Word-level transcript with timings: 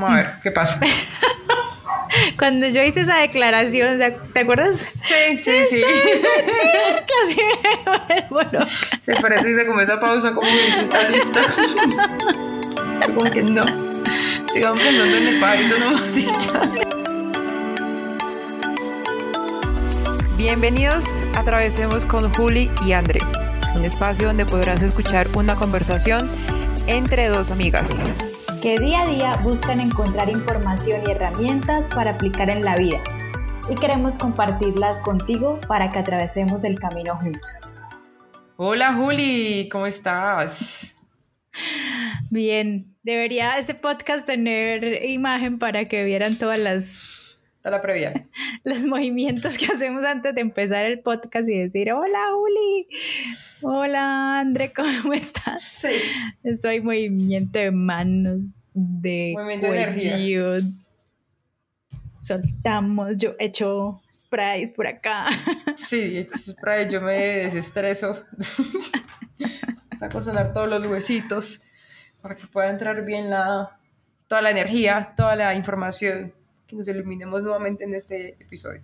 Vamos 0.00 0.16
a 0.16 0.22
ver, 0.22 0.32
¿qué 0.44 0.52
pasa? 0.52 0.78
Cuando 2.38 2.68
yo 2.68 2.84
hice 2.84 3.00
esa 3.00 3.16
declaración, 3.16 3.98
¿te 4.32 4.38
acuerdas? 4.38 4.86
Sí, 5.02 5.38
sí, 5.42 5.64
sí. 5.68 5.82
Sí, 9.04 9.12
por 9.20 9.32
eso 9.32 9.48
hice 9.48 9.66
como 9.66 9.80
esa 9.80 9.98
pausa, 9.98 10.32
como 10.32 10.46
que 10.46 10.68
está 10.84 11.08
lista. 11.08 11.40
como 13.06 13.28
que 13.28 13.42
no. 13.42 13.64
Sigamos 14.52 14.78
pensando 14.78 15.16
en 15.16 15.26
el 15.26 15.40
pajarito 15.40 15.78
nomás 15.80 16.16
y 16.16 16.26
ya. 16.26 16.62
Bienvenidos 20.36 21.24
a 21.34 21.40
Atravesemos 21.40 22.04
con 22.04 22.32
Juli 22.34 22.70
y 22.86 22.92
André, 22.92 23.18
un 23.74 23.84
espacio 23.84 24.28
donde 24.28 24.46
podrás 24.46 24.80
escuchar 24.80 25.26
una 25.34 25.56
conversación 25.56 26.30
entre 26.86 27.26
dos 27.26 27.50
amigas 27.50 27.88
que 28.62 28.76
día 28.78 29.02
a 29.02 29.06
día 29.06 29.36
buscan 29.44 29.78
encontrar 29.78 30.28
información 30.28 31.02
y 31.06 31.10
herramientas 31.12 31.88
para 31.94 32.12
aplicar 32.12 32.50
en 32.50 32.64
la 32.64 32.76
vida. 32.76 33.00
Y 33.70 33.76
queremos 33.76 34.16
compartirlas 34.16 35.00
contigo 35.02 35.60
para 35.68 35.90
que 35.90 35.98
atravesemos 35.98 36.64
el 36.64 36.78
camino 36.78 37.16
juntos. 37.16 37.82
Hola 38.56 38.94
Juli, 38.94 39.68
¿cómo 39.70 39.86
estás? 39.86 40.96
Bien, 42.30 42.96
debería 43.02 43.58
este 43.58 43.74
podcast 43.74 44.26
tener 44.26 45.04
imagen 45.04 45.58
para 45.58 45.86
que 45.86 46.02
vieran 46.02 46.36
todas 46.36 46.58
las 46.58 47.17
la 47.64 47.80
previa. 47.80 48.28
Los 48.64 48.84
movimientos 48.84 49.58
que 49.58 49.66
hacemos 49.66 50.04
antes 50.04 50.34
de 50.34 50.40
empezar 50.40 50.84
el 50.84 51.00
podcast 51.00 51.48
y 51.48 51.58
decir, 51.58 51.92
hola 51.92 52.18
Juli, 52.32 52.88
hola 53.62 54.40
André, 54.40 54.72
¿cómo 54.76 55.12
estás? 55.12 55.62
Sí. 55.62 55.88
Soy 56.60 56.80
movimiento 56.80 57.58
de 57.58 57.70
manos, 57.70 58.50
de 58.74 59.34
cuello. 59.60 60.60
Soltamos, 62.20 63.16
yo 63.16 63.34
echo 63.38 64.02
sprays 64.12 64.72
por 64.72 64.86
acá. 64.86 65.26
Sí, 65.76 66.18
echo 66.18 66.36
spray, 66.36 66.90
yo 66.90 67.00
me 67.00 67.14
desestreso. 67.14 68.24
Saco 69.96 70.18
a 70.18 70.22
sonar 70.22 70.52
todos 70.52 70.68
los 70.68 70.84
huesitos 70.86 71.62
para 72.20 72.34
que 72.34 72.46
pueda 72.48 72.68
entrar 72.68 73.04
bien 73.04 73.30
la, 73.30 73.78
toda 74.26 74.42
la 74.42 74.50
energía, 74.50 75.14
toda 75.16 75.36
la 75.36 75.54
información 75.54 76.34
que 76.68 76.76
nos 76.76 76.86
iluminemos 76.86 77.42
nuevamente 77.42 77.84
en 77.84 77.94
este 77.94 78.36
episodio. 78.40 78.82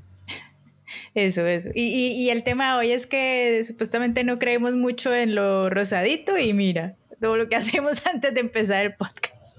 Eso, 1.15 1.47
eso. 1.47 1.71
Y, 1.75 2.13
y, 2.13 2.31
el 2.31 2.43
tema 2.43 2.77
hoy 2.77 2.93
es 2.93 3.07
que 3.07 3.63
supuestamente 3.65 4.25
no 4.25 4.39
creemos 4.39 4.75
mucho 4.75 5.15
en 5.15 5.35
lo 5.35 5.69
rosadito 5.71 6.39
y 6.39 6.53
mira, 6.53 6.97
todo 7.21 7.37
lo 7.37 7.49
que 7.49 7.57
hacemos 7.57 8.05
antes 8.07 8.35
de 8.35 8.41
empezar 8.41 8.85
el 8.85 8.95
podcast. 8.95 9.59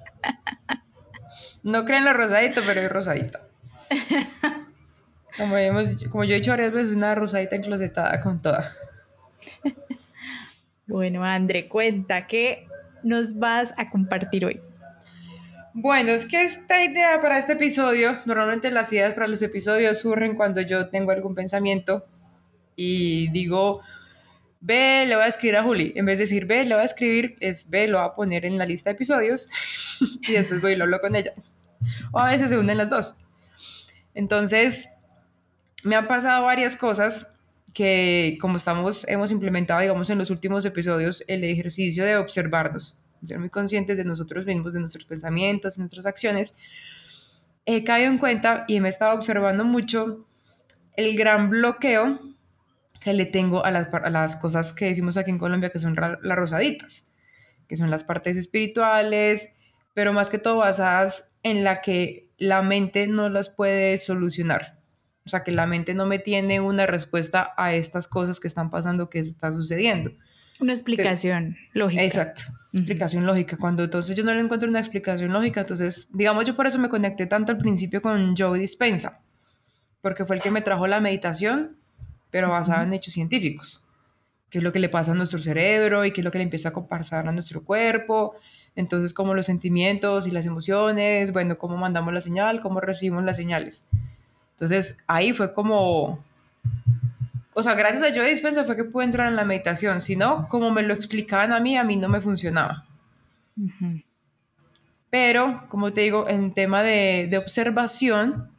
No 1.64 1.86
creen 1.86 2.00
en 2.00 2.06
lo 2.06 2.14
rosadito, 2.14 2.62
pero 2.66 2.82
es 2.82 2.92
rosadito. 2.92 3.40
Como, 5.38 5.58
hemos, 5.58 6.04
como 6.10 6.23
yo 6.23 6.34
he 6.34 6.38
dicho 6.38 6.52
varias 6.52 6.72
veces, 6.72 6.95
una 6.95 7.14
rosadita 7.14 7.56
enclosetada 7.56 8.22
con 8.22 8.42
toda. 8.42 8.72
Bueno, 10.88 11.23
André, 11.23 11.67
cuenta, 11.67 12.28
¿qué 12.28 12.67
nos 13.04 13.38
vas 13.38 13.73
a 13.78 13.89
compartir 13.89 14.45
hoy? 14.45 14.62
Bueno, 15.78 16.12
es 16.12 16.26
que 16.26 16.42
esta 16.42 16.81
idea 16.86 17.20
para 17.20 17.38
este 17.38 17.52
episodio, 17.52 18.18
normalmente 18.23 18.72
las 18.72 18.94
ideas 18.94 19.14
para 19.14 19.28
los 19.28 19.42
episodios 19.42 20.00
surgen 20.00 20.34
cuando 20.34 20.62
yo 20.62 20.88
tengo 20.88 21.12
algún 21.12 21.36
pensamiento 21.36 22.06
y 22.78 23.30
digo, 23.32 23.82
ve, 24.62 25.04
le 25.06 25.16
voy 25.16 25.26
a 25.26 25.28
escribir 25.28 25.58
a 25.58 25.64
Juli. 25.64 25.92
En 25.98 26.06
vez 26.06 26.17
de 26.17 26.23
decir, 26.23 26.45
ve, 26.45 26.64
le 26.64 26.76
voy 26.76 26.82
a 26.82 26.86
escribir, 26.86 27.36
es 27.42 27.70
ve, 27.70 27.90
lo 27.90 27.98
voy 27.98 28.08
a 28.08 28.16
poner 28.16 28.45
en 28.45 28.58
la 28.58 28.66
lista 28.66 28.90
de 28.90 28.94
episodios 28.94 29.50
y 30.22 30.32
después 30.32 30.62
voy 30.62 30.72
y 30.72 30.76
lo 30.78 30.86
hablo 30.86 31.02
con 31.02 31.14
ella. 31.14 31.34
O 32.14 32.20
a 32.20 32.32
veces 32.32 32.52
se 32.52 32.58
unen 32.58 32.78
las 32.78 32.89
dos. 32.89 33.17
Entonces, 34.14 34.88
me 35.84 35.98
han 35.98 36.08
pasado 36.08 36.45
varias 36.45 36.78
cosas 36.78 37.34
que 37.73 38.38
como 38.39 38.56
estamos, 38.56 39.06
hemos 39.10 39.30
implementado, 39.30 39.82
digamos, 39.82 40.10
en 40.10 40.20
los 40.20 40.30
últimos 40.30 40.64
episodios, 40.64 41.26
el 41.28 41.44
ejercicio 41.44 42.05
de 42.05 42.16
observarnos 42.16 43.02
ser 43.27 43.39
muy 43.39 43.49
conscientes 43.49 43.97
de 43.97 44.05
nosotros 44.05 44.45
mismos, 44.45 44.73
de 44.73 44.80
nuestros 44.80 45.05
pensamientos, 45.05 45.75
de 45.75 45.81
nuestras 45.81 46.05
acciones, 46.05 46.53
he 47.65 47.83
caído 47.83 48.11
en 48.11 48.17
cuenta 48.17 48.65
y 48.67 48.80
me 48.80 48.87
he 48.87 48.91
estado 48.91 49.15
observando 49.15 49.65
mucho 49.65 50.25
el 50.95 51.17
gran 51.17 51.49
bloqueo 51.49 52.19
que 52.99 53.13
le 53.13 53.25
tengo 53.25 53.63
a 53.63 53.71
las, 53.71 53.93
a 53.93 54.09
las 54.09 54.36
cosas 54.36 54.73
que 54.73 54.86
decimos 54.86 55.17
aquí 55.17 55.31
en 55.31 55.37
Colombia, 55.37 55.69
que 55.69 55.80
son 55.80 55.95
las 55.95 56.37
rosaditas, 56.37 57.11
que 57.67 57.77
son 57.77 57.89
las 57.89 58.03
partes 58.03 58.37
espirituales, 58.37 59.49
pero 59.93 60.13
más 60.13 60.30
que 60.30 60.37
todo 60.37 60.57
basadas 60.57 61.36
en 61.43 61.63
la 61.63 61.81
que 61.81 62.31
la 62.37 62.61
mente 62.61 63.07
no 63.07 63.30
las 63.30 63.49
puede 63.49 63.97
solucionar. 63.97 64.80
O 65.25 65.30
sea, 65.30 65.43
que 65.43 65.52
la 65.52 65.65
mente 65.65 65.95
no 65.95 66.05
me 66.05 66.19
tiene 66.19 66.59
una 66.59 66.86
respuesta 66.86 67.53
a 67.57 67.73
estas 67.73 68.07
cosas 68.07 68.39
que 68.39 68.47
están 68.47 68.69
pasando, 68.69 69.09
que 69.09 69.19
está 69.19 69.52
sucediendo. 69.52 70.11
Una 70.60 70.73
explicación 70.73 71.58
lógica. 71.73 72.04
Exacto, 72.04 72.43
explicación 72.73 73.26
lógica. 73.26 73.58
Cuando 73.58 73.83
entonces 73.83 74.16
yo 74.16 74.23
no 74.23 74.33
le 74.33 74.39
encuentro 74.39 74.70
una 74.70 74.80
explicación 74.80 75.33
lógica, 75.33 75.61
entonces, 75.61 76.08
digamos, 76.14 76.45
yo 76.45 76.55
por 76.55 76.67
eso 76.67 76.80
me 76.80 76.89
conecté 76.89 77.26
tanto 77.26 77.52
al 77.52 77.58
principio 77.58 78.02
con 78.02 78.36
Joe 78.38 78.60
Dispensa, 78.60 79.20
porque 80.02 80.26
fue 80.26 80.38
el 80.38 80.42
que 80.42 80.52
me 80.52 80.61
trajo 80.61 80.88
la 80.88 81.02
meditación, 81.02 81.76
pero 82.32 82.49
basada 82.49 82.83
en 82.83 82.93
hechos 82.93 83.14
científicos. 83.14 83.88
Qué 84.49 84.60
es 84.60 84.64
lo 84.64 84.71
que 84.71 84.80
le 84.80 84.89
pasa 84.89 85.11
a 85.11 85.16
nuestro 85.16 85.39
cerebro 85.39 86.05
y 86.05 86.11
qué 86.11 86.21
es 86.21 86.26
lo 86.26 86.32
que 86.32 86.38
le 86.38 86.43
empieza 86.45 86.70
a 86.70 86.87
pasar 86.87 87.27
a 87.27 87.32
nuestro 87.32 87.64
cuerpo. 87.64 88.36
Entonces, 88.76 89.14
cómo 89.14 89.33
los 89.33 89.45
sentimientos 89.45 90.27
y 90.27 90.32
las 90.32 90.45
emociones, 90.45 91.33
bueno, 91.33 91.58
cómo 91.58 91.77
mandamos 91.77 92.14
la 92.14 92.22
señal, 92.22 92.61
cómo 92.61 92.80
recibimos 92.80 93.23
las 93.23 93.36
señales. 93.36 93.87
Entonces, 94.54 94.98
ahí 95.08 95.33
fue 95.33 95.54
como 95.54 96.23
o 97.58 97.64
sea, 97.64 97.73
gracias 97.73 98.04
a 98.04 98.14
Joe 98.14 98.30
Dispensa 98.30 98.66
fue 98.66 98.76
que 98.76 98.83
pude 98.83 99.05
entrar 99.05 99.30
en 99.30 99.38
la 99.38 99.45
meditación. 99.45 100.02
Si 100.02 100.17
no, 100.17 100.45
como 100.49 100.71
me 100.71 100.83
lo 100.83 100.93
explicaban 100.93 101.54
a 101.54 101.61
mí, 101.61 101.77
a 101.77 101.86
mí 101.86 101.95
no 101.95 102.10
me 102.10 102.20
funcionaba. 102.20 102.86
Pero, 105.10 105.64
como 105.70 105.93
te 105.93 106.02
digo, 106.02 106.27
en 106.27 106.54
tema 106.54 106.83
de, 106.83 107.33
observación, 107.38 108.49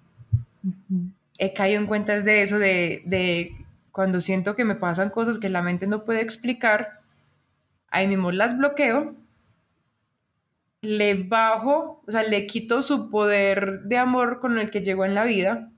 he 1.36 1.52
caído 1.52 1.78
en 1.78 1.86
cuenta 1.86 2.18
de 2.18 2.40
eso, 2.42 2.58
de, 2.58 3.02
de, 3.04 3.54
cuando 3.92 4.22
siento 4.22 4.56
que 4.56 4.64
me 4.64 4.76
pasan 4.76 5.10
cosas 5.10 5.38
que 5.38 5.50
la 5.50 5.60
mente 5.60 5.86
no 5.86 6.06
puede 6.06 6.22
explicar, 6.22 7.00
ahí 7.90 8.06
mismo 8.06 8.32
las 8.32 8.56
bloqueo, 8.56 9.14
le 10.80 11.22
bajo, 11.22 12.02
o 12.06 12.10
sea, 12.10 12.22
le 12.22 12.46
quito 12.46 12.82
su 12.82 13.10
poder 13.10 13.82
de 13.82 13.98
amor 13.98 14.40
con 14.40 14.56
el 14.56 14.70
que 14.70 14.80
llegó 14.80 15.04
en 15.04 15.14
la 15.14 15.24
vida 15.24 15.70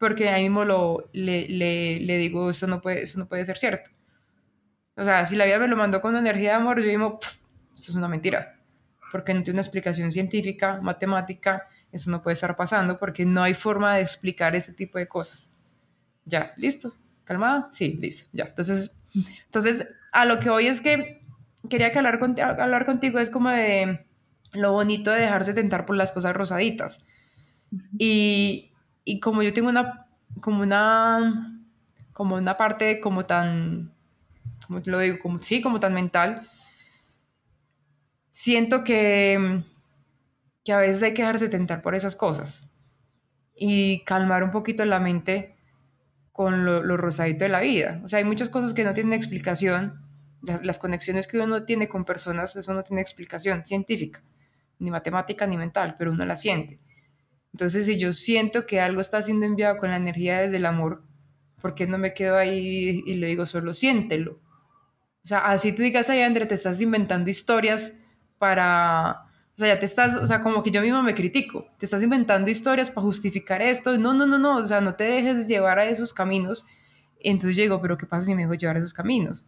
porque 0.00 0.30
ahí 0.30 0.44
mismo 0.44 0.64
lo, 0.64 1.10
le, 1.12 1.46
le, 1.46 2.16
digo, 2.16 2.48
eso 2.48 2.66
no, 2.66 2.80
puede, 2.80 3.02
eso 3.02 3.18
no 3.18 3.28
puede 3.28 3.44
ser 3.44 3.58
cierto. 3.58 3.90
O 4.96 5.04
sea, 5.04 5.26
si 5.26 5.36
la 5.36 5.44
vida 5.44 5.58
me 5.58 5.68
lo 5.68 5.76
mandó 5.76 6.00
con 6.00 6.16
energía 6.16 6.52
de 6.52 6.54
amor, 6.54 6.80
yo 6.80 6.86
digo, 6.86 7.18
esto 7.74 7.92
es 7.92 7.94
una 7.94 8.08
mentira, 8.08 8.58
porque 9.12 9.34
no 9.34 9.42
tiene 9.42 9.56
una 9.56 9.60
explicación 9.60 10.10
científica, 10.10 10.80
matemática, 10.80 11.68
eso 11.92 12.10
no 12.10 12.22
puede 12.22 12.32
estar 12.32 12.56
pasando, 12.56 12.98
porque 12.98 13.26
no 13.26 13.42
hay 13.42 13.52
forma 13.52 13.96
de 13.96 14.00
explicar 14.00 14.56
este 14.56 14.72
tipo 14.72 14.96
de 14.96 15.06
cosas. 15.06 15.52
Ya, 16.24 16.54
listo, 16.56 16.94
calmada, 17.24 17.68
sí, 17.70 17.98
listo, 18.00 18.30
ya. 18.32 18.44
Entonces, 18.44 18.98
entonces 19.44 19.86
a 20.12 20.24
lo 20.24 20.40
que 20.40 20.48
hoy 20.48 20.66
es 20.66 20.80
que 20.80 21.20
quería 21.68 21.92
que 21.92 21.98
hablar, 21.98 22.18
hablar 22.40 22.86
contigo 22.86 23.18
es 23.18 23.28
como 23.28 23.50
de 23.50 24.06
lo 24.54 24.72
bonito 24.72 25.10
de 25.10 25.20
dejarse 25.20 25.52
tentar 25.52 25.84
por 25.84 25.94
las 25.94 26.10
cosas 26.10 26.34
rosaditas. 26.34 27.04
Y, 27.98 28.69
y 29.04 29.20
como 29.20 29.42
yo 29.42 29.52
tengo 29.52 29.68
una, 29.68 30.06
como 30.40 30.62
una, 30.62 31.60
como 32.12 32.36
una 32.36 32.56
parte 32.56 33.00
como 33.00 33.26
tan, 33.26 33.92
como 34.66 34.82
te 34.82 34.90
lo 34.90 34.98
digo, 34.98 35.18
como, 35.20 35.42
sí, 35.42 35.60
como 35.60 35.80
tan 35.80 35.94
mental, 35.94 36.48
siento 38.30 38.84
que, 38.84 39.64
que 40.64 40.72
a 40.72 40.78
veces 40.78 41.02
hay 41.02 41.14
que 41.14 41.22
dejarse 41.22 41.48
tentar 41.48 41.82
por 41.82 41.94
esas 41.94 42.16
cosas 42.16 42.70
y 43.54 44.04
calmar 44.04 44.44
un 44.44 44.50
poquito 44.50 44.84
la 44.84 45.00
mente 45.00 45.56
con 46.32 46.64
lo, 46.64 46.82
lo, 46.82 46.96
rosadito 46.96 47.44
de 47.44 47.50
la 47.50 47.60
vida. 47.60 48.00
O 48.04 48.08
sea, 48.08 48.18
hay 48.18 48.24
muchas 48.24 48.48
cosas 48.48 48.72
que 48.72 48.84
no 48.84 48.94
tienen 48.94 49.12
explicación. 49.12 50.00
Las, 50.42 50.64
las, 50.64 50.78
conexiones 50.78 51.26
que 51.26 51.38
uno 51.38 51.64
tiene 51.64 51.86
con 51.88 52.06
personas, 52.06 52.56
eso 52.56 52.72
no 52.72 52.82
tiene 52.82 53.02
explicación 53.02 53.66
científica, 53.66 54.22
ni 54.78 54.90
matemática, 54.90 55.46
ni 55.46 55.58
mental, 55.58 55.96
pero 55.98 56.12
uno 56.12 56.24
la 56.24 56.38
siente. 56.38 56.80
Entonces, 57.52 57.86
si 57.86 57.98
yo 57.98 58.12
siento 58.12 58.66
que 58.66 58.80
algo 58.80 59.00
está 59.00 59.22
siendo 59.22 59.46
enviado 59.46 59.78
con 59.78 59.90
la 59.90 59.96
energía 59.96 60.40
desde 60.40 60.56
el 60.56 60.66
amor, 60.66 61.02
¿por 61.60 61.74
qué 61.74 61.86
no 61.86 61.98
me 61.98 62.14
quedo 62.14 62.36
ahí 62.36 63.02
y 63.04 63.14
le 63.14 63.26
digo 63.26 63.46
solo 63.46 63.74
siéntelo? 63.74 64.40
O 65.22 65.28
sea, 65.28 65.40
así 65.40 65.72
tú 65.72 65.82
digas, 65.82 66.08
ay, 66.08 66.22
André, 66.22 66.46
te 66.46 66.54
estás 66.54 66.80
inventando 66.80 67.30
historias 67.30 67.96
para... 68.38 69.26
O 69.56 69.58
sea, 69.60 69.74
ya 69.74 69.78
te 69.78 69.84
estás, 69.84 70.16
o 70.16 70.26
sea, 70.26 70.40
como 70.40 70.62
que 70.62 70.70
yo 70.70 70.80
misma 70.80 71.02
me 71.02 71.14
critico, 71.14 71.66
te 71.78 71.84
estás 71.84 72.02
inventando 72.02 72.50
historias 72.50 72.88
para 72.88 73.04
justificar 73.04 73.60
esto. 73.60 73.98
No, 73.98 74.14
no, 74.14 74.24
no, 74.26 74.38
no, 74.38 74.56
o 74.56 74.66
sea, 74.66 74.80
no 74.80 74.94
te 74.94 75.04
dejes 75.04 75.46
llevar 75.48 75.78
a 75.78 75.84
esos 75.84 76.14
caminos. 76.14 76.64
Entonces 77.18 77.56
yo 77.56 77.62
digo, 77.64 77.82
pero 77.82 77.98
¿qué 77.98 78.06
pasa 78.06 78.24
si 78.24 78.34
me 78.34 78.42
dejo 78.42 78.54
llevar 78.54 78.76
a 78.76 78.78
esos 78.78 78.94
caminos? 78.94 79.46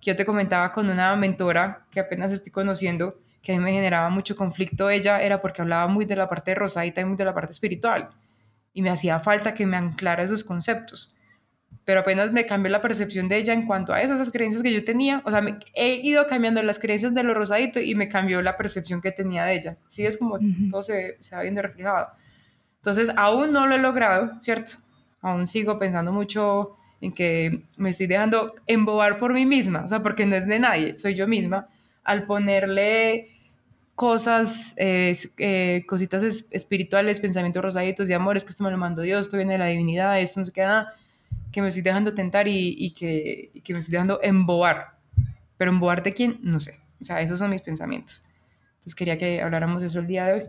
Que 0.00 0.12
yo 0.12 0.16
te 0.16 0.24
comentaba 0.24 0.72
con 0.72 0.88
una 0.88 1.14
mentora 1.16 1.86
que 1.90 2.00
apenas 2.00 2.32
estoy 2.32 2.50
conociendo, 2.50 3.20
que 3.42 3.52
a 3.52 3.56
mí 3.56 3.64
me 3.64 3.72
generaba 3.72 4.10
mucho 4.10 4.36
conflicto 4.36 4.90
ella 4.90 5.20
era 5.22 5.40
porque 5.40 5.62
hablaba 5.62 5.86
muy 5.86 6.04
de 6.04 6.16
la 6.16 6.28
parte 6.28 6.54
rosadita 6.54 7.00
y 7.00 7.04
muy 7.04 7.16
de 7.16 7.24
la 7.24 7.34
parte 7.34 7.52
espiritual. 7.52 8.10
Y 8.72 8.82
me 8.82 8.90
hacía 8.90 9.18
falta 9.20 9.54
que 9.54 9.66
me 9.66 9.76
anclara 9.76 10.22
esos 10.22 10.44
conceptos. 10.44 11.16
Pero 11.84 12.00
apenas 12.00 12.32
me 12.32 12.46
cambió 12.46 12.70
la 12.70 12.82
percepción 12.82 13.28
de 13.28 13.38
ella 13.38 13.52
en 13.52 13.66
cuanto 13.66 13.92
a 13.92 14.02
eso, 14.02 14.14
esas 14.14 14.30
creencias 14.30 14.62
que 14.62 14.72
yo 14.72 14.84
tenía. 14.84 15.22
O 15.24 15.30
sea, 15.30 15.40
me, 15.40 15.58
he 15.74 15.94
ido 15.94 16.26
cambiando 16.26 16.62
las 16.62 16.78
creencias 16.78 17.14
de 17.14 17.22
lo 17.22 17.34
rosadito 17.34 17.80
y 17.80 17.94
me 17.94 18.08
cambió 18.08 18.42
la 18.42 18.56
percepción 18.56 19.00
que 19.00 19.10
tenía 19.10 19.44
de 19.44 19.54
ella. 19.54 19.76
Sí, 19.88 20.04
es 20.04 20.16
como 20.16 20.38
todo 20.70 20.82
se, 20.82 21.16
se 21.20 21.34
va 21.34 21.42
viendo 21.42 21.62
reflejado. 21.62 22.08
Entonces, 22.76 23.10
aún 23.16 23.52
no 23.52 23.66
lo 23.66 23.74
he 23.74 23.78
logrado, 23.78 24.40
¿cierto? 24.40 24.74
Aún 25.20 25.46
sigo 25.46 25.78
pensando 25.78 26.12
mucho 26.12 26.76
en 27.00 27.12
que 27.12 27.64
me 27.78 27.90
estoy 27.90 28.06
dejando 28.06 28.54
embobar 28.66 29.18
por 29.18 29.32
mí 29.32 29.46
misma, 29.46 29.84
o 29.84 29.88
sea, 29.88 30.02
porque 30.02 30.26
no 30.26 30.36
es 30.36 30.46
de 30.46 30.58
nadie, 30.58 30.98
soy 30.98 31.14
yo 31.14 31.26
misma, 31.26 31.68
al 32.04 32.24
ponerle 32.24 33.30
cosas, 33.94 34.72
eh, 34.78 35.14
eh, 35.36 35.84
cositas 35.86 36.46
espirituales, 36.50 37.20
pensamientos 37.20 37.62
rosaditos 37.62 38.08
de 38.08 38.14
amores, 38.14 38.44
que 38.44 38.50
esto 38.50 38.64
me 38.64 38.70
lo 38.70 38.78
mandó 38.78 39.02
Dios, 39.02 39.26
esto 39.26 39.36
viene 39.36 39.52
de 39.52 39.58
la 39.58 39.66
divinidad, 39.66 40.18
esto 40.18 40.40
no 40.40 40.46
se 40.46 40.52
queda, 40.52 40.94
que 41.52 41.60
me 41.60 41.68
estoy 41.68 41.82
dejando 41.82 42.14
tentar 42.14 42.48
y, 42.48 42.94
que, 42.98 43.50
que, 43.62 43.74
me 43.74 43.80
estoy 43.80 43.92
dejando 43.92 44.18
embobar. 44.22 44.96
Pero 45.58 45.70
embobar 45.70 46.02
de 46.02 46.14
quién, 46.14 46.38
no 46.42 46.60
sé. 46.60 46.80
O 46.98 47.04
sea, 47.04 47.20
esos 47.20 47.38
son 47.38 47.50
mis 47.50 47.60
pensamientos. 47.60 48.24
Entonces 48.78 48.94
quería 48.94 49.18
que 49.18 49.42
habláramos 49.42 49.82
de 49.82 49.88
eso 49.88 49.98
el 49.98 50.06
día 50.06 50.24
de 50.24 50.32
hoy. 50.32 50.46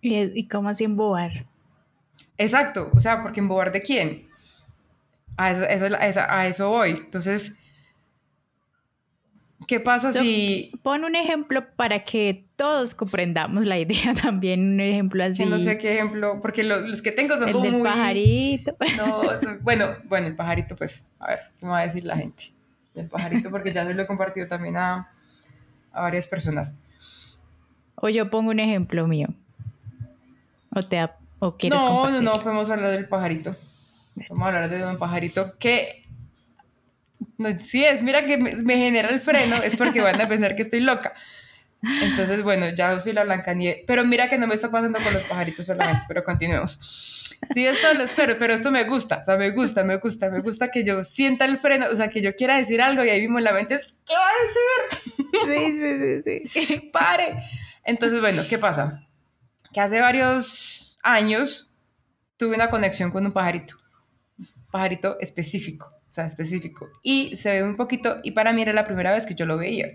¿Y, 0.00 0.48
cómo 0.48 0.70
así 0.70 0.84
embobar? 0.84 1.44
Exacto, 2.38 2.90
o 2.94 3.00
sea, 3.02 3.22
porque 3.22 3.40
embobar 3.40 3.70
de 3.70 3.82
quién. 3.82 4.28
A 5.36 5.50
eso, 5.50 6.24
a 6.28 6.46
eso 6.46 6.70
voy. 6.70 6.92
Entonces, 6.92 7.58
¿Qué 9.66 9.80
pasa 9.80 10.12
si... 10.12 10.72
Pon 10.82 11.04
un 11.04 11.16
ejemplo 11.16 11.66
para 11.74 12.04
que 12.04 12.44
todos 12.56 12.94
comprendamos 12.94 13.66
la 13.66 13.78
idea 13.78 14.14
también, 14.22 14.74
un 14.74 14.80
ejemplo 14.80 15.24
así. 15.24 15.44
no 15.44 15.58
sé 15.58 15.78
qué 15.78 15.94
ejemplo, 15.94 16.40
porque 16.40 16.62
los 16.62 17.02
que 17.02 17.12
tengo 17.12 17.36
son 17.36 17.48
el 17.48 17.52
como 17.52 17.64
del 17.64 17.82
pajarito. 17.82 18.76
No, 18.96 19.22
bueno, 19.62 19.86
bueno, 20.04 20.28
el 20.28 20.36
pajarito, 20.36 20.76
pues, 20.76 21.02
a 21.18 21.28
ver, 21.28 21.40
¿qué 21.58 21.66
me 21.66 21.72
va 21.72 21.80
a 21.80 21.86
decir 21.86 22.04
la 22.04 22.16
gente? 22.16 22.52
El 22.94 23.08
pajarito, 23.08 23.50
porque 23.50 23.72
ya 23.72 23.84
se 23.84 23.94
lo 23.94 24.02
he 24.02 24.06
compartido 24.06 24.46
también 24.46 24.76
a, 24.76 25.10
a 25.92 26.00
varias 26.00 26.26
personas. 26.26 26.72
O 27.96 28.08
yo 28.08 28.30
pongo 28.30 28.50
un 28.50 28.60
ejemplo 28.60 29.06
mío. 29.06 29.28
O 30.74 30.82
te 30.82 31.08
o 31.38 31.56
quieres 31.56 31.82
No, 31.82 32.10
no, 32.10 32.22
no, 32.22 32.42
podemos 32.42 32.70
hablar 32.70 32.90
del 32.90 33.08
pajarito. 33.08 33.56
Vamos 34.30 34.44
a 34.44 34.46
hablar 34.48 34.70
de 34.70 34.84
un 34.84 34.98
pajarito 34.98 35.58
que 35.58 36.05
no, 37.38 37.60
si 37.60 37.84
es, 37.84 38.02
mira 38.02 38.24
que 38.24 38.38
me, 38.38 38.76
genera 38.76 39.08
el 39.10 39.20
freno, 39.20 39.56
es 39.56 39.76
porque 39.76 40.00
van 40.00 40.20
a 40.20 40.28
pensar 40.28 40.56
que 40.56 40.62
estoy 40.62 40.80
loca. 40.80 41.14
Entonces, 41.82 42.42
bueno, 42.42 42.68
ya 42.70 42.98
soy 43.00 43.12
la 43.12 43.24
Blancanieves. 43.24 43.84
Pero 43.86 44.04
mira 44.04 44.28
que 44.28 44.38
no 44.38 44.46
me 44.46 44.54
está 44.54 44.70
pasando 44.70 45.00
con 45.00 45.12
los 45.12 45.22
pajaritos 45.24 45.66
solamente, 45.66 46.04
pero 46.08 46.24
continuemos. 46.24 46.78
Sí, 47.54 47.66
esto 47.66 47.92
lo 47.94 48.04
espero, 48.04 48.36
pero 48.38 48.54
esto 48.54 48.70
me 48.70 48.84
gusta, 48.84 49.20
o 49.20 49.24
sea, 49.24 49.36
me 49.36 49.50
gusta, 49.50 49.84
me 49.84 49.98
gusta, 49.98 50.30
me 50.30 50.40
gusta 50.40 50.70
que 50.70 50.84
yo 50.84 51.04
sienta 51.04 51.44
el 51.44 51.58
freno, 51.58 51.86
o 51.92 51.94
sea, 51.94 52.08
que 52.08 52.22
yo 52.22 52.34
quiera 52.34 52.56
decir 52.56 52.80
algo 52.80 53.04
y 53.04 53.10
ahí 53.10 53.20
mismo 53.20 53.38
en 53.38 53.44
la 53.44 53.52
mente 53.52 53.74
es, 53.74 53.86
¿qué 54.06 54.14
va 54.14 54.26
a 54.26 54.96
decir? 54.96 55.28
Sí, 55.44 56.22
sí, 56.22 56.42
sí, 56.48 56.66
sí. 56.66 56.80
Pare. 56.92 57.36
Entonces, 57.84 58.20
bueno, 58.20 58.42
¿qué 58.48 58.58
pasa? 58.58 59.06
Que 59.72 59.80
hace 59.80 60.00
varios 60.00 60.98
años 61.02 61.70
tuve 62.38 62.56
una 62.56 62.70
conexión 62.70 63.10
con 63.10 63.26
un 63.26 63.32
pajarito, 63.32 63.76
un 64.38 64.48
pajarito 64.70 65.20
específico 65.20 65.95
sea, 66.16 66.26
específico. 66.26 66.88
Y 67.02 67.36
se 67.36 67.52
ve 67.52 67.62
un 67.62 67.76
poquito, 67.76 68.16
y 68.22 68.32
para 68.32 68.52
mí 68.52 68.62
era 68.62 68.72
la 68.72 68.84
primera 68.84 69.12
vez 69.12 69.26
que 69.26 69.34
yo 69.34 69.46
lo 69.46 69.56
veía. 69.56 69.86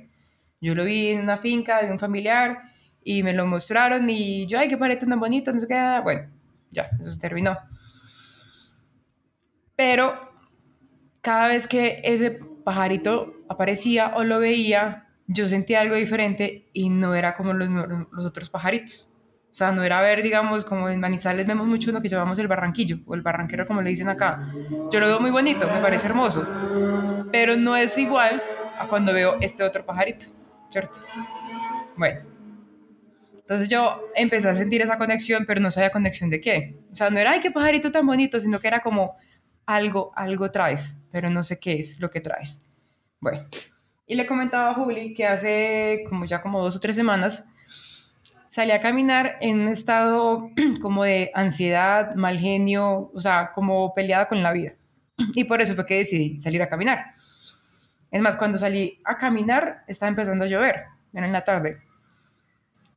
Yo 0.61 0.75
lo 0.75 0.83
vi 0.85 1.07
en 1.07 1.21
una 1.21 1.37
finca 1.37 1.83
de 1.83 1.91
un 1.91 1.99
familiar 1.99 2.59
y 3.03 3.23
me 3.23 3.33
lo 3.33 3.47
mostraron 3.47 4.07
y 4.09 4.45
yo, 4.45 4.59
ay, 4.59 4.67
qué 4.67 4.77
pajarito 4.77 5.07
tan 5.07 5.19
bonito, 5.19 5.51
no 5.51 5.59
sé 5.59 5.67
qué. 5.67 5.99
Bueno, 6.03 6.29
ya, 6.71 6.89
eso 6.99 7.11
se 7.11 7.19
terminó. 7.19 7.57
Pero 9.75 10.31
cada 11.21 11.47
vez 11.47 11.67
que 11.67 12.01
ese 12.03 12.39
pajarito 12.63 13.33
aparecía 13.49 14.13
o 14.15 14.23
lo 14.23 14.39
veía, 14.39 15.07
yo 15.27 15.47
sentía 15.47 15.81
algo 15.81 15.95
diferente 15.95 16.69
y 16.73 16.89
no 16.89 17.15
era 17.15 17.35
como 17.35 17.53
los, 17.53 17.67
los 18.11 18.25
otros 18.25 18.51
pajaritos. 18.51 19.10
O 19.51 19.53
sea, 19.53 19.73
no 19.73 19.83
era 19.83 19.99
ver, 19.99 20.23
digamos, 20.23 20.63
como 20.63 20.87
en 20.87 21.01
Manizales 21.01 21.45
vemos 21.45 21.67
mucho 21.67 21.91
uno 21.91 22.01
que 22.01 22.07
llamamos 22.07 22.39
el 22.39 22.47
barranquillo 22.47 22.99
o 23.05 23.15
el 23.15 23.21
barranquero, 23.21 23.67
como 23.67 23.81
le 23.81 23.89
dicen 23.89 24.07
acá. 24.07 24.49
Yo 24.91 25.01
lo 25.01 25.07
veo 25.07 25.19
muy 25.19 25.29
bonito, 25.29 25.69
me 25.69 25.81
parece 25.81 26.07
hermoso, 26.07 26.47
pero 27.33 27.57
no 27.57 27.75
es 27.75 27.97
igual 27.97 28.41
a 28.79 28.87
cuando 28.87 29.11
veo 29.13 29.35
este 29.41 29.63
otro 29.63 29.85
pajarito, 29.85 30.27
¿cierto? 30.69 31.01
Bueno, 31.97 32.21
entonces 33.35 33.67
yo 33.67 34.07
empecé 34.15 34.47
a 34.47 34.55
sentir 34.55 34.81
esa 34.81 34.97
conexión, 34.97 35.43
pero 35.45 35.59
no 35.59 35.69
sabía 35.69 35.91
conexión 35.91 36.29
de 36.29 36.39
qué. 36.39 36.77
O 36.89 36.95
sea, 36.95 37.09
no 37.09 37.19
era, 37.19 37.31
ay, 37.31 37.41
qué 37.41 37.51
pajarito 37.51 37.91
tan 37.91 38.07
bonito, 38.07 38.39
sino 38.39 38.57
que 38.61 38.69
era 38.69 38.79
como 38.79 39.17
algo, 39.65 40.13
algo 40.15 40.49
traes, 40.49 40.97
pero 41.11 41.29
no 41.29 41.43
sé 41.43 41.59
qué 41.59 41.73
es 41.73 41.99
lo 41.99 42.09
que 42.09 42.21
traes. 42.21 42.65
Bueno, 43.19 43.45
y 44.07 44.15
le 44.15 44.25
comentaba 44.25 44.69
a 44.69 44.73
Juli 44.75 45.13
que 45.13 45.27
hace 45.27 46.05
como 46.07 46.23
ya 46.23 46.41
como 46.41 46.61
dos 46.61 46.77
o 46.77 46.79
tres 46.79 46.95
semanas 46.95 47.43
salí 48.51 48.71
a 48.71 48.81
caminar 48.81 49.37
en 49.39 49.61
un 49.61 49.69
estado 49.69 50.49
como 50.81 51.05
de 51.05 51.31
ansiedad, 51.33 52.15
mal 52.15 52.37
genio, 52.37 53.09
o 53.13 53.19
sea, 53.21 53.51
como 53.53 53.93
peleada 53.93 54.27
con 54.27 54.43
la 54.43 54.51
vida. 54.51 54.73
Y 55.33 55.45
por 55.45 55.61
eso 55.61 55.73
fue 55.73 55.85
que 55.85 55.99
decidí 55.99 56.41
salir 56.41 56.61
a 56.61 56.67
caminar. 56.67 57.15
Es 58.11 58.21
más, 58.21 58.35
cuando 58.35 58.57
salí 58.57 58.99
a 59.05 59.17
caminar, 59.17 59.85
estaba 59.87 60.09
empezando 60.09 60.43
a 60.43 60.49
llover, 60.49 60.83
era 61.13 61.25
en 61.25 61.31
la 61.31 61.45
tarde. 61.45 61.79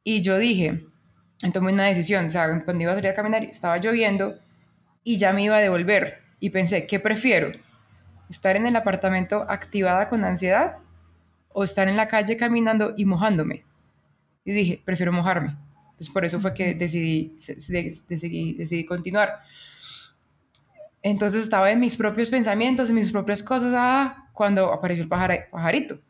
Y 0.03 0.23
yo 0.23 0.39
dije, 0.39 0.87
tomé 1.53 1.73
una 1.73 1.85
decisión, 1.85 2.27
o 2.27 2.31
sea, 2.31 2.49
cuando 2.65 2.83
iba 2.83 2.91
a 2.91 2.97
salir 2.97 3.13
a 3.13 3.15
caminar, 3.15 3.45
estaba 3.45 3.79
lloviendo 3.79 4.41
y 5.05 5.19
ya 5.19 5.33
me 5.33 5.45
iba 5.45 5.57
a 5.57 5.61
devolver. 5.61 6.19
Y 6.41 6.51
pensé, 6.51 6.89
¿qué 6.89 6.99
prefiero? 6.99 7.53
¿Estar 8.29 8.57
en 8.57 8.67
el 8.67 8.75
apartamento 8.75 9.47
activada 9.49 10.09
con 10.09 10.25
ansiedad 10.25 10.79
o 11.51 11.63
estar 11.63 11.87
en 11.87 11.97
la 11.97 12.09
calle 12.09 12.37
caminando 12.37 12.95
y 12.97 13.05
mojándome? 13.05 13.65
Y 14.45 14.53
dije, 14.53 14.83
prefiero 14.85 15.13
mojarme. 15.13 15.57
Pues 15.97 16.11
por 16.11 16.25
eso 16.25 16.41
fue 16.41 16.53
que 16.55 16.75
decidí, 16.75 17.37
decidí, 17.69 18.55
decidí 18.55 18.85
continuar. 18.85 19.41
Entonces 21.03 21.43
estaba 21.43 21.71
en 21.71 21.81
mis 21.81 21.97
propios 21.97 22.31
pensamientos, 22.31 22.89
en 22.89 22.97
mis 22.97 23.13
propias 23.13 23.43
cosas, 23.43 23.73
ah, 23.77 24.29
cuando 24.33 24.73
apareció 24.73 25.05
el 25.05 25.09
pajarito. 25.09 26.01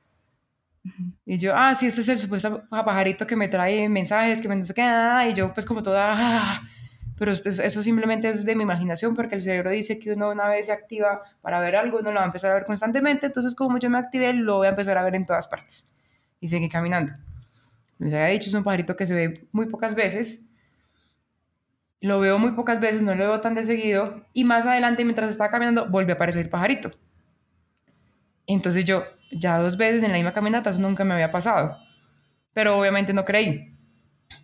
Y 1.25 1.39
yo, 1.39 1.53
ah, 1.55 1.75
sí, 1.75 1.87
este 1.87 2.03
es 2.03 2.09
el 2.09 2.19
supuesto 2.19 2.65
pajarito 2.69 3.27
que 3.27 3.37
me 3.37 3.49
trae 3.49 3.89
mensajes, 3.89 4.41
que 4.41 4.49
me 4.49 4.57
no 4.57 4.65
sé 4.65 4.75
qué, 4.75 4.83
ah, 4.83 5.27
y 5.29 5.35
yo 5.35 5.53
pues 5.53 5.65
como 5.65 5.83
toda, 5.83 6.15
ah, 6.17 6.63
pero 7.19 7.33
eso 7.33 7.83
simplemente 7.83 8.29
es 8.29 8.45
de 8.45 8.55
mi 8.55 8.64
imaginación 8.64 9.14
porque 9.14 9.35
el 9.35 9.43
cerebro 9.43 9.71
dice 9.71 9.99
que 9.99 10.12
uno 10.12 10.31
una 10.31 10.47
vez 10.49 10.67
se 10.67 10.73
activa 10.73 11.23
para 11.41 11.61
ver 11.61 11.76
algo, 11.76 11.99
uno 12.00 12.11
lo 12.11 12.17
va 12.17 12.25
a 12.25 12.26
empezar 12.26 12.50
a 12.50 12.55
ver 12.55 12.67
constantemente, 12.67 13.26
entonces 13.26 13.55
como 13.55 13.79
yo 13.79 13.88
me 13.88 13.99
activé, 13.99 14.35
lo 14.35 14.59
voy 14.59 14.67
a 14.67 14.71
empezar 14.71 14.99
a 14.99 15.03
ver 15.05 15.14
en 15.14 15.25
todas 15.25 15.47
partes. 15.49 15.91
Y 16.38 16.49
seguí 16.49 16.69
caminando 16.69 17.14
les 17.99 18.13
había 18.13 18.27
dicho, 18.29 18.49
es 18.49 18.55
un 18.55 18.65
pajarito 18.65 18.97
que 18.97 19.07
se 19.07 19.15
ve 19.15 19.49
muy 19.53 19.67
pocas 19.67 19.95
veces. 19.95 20.47
Lo 22.01 22.21
veo 22.21 22.39
muy 22.39 22.53
pocas 22.53 22.81
veces, 22.81 23.03
no 23.03 23.15
lo 23.15 23.27
veo 23.27 23.41
tan 23.41 23.55
de 23.55 23.65
seguido. 23.65 24.27
Y 24.33 24.45
más 24.45 24.67
adelante, 24.67 25.05
mientras 25.05 25.31
estaba 25.31 25.51
caminando, 25.51 25.89
volvió 25.89 26.15
a 26.15 26.17
aparecer 26.17 26.43
el 26.43 26.51
pajarito. 26.51 26.91
Entonces 28.47 28.85
yo, 28.85 29.05
ya 29.31 29.59
dos 29.59 29.77
veces 29.77 30.03
en 30.03 30.11
la 30.11 30.19
misma 30.19 30.33
caminata, 30.33 30.71
eso 30.71 30.81
nunca 30.81 31.05
me 31.05 31.15
había 31.15 31.33
pasado. 31.33 31.79
Pero 32.53 32.79
obviamente 32.79 33.15
no 33.15 33.25
creí. 33.25 33.75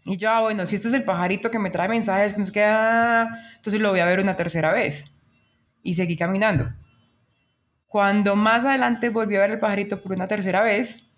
Y 0.04 0.16
yo, 0.16 0.30
ah, 0.30 0.40
bueno, 0.40 0.66
si 0.66 0.76
este 0.76 0.88
es 0.88 0.94
el 0.94 1.04
pajarito 1.04 1.50
que 1.50 1.58
me 1.58 1.70
trae 1.70 1.88
mensajes, 1.88 2.32
pues 2.32 2.50
queda... 2.50 3.28
entonces 3.56 3.80
lo 3.80 3.90
voy 3.90 4.00
a 4.00 4.06
ver 4.06 4.20
una 4.20 4.36
tercera 4.36 4.72
vez. 4.72 5.10
Y 5.82 5.94
seguí 5.94 6.16
caminando. 6.16 6.72
Cuando 7.86 8.36
más 8.36 8.64
adelante 8.64 9.08
volví 9.08 9.36
a 9.36 9.40
ver 9.40 9.50
el 9.50 9.58
pajarito 9.58 10.00
por 10.00 10.12
una 10.12 10.28
tercera 10.28 10.62
vez, 10.62 11.09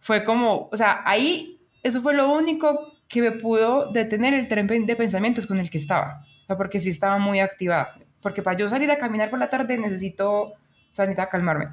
fue 0.00 0.24
como, 0.24 0.68
o 0.70 0.76
sea, 0.76 1.02
ahí 1.04 1.60
eso 1.82 2.02
fue 2.02 2.14
lo 2.14 2.32
único 2.32 2.92
que 3.08 3.22
me 3.22 3.32
pudo 3.32 3.90
detener 3.90 4.34
el 4.34 4.48
tren 4.48 4.66
de 4.66 4.96
pensamientos 4.96 5.46
con 5.46 5.58
el 5.58 5.70
que 5.70 5.78
estaba, 5.78 6.24
o 6.44 6.46
sea, 6.46 6.56
porque 6.56 6.80
sí 6.80 6.90
estaba 6.90 7.18
muy 7.18 7.40
activada, 7.40 7.98
porque 8.20 8.42
para 8.42 8.56
yo 8.56 8.68
salir 8.68 8.90
a 8.90 8.98
caminar 8.98 9.30
por 9.30 9.38
la 9.38 9.48
tarde 9.48 9.78
necesito, 9.78 10.42
o 10.42 10.54
sea, 10.92 11.04
necesitaba 11.04 11.30
calmarme. 11.30 11.68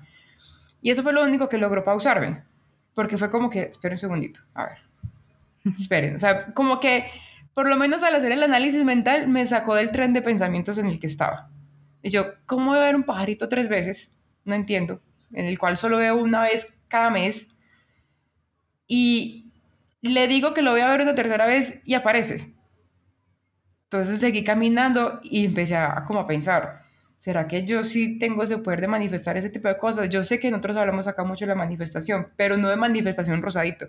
Y 0.82 0.92
eso 0.92 1.04
fue 1.04 1.14
lo 1.14 1.24
único 1.24 1.50
que 1.50 1.58
logró 1.58 1.84
pausarme, 1.84 2.44
porque 2.94 3.18
fue 3.18 3.30
como 3.30 3.50
que, 3.50 3.64
esperen 3.64 3.96
un 3.96 4.00
segundito, 4.00 4.40
a 4.54 4.66
ver, 4.66 4.78
esperen, 5.78 6.16
o 6.16 6.20
sea, 6.20 6.54
como 6.54 6.80
que 6.80 7.06
por 7.56 7.70
lo 7.70 7.78
menos 7.78 8.04
al 8.04 8.14
hacer 8.14 8.34
el 8.34 8.44
análisis 8.44 8.84
mental 8.84 9.30
me 9.30 9.46
sacó 9.46 9.76
del 9.76 9.92
tren 9.92 10.12
de 10.12 10.22
pensamientos 10.22 10.78
en 10.78 10.88
el 10.88 11.00
que 11.00 11.08
estaba. 11.08 11.50
Y 12.04 12.10
yo, 12.10 12.26
¿cómo 12.46 12.72
voy 12.72 12.78
a 12.78 12.82
ver 12.84 12.96
un 12.96 13.04
pajarito 13.04 13.48
tres 13.48 13.70
veces? 13.70 14.12
No 14.44 14.54
entiendo. 14.56 15.02
En 15.32 15.46
el 15.46 15.58
cual 15.58 15.78
solo 15.78 15.98
veo 15.98 16.18
una 16.18 16.42
vez 16.42 16.78
cada 16.90 17.10
mes 17.10 17.55
y 18.88 19.52
le 20.02 20.28
digo 20.28 20.54
que 20.54 20.62
lo 20.62 20.72
voy 20.72 20.82
a 20.82 20.90
ver 20.90 21.02
una 21.02 21.16
tercera 21.16 21.46
vez 21.46 21.80
y 21.84 21.94
aparece. 21.94 22.54
Entonces 23.86 24.20
seguí 24.20 24.44
caminando 24.44 25.20
y 25.24 25.46
empecé 25.46 25.76
a, 25.76 26.04
como 26.06 26.20
a 26.20 26.28
pensar, 26.28 26.82
¿será 27.18 27.48
que 27.48 27.66
yo 27.66 27.84
sí 27.84 28.20
tengo 28.20 28.44
ese 28.44 28.58
poder 28.58 28.82
de 28.82 28.88
manifestar 28.88 29.38
ese 29.38 29.50
tipo 29.50 29.68
de 29.68 29.78
cosas? 29.78 30.10
Yo 30.10 30.24
sé 30.24 30.40
que 30.40 30.50
nosotros 30.52 30.76
hablamos 30.78 31.08
acá 31.08 31.24
mucho 31.24 31.46
de 31.46 31.50
la 31.50 31.56
manifestación, 31.56 32.28
pero 32.36 32.58
no 32.58 32.70
de 32.70 32.76
manifestación 32.76 33.42
rosadito. 33.42 33.88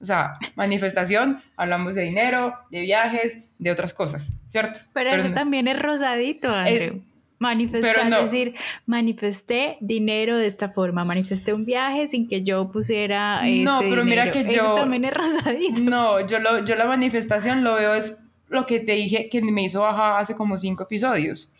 O 0.00 0.06
sea, 0.06 0.38
manifestación, 0.56 1.42
hablamos 1.56 1.94
de 1.94 2.02
dinero, 2.02 2.54
de 2.70 2.80
viajes, 2.80 3.38
de 3.58 3.70
otras 3.70 3.94
cosas, 3.94 4.32
¿cierto? 4.48 4.80
Pero, 4.92 5.10
eso 5.10 5.30
también 5.32 5.68
es 5.68 5.78
rosadito, 5.78 6.48
Andrew. 6.48 7.02
Manifestar, 7.42 8.12
es 8.12 8.30
decir, 8.30 8.54
manifesté 8.86 9.76
dinero 9.80 10.38
de 10.38 10.46
esta 10.46 10.70
forma, 10.70 11.04
manifesté 11.04 11.52
un 11.52 11.64
viaje 11.64 12.06
sin 12.06 12.28
que 12.28 12.42
yo 12.42 12.70
pusiera. 12.70 13.42
No, 13.42 13.80
este 13.80 13.90
pero 13.90 14.04
mira 14.04 14.30
que 14.30 14.44
yo. 14.44 14.50
Eso 14.50 14.74
también 14.76 15.04
es 15.04 15.12
rosadito. 15.12 15.82
No, 15.82 16.24
yo, 16.26 16.38
lo, 16.38 16.64
yo 16.64 16.76
la 16.76 16.86
manifestación 16.86 17.64
lo 17.64 17.74
veo 17.74 17.94
es 17.94 18.16
lo 18.48 18.64
que 18.64 18.78
te 18.78 18.92
dije 18.92 19.28
que 19.28 19.42
me 19.42 19.64
hizo 19.64 19.80
bajar 19.80 20.22
hace 20.22 20.36
como 20.36 20.56
cinco 20.56 20.84
episodios, 20.84 21.52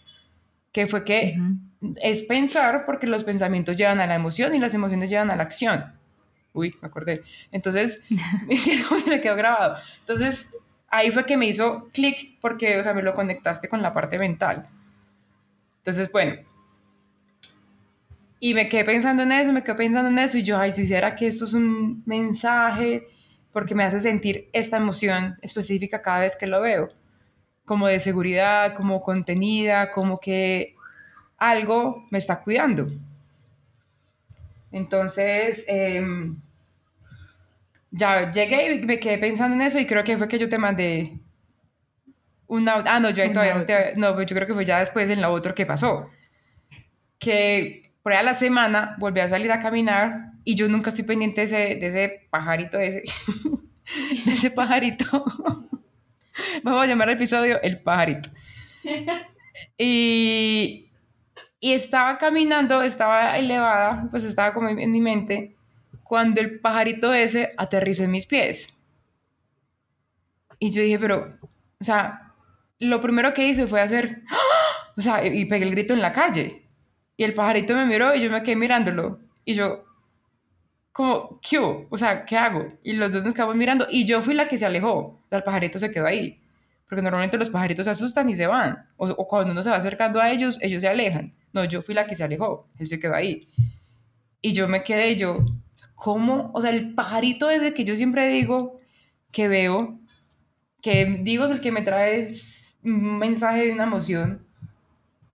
que 0.71 0.87
fue 0.87 1.05
que 1.05 1.37
es 2.01 2.23
pensar 2.23 2.85
porque 2.87 3.09
los 3.09 3.25
pensamientos 3.25 3.77
llevan 3.77 4.01
a 4.01 4.07
la 4.07 4.15
emoción 4.15 4.55
y 4.55 4.61
las 4.61 4.75
emociones 4.75 5.11
llevan 5.11 5.31
a 5.31 5.37
la 5.37 5.43
acción. 5.43 5.85
Uy, 6.53 6.77
me 6.81 6.87
acordé. 6.87 7.23
Entonces, 7.51 8.05
me 9.09 9.21
quedó 9.21 9.35
grabado. 9.35 9.79
Entonces, 10.01 10.57
ahí 10.89 11.11
fue 11.11 11.27
que 11.27 11.37
me 11.37 11.47
hizo 11.47 11.89
clic 11.93 12.39
porque, 12.41 12.79
o 12.79 12.83
sea, 12.85 12.95
me 12.95 13.03
lo 13.03 13.15
conectaste 13.15 13.69
con 13.69 13.83
la 13.83 13.93
parte 13.93 14.19
mental. 14.19 14.69
Entonces, 15.83 16.13
bueno. 16.13 16.37
Y 18.39 18.55
me 18.55 18.69
quedé 18.69 18.85
pensando 18.85 19.25
en 19.25 19.33
eso, 19.33 19.53
me 19.53 19.65
quedé 19.65 19.75
pensando 19.75 20.09
en 20.11 20.19
eso 20.19 20.39
y 20.39 20.45
yo, 20.45 20.57
ay, 20.57 20.73
si 20.73 20.87
será 20.87 21.17
que 21.17 21.27
esto 21.27 21.45
es 21.45 21.53
un 21.53 22.03
mensaje 22.07 23.09
porque 23.53 23.75
me 23.75 23.85
hace 23.85 24.01
sentir 24.01 24.49
esta 24.53 24.77
emoción 24.77 25.37
específica 25.43 26.01
cada 26.03 26.21
vez 26.21 26.37
que 26.37 26.47
lo 26.47 26.61
veo, 26.61 26.91
como 27.65 27.89
de 27.89 27.99
seguridad, 28.01 28.75
como 28.75 29.03
contenida, 29.03 29.91
como 29.91 30.19
que 30.21 30.75
algo 31.37 32.07
me 32.11 32.19
está 32.19 32.43
cuidando. 32.43 32.91
Entonces, 34.71 35.65
em, 35.69 36.37
ya 37.91 38.31
llegué 38.31 38.75
y 38.75 38.87
me 38.87 39.01
quedé 39.01 39.19
pensando 39.19 39.55
en 39.57 39.63
eso 39.63 39.79
y 39.79 39.87
creo 39.87 40.05
que 40.05 40.17
fue 40.17 40.29
que 40.29 40.39
yo 40.39 40.49
te 40.49 40.59
mandé 40.59 41.22
una... 42.53 42.85
Ah, 42.87 43.01
no, 43.01 43.11
yo 43.11 43.27
todavía 43.33 43.55
no 43.55 43.65
te... 43.65 43.95
No, 43.97 44.15
pues 44.15 44.27
yo 44.27 44.37
creo 44.37 44.47
que 44.47 44.55
fue 44.55 44.67
ya 44.67 44.79
después 44.79 45.09
en 45.09 45.23
lo 45.23 45.31
otro 45.31 45.55
que 45.55 45.65
pasó. 45.65 46.11
Que 47.19 47.93
por 48.03 48.13
ahí 48.13 48.19
a 48.19 48.23
la 48.23 48.35
semana 48.35 48.95
volví 48.99 49.21
a 49.21 49.29
salir 49.29 49.51
a 49.51 49.59
caminar 49.59 50.33
y 50.45 50.55
yo 50.55 50.69
nunca 50.69 50.91
estoy 50.91 51.05
pendiente 51.05 51.41
de 51.41 51.47
ese, 51.47 51.81
de 51.81 51.87
ese 51.87 52.29
pajarito 52.31 52.79
ese. 52.79 53.03
de 54.27 54.33
ese 54.33 54.51
pajarito. 54.51 55.05
Vamos 56.63 56.83
a 56.83 56.87
llamar 56.87 57.09
al 57.09 57.17
episodio 57.17 57.61
El 57.63 57.81
pajarito. 57.81 58.29
Y, 59.79 60.91
y 61.59 61.73
estaba 61.73 62.19
caminando, 62.19 62.83
estaba 62.83 63.39
elevada, 63.39 64.09
pues 64.11 64.25
estaba 64.25 64.53
como 64.53 64.69
en 64.69 64.91
mi 64.91 65.01
mente, 65.01 65.57
cuando 66.03 66.43
el 66.43 66.61
pajarito 66.61 67.15
ese 67.15 67.55
aterrizó 67.57 68.03
en 68.03 68.11
mis 68.11 68.27
pies. 68.27 68.69
Y 70.59 70.71
yo 70.71 70.83
dije, 70.83 70.99
pero, 70.99 71.39
o 71.81 71.85
sea, 71.85 72.22
lo 72.87 73.01
primero 73.01 73.33
que 73.35 73.47
hice 73.47 73.67
fue 73.67 73.81
hacer, 73.81 74.23
¡Ah! 74.29 74.93
o 74.97 75.01
sea, 75.01 75.25
y 75.25 75.45
pegué 75.47 75.65
el 75.65 75.71
grito 75.71 75.95
en 75.95 76.03
la 76.03 76.13
calle. 76.13 76.69
Y 77.17 77.25
el 77.25 77.35
pajarito 77.35 77.75
me 77.75 77.87
miró 77.87 78.15
y 78.15 78.23
yo 78.23 78.31
me 78.31 78.43
quedé 78.43 78.57
mirándolo. 78.57 79.21
Y 79.45 79.55
yo, 79.55 79.85
como, 80.93 81.41
¿qué 81.41 81.59
O 81.59 81.97
sea, 81.97 82.25
¿qué 82.25 82.37
hago? 82.37 82.79
Y 82.83 82.93
los 82.95 83.13
dos 83.13 83.25
nos 83.25 83.35
quedamos 83.35 83.57
mirando 83.57 83.87
y 83.91 84.05
yo 84.05 84.23
fui 84.23 84.35
la 84.35 84.49
que 84.49 84.59
se 84.59 84.67
alejó. 84.67 84.95
O 84.95 85.27
sea, 85.29 85.39
el 85.39 85.45
pajarito 85.45 85.79
se 85.79 85.91
quedó 85.91 86.07
ahí. 86.07 86.41
Porque 86.89 87.03
normalmente 87.03 87.39
los 87.39 87.51
pajaritos 87.51 87.85
se 87.87 87.91
asustan 87.91 88.29
y 88.29 88.35
se 88.35 88.47
van. 88.47 88.87
O, 88.97 89.09
o, 89.09 89.27
cuando 89.27 89.53
uno 89.53 89.63
se 89.63 89.71
va 89.71 89.77
acercando 89.77 90.21
a 90.21 90.31
ellos, 90.31 90.59
ellos 90.63 90.83
se 90.83 90.89
alejan. 90.89 91.35
No, 91.53 91.65
yo 91.65 91.83
fui 91.83 91.95
la 91.95 92.07
que 92.07 92.17
se 92.17 92.25
alejó. 92.25 92.69
Él 92.79 92.87
se 92.89 93.01
quedó 93.01 93.15
ahí. 93.15 93.49
Y 94.43 94.53
yo 94.53 94.69
me 94.69 94.83
quedé, 94.83 95.17
yo, 95.17 95.47
¿cómo? 95.95 96.51
O 96.55 96.61
sea, 96.61 96.71
el 96.71 96.95
pajarito 96.95 97.49
ese 97.51 97.73
que 97.75 97.85
yo 97.85 97.97
siempre 97.97 98.29
digo 98.29 98.81
que 99.31 99.49
veo, 99.49 99.99
que 100.83 101.07
digo 101.23 101.47
es 101.47 101.53
el 101.53 101.61
que 101.61 101.73
me 101.73 101.83
trae 101.83 102.35
un 102.85 103.19
mensaje 103.19 103.67
de 103.67 103.73
una 103.73 103.85
emoción, 103.85 104.45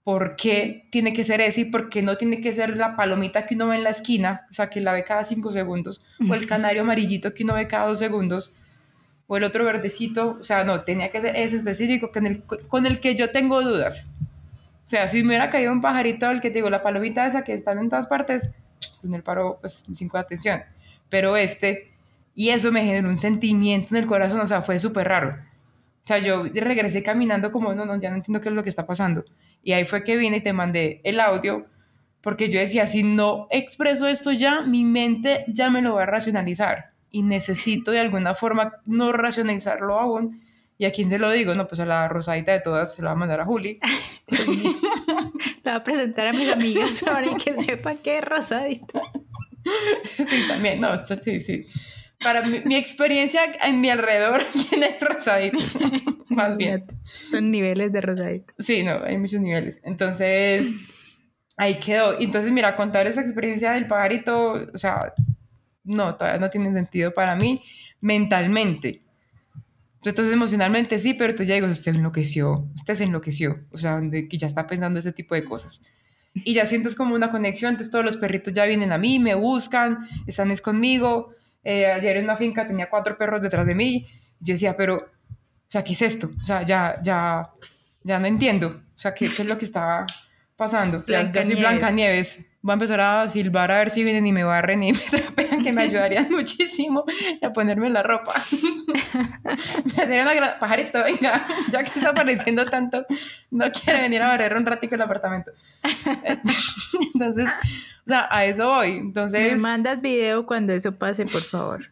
¿por 0.05 0.37
qué 0.37 0.87
tiene 0.91 1.13
que 1.13 1.25
ser 1.25 1.41
ese 1.41 1.63
y 1.63 1.65
por 1.67 1.91
qué 1.91 2.03
no 2.03 2.17
tiene 2.17 2.41
que 2.41 2.53
ser 2.53 2.77
la 2.77 2.97
palomita 2.97 3.47
que 3.47 3.55
uno 3.55 3.69
ve 3.69 3.77
en 3.77 3.85
la 3.85 3.91
esquina, 3.91 4.47
o 4.51 4.55
sea, 4.55 4.71
que 4.71 4.81
la 4.81 4.93
ve 4.93 5.05
cada 5.05 5.25
cinco 5.25 5.53
segundos, 5.53 6.05
o 6.29 6.35
el 6.35 6.47
canario 6.47 6.83
amarillito 6.83 7.35
que 7.35 7.45
uno 7.45 7.55
ve 7.55 7.69
cada 7.69 7.89
dos 7.89 7.99
segundos, 7.99 8.55
o 9.27 9.37
el 9.37 9.45
otro 9.45 9.65
verdecito, 9.65 10.39
o 10.41 10.43
sea, 10.43 10.65
no, 10.65 10.83
tenía 10.83 11.11
que 11.11 11.21
ser 11.21 11.37
ese 11.37 11.57
específico 11.57 12.11
con 12.11 12.27
el, 12.27 12.43
con 12.43 12.87
el 12.87 13.01
que 13.01 13.15
yo 13.15 13.31
tengo 13.31 13.61
dudas. 13.61 14.09
O 14.83 14.91
sea, 14.91 15.07
si 15.09 15.21
me 15.23 15.29
hubiera 15.29 15.51
caído 15.51 15.71
un 15.71 15.83
pajarito, 15.83 16.31
el 16.31 16.41
que 16.41 16.49
te 16.49 16.57
digo, 16.57 16.71
la 16.71 16.83
palomita 16.83 17.27
esa 17.27 17.45
que 17.45 17.53
están 17.53 17.77
en 17.77 17.91
todas 17.91 18.07
partes, 18.07 18.49
pues 18.79 18.99
en 19.05 19.13
el 19.13 19.23
paro, 19.23 19.59
pues 19.61 19.85
cinco 19.93 20.17
de 20.17 20.23
atención. 20.23 20.63
Pero 21.11 21.37
este, 21.37 21.93
y 22.35 22.49
eso 22.49 22.73
me 22.73 22.83
generó 22.83 23.11
un 23.11 23.19
sentimiento 23.19 23.89
en 23.91 23.97
el 24.03 24.07
corazón, 24.07 24.41
o 24.41 24.49
sea, 24.49 24.63
fue 24.63 24.81
súper 24.81 25.09
raro. 25.09 25.37
O 26.09 26.15
sea, 26.17 26.21
yo 26.21 26.45
regresé 26.45 27.03
caminando 27.03 27.53
como, 27.53 27.75
no, 27.75 27.85
no, 27.85 28.01
ya 28.01 28.09
no 28.09 28.17
entiendo 28.17 28.41
qué 28.41 28.49
es 28.49 28.55
lo 28.55 28.63
que 28.63 28.71
está 28.71 28.87
pasando. 28.87 29.27
Y 29.63 29.73
ahí 29.73 29.85
fue 29.85 30.03
que 30.05 30.17
vine 30.17 30.39
y 30.39 30.41
te 30.41 30.55
mandé 30.55 31.03
el 31.05 31.21
audio, 31.21 31.67
porque 32.23 32.49
yo 32.49 32.59
decía, 32.59 32.87
si 32.87 33.03
no 33.03 33.47
expreso 33.51 34.09
esto 34.09 34.33
ya, 34.33 34.63
mi 34.63 34.85
mente 34.85 35.45
ya 35.49 35.69
me 35.69 35.83
lo 35.83 35.97
va 35.97 36.05
a 36.05 36.07
racionalizar. 36.07 36.93
Y 37.11 37.25
necesito 37.25 37.91
de 37.91 37.99
alguna 37.99 38.35
forma 38.35 38.77
no 38.87 39.13
racionalizarlo 39.13 40.01
aún. 40.01 40.41
¿Y 40.79 40.87
a 40.87 40.93
quién 40.93 41.11
se 41.11 41.19
lo 41.19 41.31
digo? 41.31 41.55
No, 41.55 41.67
pues 41.67 41.79
a 41.81 41.85
la 41.85 42.09
rosadita 42.09 42.53
de 42.53 42.61
todas 42.61 42.95
se 42.95 43.03
la 43.03 43.09
va 43.09 43.13
a 43.13 43.17
mandar 43.17 43.43
a 43.43 43.45
Juli. 43.45 43.79
la 45.63 45.73
va 45.73 45.77
a 45.77 45.85
presentar 45.85 46.29
a 46.29 46.33
mis 46.33 46.49
amigas 46.51 47.03
para 47.05 47.35
que 47.35 47.61
sepan 47.61 47.99
que 47.99 48.17
es 48.17 48.25
rosadita. 48.25 49.03
sí, 50.05 50.45
también, 50.49 50.81
no, 50.81 51.05
sí, 51.05 51.39
sí. 51.39 51.67
Para 52.21 52.43
mi, 52.45 52.75
experiencia 52.75 53.41
en 53.65 53.81
mi 53.81 53.91
alrededor, 53.91 54.45
¿quién 54.69 54.83
es 54.83 55.01
rosadito? 55.01 55.59
Más 56.29 56.57
bien. 56.57 56.85
Son 57.31 57.51
niveles 57.51 57.93
de 57.93 58.01
rosadito. 58.01 58.53
Sí, 58.59 58.83
no, 58.83 59.03
hay 59.05 59.17
muchos 59.19 59.41
niveles. 59.41 59.81
Entonces, 59.85 60.67
ahí 61.57 61.79
quedó. 61.79 62.19
Entonces, 62.21 62.51
mira, 62.51 62.77
contar 62.77 63.07
esa 63.07 63.21
experiencia 63.21 63.73
del 63.73 63.87
pajarito, 63.87 64.67
o 64.73 64.79
sea, 64.79 65.15
no, 65.85 66.17
todavía 66.17 66.41
no 66.41 66.51
tiene 66.51 66.73
sentido 66.73 67.13
para 67.13 67.37
mí 67.37 67.63
mentalmente. 68.01 69.03
Entonces, 70.05 70.33
emocionalmente 70.33 70.99
sí, 70.99 71.15
pero 71.15 71.35
tú 71.35 71.43
ya 71.43 71.55
digo, 71.55 71.67
usted 71.67 71.95
enloqueció, 71.95 72.69
usted 72.75 72.95
se 72.95 73.05
enloqueció, 73.05 73.65
o 73.71 73.79
sea, 73.79 74.01
de 74.01 74.29
que 74.29 74.39
ya 74.39 74.47
está 74.47 74.67
pensando 74.67 75.01
ese 75.01 75.13
tipo 75.13 75.35
de 75.35 75.45
cosas. 75.45 75.83
Y 76.35 76.55
ya 76.55 76.67
siento 76.67 76.89
es 76.89 76.95
como 76.95 77.15
una 77.15 77.31
conexión, 77.31 77.73
entonces 77.73 77.91
todos 77.91 78.05
los 78.05 78.17
perritos 78.17 78.53
ya 78.53 78.65
vienen 78.65 78.93
a 78.93 78.99
mí, 78.99 79.19
me 79.19 79.35
buscan, 79.35 80.09
están 80.27 80.51
es 80.51 80.61
conmigo. 80.61 81.35
Eh, 81.71 81.85
ayer 81.85 82.17
en 82.17 82.25
una 82.25 82.35
finca 82.35 82.67
tenía 82.67 82.89
cuatro 82.89 83.19
perros 83.19 83.43
detrás 83.43 83.67
de 83.67 83.75
mí. 83.75 84.09
Yo 84.41 84.55
decía, 84.55 84.75
pero, 84.75 84.97
o 84.97 85.69
sea, 85.69 85.85
¿qué 85.85 85.93
es 85.93 86.01
esto? 86.01 86.31
O 86.41 86.47
sea, 86.47 86.63
ya, 86.63 86.99
ya, 87.03 87.51
ya 88.03 88.19
no 88.19 88.27
entiendo. 88.27 88.69
O 88.97 88.99
sea, 88.99 89.13
¿qué, 89.13 89.29
qué 89.29 89.43
es 89.43 89.49
lo 89.49 89.59
que 89.59 89.67
está 89.67 90.07
pasando? 90.57 91.05
Ya, 91.07 91.31
ya 91.31 91.45
soy 91.45 91.57
Blanca 91.57 91.91
Nieves 91.91 92.39
voy 92.61 92.73
a 92.73 92.75
empezar 92.75 93.01
a 93.01 93.31
silbar 93.31 93.71
a 93.71 93.79
ver 93.79 93.91
si 93.91 94.03
vienen 94.03 94.27
y 94.27 94.33
me 94.33 94.45
barren 94.45 94.83
y 94.83 94.93
me 94.95 94.99
trapean, 94.99 95.63
que 95.63 95.73
me 95.73 95.83
ayudarían 95.83 96.29
muchísimo 96.31 97.05
a 97.43 97.53
ponerme 97.53 97.89
la 97.91 98.03
ropa. 98.03 98.35
me 99.97 100.03
haría 100.03 100.23
una 100.23 100.35
gran... 100.35 100.59
Pajarito, 100.59 101.03
venga, 101.05 101.47
ya 101.71 101.85
que 101.85 101.93
está 101.95 102.11
apareciendo 102.11 102.67
tanto, 102.67 103.07
no 103.51 103.71
quiere 103.71 104.03
venir 104.03 104.23
a 104.23 104.29
barrer 104.29 104.55
un 104.55 104.67
ratico 104.67 104.95
el 104.95 105.03
apartamento. 105.03 105.53
Entonces, 107.15 107.49
o 107.49 108.09
sea, 108.09 108.29
a 108.31 108.45
eso 108.45 108.69
voy. 108.69 108.93
Entonces... 108.93 109.55
Me 109.55 109.61
mandas 109.61 110.01
video 110.01 110.47
cuando 110.47 110.73
eso 110.73 110.93
pase, 110.93 111.25
por 111.25 111.43
favor. 111.43 111.87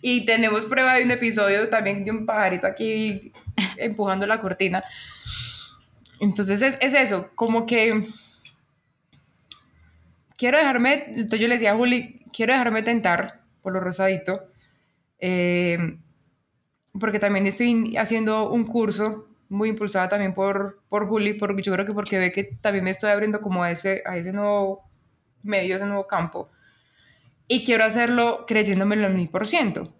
Y 0.00 0.26
tenemos 0.26 0.64
prueba 0.66 0.94
de 0.94 1.04
un 1.04 1.10
episodio 1.10 1.68
también 1.68 2.04
de 2.04 2.10
un 2.10 2.26
pajarito 2.26 2.66
aquí 2.66 3.32
empujando 3.76 4.26
la 4.26 4.40
cortina. 4.40 4.84
Entonces 6.20 6.62
es, 6.62 6.78
es 6.80 6.94
eso, 6.94 7.30
como 7.34 7.66
que 7.66 8.08
quiero 10.36 10.58
dejarme, 10.58 11.04
entonces 11.08 11.40
yo 11.40 11.48
le 11.48 11.54
decía 11.54 11.72
a 11.72 11.76
Juli, 11.76 12.24
quiero 12.32 12.52
dejarme 12.52 12.82
tentar 12.82 13.40
por 13.62 13.72
lo 13.72 13.80
rosadito, 13.80 14.48
eh, 15.18 15.78
porque 16.98 17.18
también 17.18 17.46
estoy 17.46 17.96
haciendo 17.96 18.50
un 18.50 18.64
curso 18.64 19.28
muy 19.48 19.68
impulsada 19.70 20.08
también 20.08 20.34
por, 20.34 20.82
por 20.88 21.08
Juli, 21.08 21.34
porque 21.34 21.62
yo 21.62 21.72
creo 21.72 21.86
que 21.86 21.92
porque 21.92 22.18
ve 22.18 22.32
que 22.32 22.44
también 22.60 22.84
me 22.84 22.90
estoy 22.90 23.10
abriendo 23.10 23.40
como 23.40 23.62
a 23.62 23.70
ese, 23.70 24.02
a 24.04 24.16
ese 24.16 24.32
nuevo 24.32 24.88
medio, 25.42 25.74
a 25.74 25.76
ese 25.78 25.86
nuevo 25.86 26.06
campo. 26.06 26.50
Y 27.46 27.64
quiero 27.64 27.84
hacerlo 27.84 28.44
creciéndome 28.46 28.96
el 28.96 29.14
mil 29.14 29.28
por 29.28 29.46
ciento. 29.46 29.94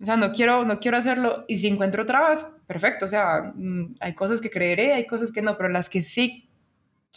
O 0.00 0.04
sea, 0.04 0.16
no 0.16 0.32
quiero, 0.32 0.64
no 0.64 0.78
quiero 0.78 0.96
hacerlo 0.96 1.44
y 1.48 1.58
si 1.58 1.66
encuentro 1.66 2.06
trabas, 2.06 2.48
perfecto. 2.66 3.06
O 3.06 3.08
sea, 3.08 3.52
mm, 3.54 3.96
hay 3.98 4.14
cosas 4.14 4.40
que 4.40 4.50
creeré, 4.50 4.92
hay 4.92 5.06
cosas 5.06 5.32
que 5.32 5.42
no, 5.42 5.56
pero 5.56 5.68
las 5.68 5.88
que 5.88 6.02
sí 6.02 6.47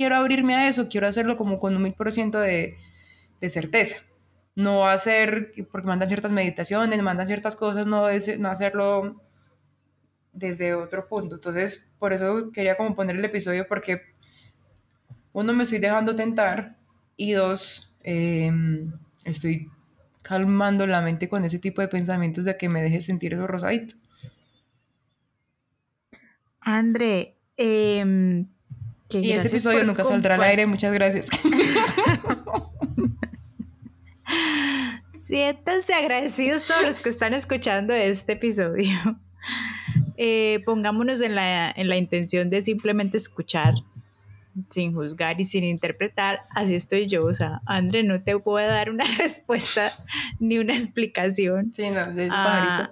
quiero 0.02 0.16
abrirme 0.16 0.56
a 0.56 0.68
eso, 0.68 0.90
quiero 0.90 1.06
hacerlo 1.06 1.38
como 1.38 1.60
con 1.60 1.76
un 1.76 1.84
mil 1.84 1.94
por 1.94 2.12
ciento 2.12 2.40
de 2.40 2.76
certeza. 3.48 4.02
No 4.56 4.88
hacer, 4.88 5.54
porque 5.72 5.86
mandan 5.86 6.10
ciertas 6.10 6.32
meditaciones, 6.32 7.00
mandan 7.04 7.28
ciertas 7.28 7.56
cosas, 7.56 7.86
no, 7.86 8.08
no 8.40 8.50
hacerlo 8.50 9.22
desde 10.34 10.74
otro 10.74 11.08
punto. 11.08 11.36
Entonces, 11.36 11.92
por 12.00 12.14
eso 12.14 12.52
quería 12.52 12.78
como 12.78 12.96
poner 12.96 13.16
el 13.16 13.24
episodio, 13.24 13.68
porque 13.68 14.02
uno, 15.34 15.54
me 15.54 15.66
estoy 15.66 15.78
dejando 15.78 16.16
tentar 16.16 16.78
y 17.16 17.34
dos, 17.34 17.96
em, 18.02 18.92
estoy 19.24 19.70
calmando 20.24 20.88
la 20.88 21.02
mente 21.02 21.30
con 21.30 21.46
ese 21.46 21.60
tipo 21.60 21.80
de 21.80 21.90
pensamientos 21.90 22.44
de 22.46 22.58
que 22.58 22.70
me 22.70 22.82
deje 22.82 23.02
sentir 23.02 23.36
eso 23.36 23.46
rosadito. 23.46 23.94
André, 26.60 27.38
eh, 27.56 28.46
y 29.14 29.32
este 29.32 29.48
episodio 29.48 29.84
nunca 29.84 30.04
saldrá 30.04 30.36
al 30.36 30.44
aire, 30.44 30.66
muchas 30.66 30.94
gracias. 30.94 31.28
Siéntanse 35.14 35.94
agradecidos 35.94 36.64
todos 36.64 36.84
los 36.84 36.96
que 36.98 37.10
están 37.10 37.34
escuchando 37.34 37.94
este 37.94 38.34
episodio. 38.34 39.18
Eh, 40.18 40.62
pongámonos 40.66 41.22
en 41.22 41.36
la, 41.36 41.72
en 41.72 41.90
la 41.90 41.98
intención 41.98 42.50
de 42.50 42.62
simplemente 42.62 43.18
escuchar 43.18 43.74
sin 44.70 44.94
juzgar 44.94 45.40
y 45.40 45.46
sin 45.46 45.64
interpretar, 45.64 46.42
así 46.50 46.76
estoy 46.76 47.08
yo. 47.08 47.26
O 47.26 47.34
sea, 47.34 47.62
André, 47.66 48.04
no 48.04 48.22
te 48.22 48.38
puedo 48.38 48.68
dar 48.68 48.90
una 48.90 49.06
respuesta 49.18 49.94
ni 50.40 50.58
una 50.58 50.74
explicación 50.74 51.74
a, 52.32 52.92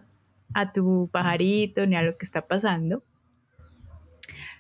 a, 0.54 0.72
tu 0.72 1.10
pajarito 1.12 1.86
ni 1.86 1.96
a 1.96 2.02
lo 2.02 2.18
que 2.18 2.26
está 2.26 2.48
pasando. 2.48 3.04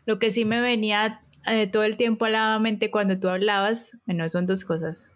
Lo 0.06 0.20
que 0.20 0.32
sí 0.32 0.46
me 0.46 0.60
venía 0.60 1.22
eh, 1.50 1.68
todo 1.68 1.84
el 1.84 1.98
tiempo 1.98 2.25
a 2.25 2.29
la 2.29 2.60
mente 2.60 2.91
cuando 2.91 3.20
tú 3.20 3.27
hablabas, 3.27 3.98
bueno, 4.06 4.27
son 4.29 4.46
dos 4.46 4.65
cosas. 4.65 5.13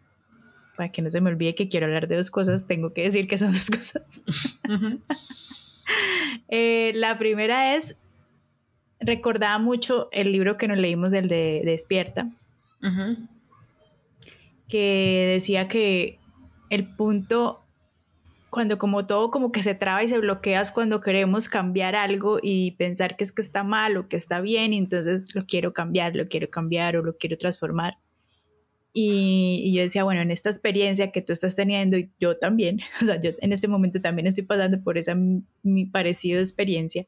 Para 0.75 0.91
que 0.91 1.01
no 1.01 1.11
se 1.11 1.21
me 1.21 1.29
olvide 1.29 1.53
que 1.53 1.69
quiero 1.69 1.85
hablar 1.85 2.07
de 2.07 2.15
dos 2.15 2.31
cosas, 2.31 2.65
tengo 2.67 2.93
que 2.93 3.03
decir 3.03 3.27
que 3.27 3.37
son 3.37 3.51
dos 3.53 3.69
cosas. 3.69 4.21
Eh, 6.47 6.93
la 6.95 7.17
primera 7.17 7.75
es, 7.75 7.97
recordaba 8.99 9.59
mucho 9.59 10.07
el 10.11 10.31
libro 10.31 10.57
que 10.57 10.67
nos 10.67 10.77
leímos, 10.77 11.11
el 11.11 11.27
de, 11.27 11.61
Despierta, 11.65 12.29
que 14.69 15.31
decía 15.33 15.67
que 15.67 16.19
el 16.69 16.87
punto 16.95 17.62
cuando 18.53 18.77
como 18.77 19.07
todo 19.07 19.31
como 19.31 19.51
que 19.51 19.63
se 19.63 19.73
traba 19.73 20.03
y 20.03 20.09
se 20.09 20.19
bloqueas 20.19 20.71
cuando 20.71 21.01
queremos 21.01 21.49
cambiar 21.49 21.95
algo 21.95 22.37
y 22.41 22.71
pensar 22.71 23.17
que 23.17 23.23
es 23.23 23.31
que 23.31 23.41
está 23.41 23.63
mal 23.63 23.97
o 23.97 24.07
que 24.07 24.15
está 24.15 24.41
bien 24.41 24.73
y 24.73 24.77
entonces 24.77 25.33
lo 25.33 25.47
quiero 25.47 25.73
cambiar, 25.73 26.15
lo 26.15 26.27
quiero 26.27 26.49
cambiar 26.51 26.95
o 26.95 27.01
lo 27.01 27.17
quiero 27.17 27.35
transformar. 27.35 27.97
Y, 28.93 29.73
yo 29.75 29.81
decía, 29.81 30.03
bueno, 30.03 30.21
en 30.21 30.29
esta 30.29 30.51
experiencia 30.51 31.11
que 31.11 31.23
tú 31.23 31.33
estás 31.33 31.55
teniendo 31.55 31.97
y 31.97 32.11
yo 32.19 32.37
también, 32.37 32.79
o 33.01 33.05
sea, 33.07 33.19
yo 33.19 33.31
en 33.39 33.53
este 33.53 33.67
momento 33.67 33.99
también 33.99 34.27
estoy 34.27 34.43
pasando 34.43 34.79
por 34.83 34.99
esa 34.99 35.15
mi 35.15 35.85
parecida 35.85 36.39
experiencia, 36.39 37.07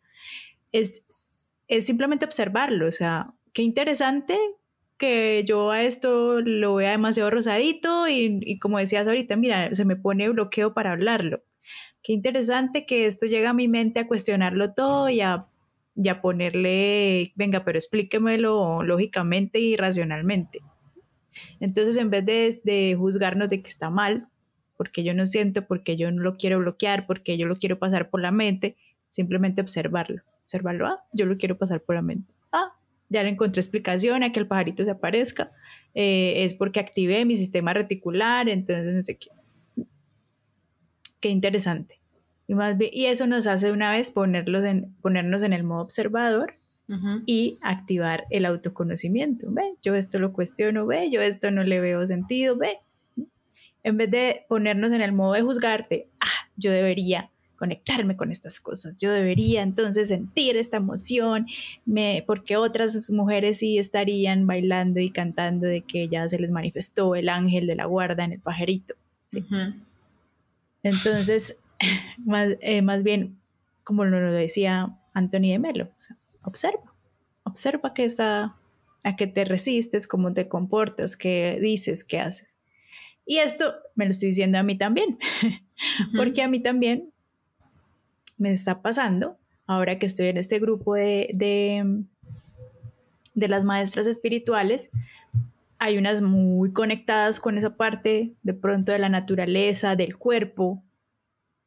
es, 0.71 1.53
es 1.67 1.85
simplemente 1.85 2.25
observarlo, 2.25 2.87
o 2.87 2.91
sea, 2.91 3.33
qué 3.53 3.61
interesante 3.61 4.35
que 4.97 5.43
yo 5.45 5.71
a 5.71 5.83
esto 5.83 6.41
lo 6.41 6.75
vea 6.75 6.91
demasiado 6.91 7.29
rosadito 7.29 8.07
y, 8.07 8.59
como 8.59 8.79
decías 8.79 9.07
ahorita, 9.07 9.35
mira, 9.35 9.73
se 9.73 9.85
me 9.85 9.95
pone 9.95 10.29
bloqueo 10.29 10.73
para 10.73 10.93
hablarlo. 10.93 11.43
Qué 12.03 12.13
interesante 12.13 12.85
que 12.85 13.05
esto 13.05 13.25
llega 13.25 13.49
a 13.49 13.53
mi 13.53 13.67
mente 13.67 13.99
a 13.99 14.07
cuestionarlo 14.07 14.73
todo 14.73 15.09
y 15.09 15.21
a, 15.21 15.47
ponerle, 16.21 17.33
venga, 17.35 17.65
pero 17.65 17.77
explíquemelo 17.77 18.83
lógicamente 18.83 19.59
y 19.59 19.75
racionalmente. 19.75 20.59
Entonces, 21.59 21.97
en 21.97 22.09
vez 22.09 22.25
de, 22.25 22.53
de 22.63 22.95
juzgarnos 22.95 23.49
de 23.49 23.61
que 23.61 23.69
está 23.69 23.89
mal, 23.89 24.27
porque 24.77 25.03
yo 25.03 25.13
no 25.13 25.25
siento, 25.25 25.65
porque 25.65 25.97
yo 25.97 26.11
no 26.11 26.21
lo 26.21 26.37
quiero 26.37 26.59
bloquear, 26.59 27.07
porque 27.07 27.37
yo 27.37 27.47
lo 27.47 27.55
quiero 27.55 27.79
pasar 27.79 28.09
por 28.09 28.21
la 28.21 28.31
mente, 28.31 28.77
simplemente 29.09 29.61
observarlo. 29.61 30.21
Observarlo, 30.43 30.85
ah, 30.85 30.99
yo 31.11 31.25
lo 31.25 31.37
quiero 31.37 31.57
pasar 31.57 31.81
por 31.81 31.95
la 31.95 32.01
mente. 32.01 32.34
Ya 33.09 33.23
le 33.23 33.29
encontré 33.29 33.59
explicación 33.59 34.23
a 34.23 34.31
que 34.31 34.39
el 34.39 34.47
pajarito 34.47 34.83
se 34.83 34.91
aparezca, 34.91 35.51
eh, 35.93 36.43
es 36.43 36.53
porque 36.53 36.79
activé 36.79 37.23
mi 37.25 37.35
sistema 37.35 37.73
reticular, 37.73 38.49
entonces 38.49 38.93
no 38.93 39.01
sé 39.01 39.17
qué. 39.17 39.29
Qué 41.19 41.29
interesante. 41.29 41.99
Y, 42.47 42.53
más 42.53 42.75
y 42.79 43.05
eso 43.05 43.25
nos 43.27 43.47
hace 43.47 43.71
una 43.71 43.91
vez 43.91 44.11
ponerlos 44.11 44.63
en, 44.65 44.93
ponernos 45.01 45.41
en 45.41 45.53
el 45.53 45.63
modo 45.63 45.83
observador 45.83 46.55
y 47.25 47.57
activar 47.63 48.25
el 48.29 48.45
autoconocimiento. 48.45 49.47
Ve, 49.49 49.73
yo 49.81 49.95
esto 49.95 50.19
lo 50.19 50.33
cuestiono, 50.33 50.85
ve, 50.85 51.09
yo 51.09 51.19
esto 51.21 51.49
no 51.49 51.63
le 51.63 51.79
veo 51.79 52.05
sentido, 52.05 52.57
ve. 52.57 52.77
En 53.81 53.97
vez 53.97 54.11
de 54.11 54.45
ponernos 54.47 54.91
en 54.91 55.01
el 55.01 55.11
modo 55.11 55.33
de 55.33 55.41
juzgarte, 55.41 56.09
ah, 56.19 56.49
yo 56.55 56.71
debería 56.71 57.31
conectarme 57.65 58.15
con 58.15 58.31
estas 58.31 58.59
cosas. 58.59 58.95
Yo 59.01 59.11
debería 59.11 59.63
entonces 59.63 60.09
sentir 60.09 60.55
esta 60.55 60.77
emoción, 60.77 61.47
me, 61.83 62.23
porque 62.27 62.57
otras 62.57 63.09
mujeres 63.09 63.57
sí 63.57 63.79
estarían 63.79 64.45
bailando 64.45 64.99
y 64.99 65.09
cantando 65.09 65.65
de 65.65 65.81
que 65.81 66.07
ya 66.07 66.29
se 66.29 66.37
les 66.37 66.51
manifestó 66.51 67.15
el 67.15 67.27
ángel 67.27 67.65
de 67.65 67.75
la 67.75 67.85
guarda 67.85 68.23
en 68.23 68.33
el 68.33 68.39
pajarito. 68.39 68.93
Entonces, 70.83 71.57
más, 72.23 72.49
eh, 72.61 72.83
más, 72.83 73.01
bien, 73.01 73.39
como 73.83 74.05
lo 74.05 74.31
decía 74.31 74.95
Anthony 75.15 75.49
de 75.49 75.59
Melo, 75.59 75.89
observa, 76.43 76.93
observa 77.45 77.95
que 77.95 78.05
está, 78.05 78.55
a 79.03 79.15
qué 79.15 79.25
te 79.25 79.43
resistes, 79.43 80.05
cómo 80.05 80.33
te 80.33 80.47
comportas, 80.47 81.17
qué 81.17 81.57
dices, 81.59 82.03
qué 82.03 82.19
haces. 82.19 82.55
Y 83.25 83.37
esto 83.39 83.73
me 83.95 84.05
lo 84.05 84.11
estoy 84.11 84.29
diciendo 84.29 84.59
a 84.59 84.63
mí 84.63 84.77
también, 84.77 85.17
porque 86.15 86.43
a 86.43 86.47
mí 86.47 86.61
también 86.61 87.11
me 88.37 88.51
está 88.51 88.81
pasando 88.81 89.37
ahora 89.67 89.97
que 89.99 90.05
estoy 90.05 90.27
en 90.27 90.37
este 90.37 90.59
grupo 90.59 90.95
de, 90.95 91.29
de, 93.33 93.47
las 93.47 93.63
maestras 93.63 94.07
espirituales. 94.07 94.89
Hay 95.77 95.97
unas 95.97 96.21
muy 96.21 96.71
conectadas 96.71 97.39
con 97.39 97.57
esa 97.57 97.75
parte 97.75 98.33
de 98.43 98.53
pronto 98.53 98.91
de 98.91 98.99
la 98.99 99.09
naturaleza, 99.09 99.95
del 99.95 100.17
cuerpo, 100.17 100.83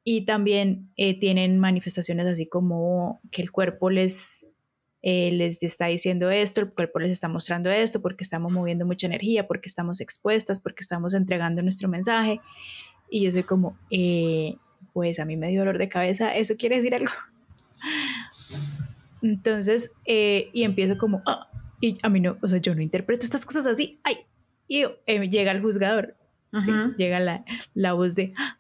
y 0.04 0.24
también 0.24 0.90
eh, 0.96 1.18
tienen 1.18 1.59
manifestaciones 1.59 2.26
así 2.26 2.46
como 2.46 3.20
que 3.31 3.42
el 3.42 3.52
cuerpo 3.52 3.90
les, 3.90 4.48
eh, 5.02 5.31
les 5.33 5.62
está 5.62 5.87
diciendo 5.87 6.31
esto, 6.31 6.62
el 6.62 6.72
cuerpo 6.72 6.98
les 7.00 7.11
está 7.11 7.28
mostrando 7.28 7.70
esto, 7.70 8.00
porque 8.00 8.24
estamos 8.24 8.50
moviendo 8.50 8.87
mucha 8.87 9.07
energía, 9.07 9.46
porque 9.46 9.68
estamos 9.68 10.00
expuestas, 10.00 10.61
porque 10.61 10.81
estamos 10.81 11.12
entregando 11.12 11.62
nuestro 11.62 11.90
mensaje. 11.90 12.40
Y 13.11 13.22
yo 13.22 13.33
soy 13.33 13.42
como, 13.42 13.76
eh, 13.90 14.57
pues 14.98 15.20
a 15.20 15.24
mí 15.24 15.37
me 15.37 15.46
dio 15.46 15.61
dolor 15.61 15.78
de 15.78 15.88
cabeza, 15.88 16.34
¿eso 16.34 16.56
quiere 16.56 16.74
decir 16.74 16.92
algo? 16.92 17.12
Entonces, 19.22 19.92
eh, 20.06 20.50
y 20.52 20.64
empiezo 20.64 20.98
como, 20.98 21.22
ah", 21.24 21.48
y 21.80 22.00
a 22.02 22.08
mí 22.08 22.18
no, 22.18 22.37
o 22.42 22.48
sea, 22.48 22.58
yo 22.58 22.74
no 22.74 22.82
interpreto 22.82 23.24
estas 23.24 23.46
cosas 23.46 23.68
así, 23.68 24.00
ay, 24.02 24.16
y 24.66 24.82
eh, 25.06 25.28
llega 25.28 25.52
el 25.52 25.62
juzgador, 25.62 26.16
llega 26.96 27.20
la, 27.20 27.44
la, 27.74 27.92
voz 27.92 28.16
de, 28.16 28.32
ah", 28.37 28.58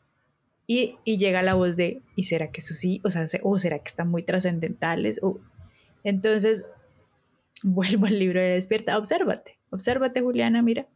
y, 0.68 0.94
y, 1.02 1.18
llega 1.18 1.42
la 1.42 1.56
voz 1.56 1.76
de, 1.76 2.02
¿y 2.14 2.22
será 2.22 2.52
que 2.52 2.60
eso 2.60 2.72
sí? 2.72 3.00
O 3.02 3.10
sea, 3.10 3.24
o 3.42 3.58
será 3.58 3.80
que 3.80 3.88
están 3.88 4.08
muy 4.08 4.22
trascendentales, 4.22 5.18
o 5.20 5.40
entonces, 6.04 6.68
vuelvo 7.64 8.06
al 8.06 8.16
libro 8.16 8.40
de 8.40 8.50
Despierta, 8.50 8.96
obsérvate, 8.96 9.58
obsérvate 9.70 10.20
Juliana, 10.20 10.62
mira. 10.62 10.86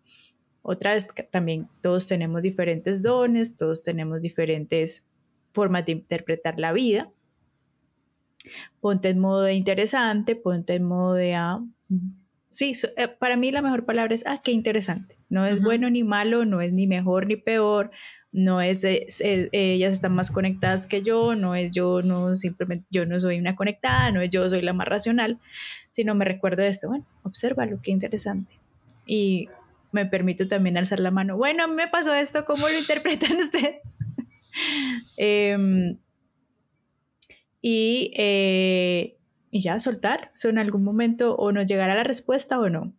Otra 0.64 0.94
vez 0.94 1.08
también 1.32 1.68
todos 1.80 2.06
tenemos 2.06 2.42
diferentes 2.42 3.02
dones, 3.02 3.56
todos 3.56 3.82
tenemos 3.82 4.20
diferentes 4.20 5.04
formas 5.52 5.86
de 5.86 5.92
interpretar 5.92 6.58
la 6.58 6.72
vida. 6.72 7.10
Ponte 8.80 9.08
en 9.10 9.18
modo 9.18 9.42
de 9.42 9.54
interesante, 9.54 10.36
ponte 10.36 10.74
en 10.74 10.84
modo 10.84 11.14
de... 11.14 11.34
Ah, 11.34 11.60
sí, 12.48 12.72
eh, 12.96 13.08
para 13.08 13.36
mí 13.36 13.50
la 13.52 13.62
mejor 13.62 13.84
palabra 13.84 14.14
es, 14.14 14.24
ah, 14.26 14.40
qué 14.42 14.52
interesante. 14.52 15.16
No 15.28 15.46
es 15.46 15.62
bueno 15.62 15.88
ni 15.88 16.04
malo, 16.04 16.44
no 16.44 16.60
es 16.60 16.72
ni 16.72 16.86
mejor 16.86 17.26
ni 17.26 17.36
peor, 17.36 17.90
no 18.32 18.62
es, 18.62 18.82
ellas 18.84 19.94
están 19.94 20.14
más 20.14 20.30
conectadas 20.30 20.86
que 20.86 21.02
yo, 21.02 21.34
no 21.34 21.54
es 21.54 21.72
yo, 21.72 22.00
no 22.02 22.34
simplemente 22.34 22.86
yo 22.90 23.04
no 23.04 23.20
soy 23.20 23.38
una 23.38 23.54
conectada, 23.54 24.10
no 24.10 24.22
es 24.22 24.30
yo 24.30 24.48
soy 24.48 24.62
la 24.62 24.72
más 24.72 24.88
racional, 24.88 25.38
sino 25.90 26.14
me 26.14 26.24
recuerdo 26.24 26.62
de 26.62 26.68
esto, 26.68 26.88
bueno, 26.88 27.04
obsérvalo, 27.22 27.78
qué 27.82 27.90
interesante. 27.90 28.58
Y 29.06 29.48
me 29.92 30.06
permito 30.06 30.48
también 30.48 30.78
alzar 30.78 30.98
la 30.98 31.10
mano, 31.10 31.36
bueno, 31.36 31.68
me 31.68 31.88
pasó 31.88 32.14
esto, 32.14 32.46
¿cómo 32.46 32.68
lo 32.68 32.78
interpretan 32.78 33.36
ustedes? 33.40 33.96
Em, 35.16 35.98
y, 37.60 38.12
eh, 38.16 39.16
y, 39.50 39.60
ya 39.60 39.78
soltar, 39.80 40.32
o 40.44 40.48
en 40.48 40.58
algún 40.58 40.82
momento 40.82 41.36
o 41.36 41.52
nos 41.52 41.66
llegará 41.66 41.94
la 41.94 42.04
respuesta 42.04 42.60
o 42.60 42.68
no. 42.68 42.92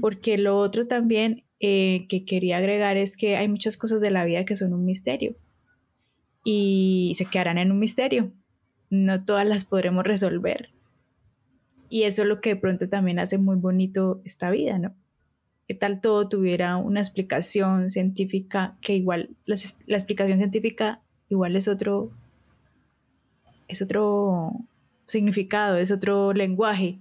Porque 0.00 0.38
lo 0.38 0.56
otro 0.56 0.86
también 0.86 1.44
eh, 1.60 2.06
que 2.08 2.24
quería 2.24 2.56
agregar 2.56 2.96
es 2.96 3.18
que 3.18 3.36
hay 3.36 3.48
muchas 3.48 3.76
cosas 3.76 4.00
de 4.00 4.10
la 4.10 4.24
vida 4.24 4.46
que 4.46 4.56
son 4.56 4.72
un 4.72 4.86
misterio 4.86 5.36
y 6.42 7.12
se 7.16 7.26
quedarán 7.26 7.58
en 7.58 7.70
un 7.70 7.78
misterio. 7.78 8.32
No 8.88 9.24
todas 9.26 9.46
las 9.46 9.66
podremos 9.66 10.04
resolver. 10.04 10.70
Y 11.90 12.04
eso 12.04 12.22
es 12.22 12.28
lo 12.28 12.40
que 12.40 12.50
de 12.50 12.56
pronto 12.56 12.88
también 12.88 13.18
hace 13.18 13.36
muy 13.36 13.56
bonito 13.56 14.22
esta 14.24 14.50
vida, 14.50 14.78
¿no? 14.78 14.94
Qué 15.68 15.74
tal 15.74 16.00
todo 16.00 16.30
tuviera 16.30 16.78
una 16.78 17.00
explicación 17.00 17.90
científica 17.90 18.76
que 18.80 18.94
igual 18.94 19.36
la, 19.44 19.54
explicación 19.94 20.38
científica 20.38 21.02
igual 21.28 21.56
es 21.56 21.68
otro 21.68 22.10
es 23.68 23.82
otro 23.82 24.52
significado, 25.06 25.76
es 25.76 25.90
otro 25.90 26.32
lenguaje. 26.32 27.00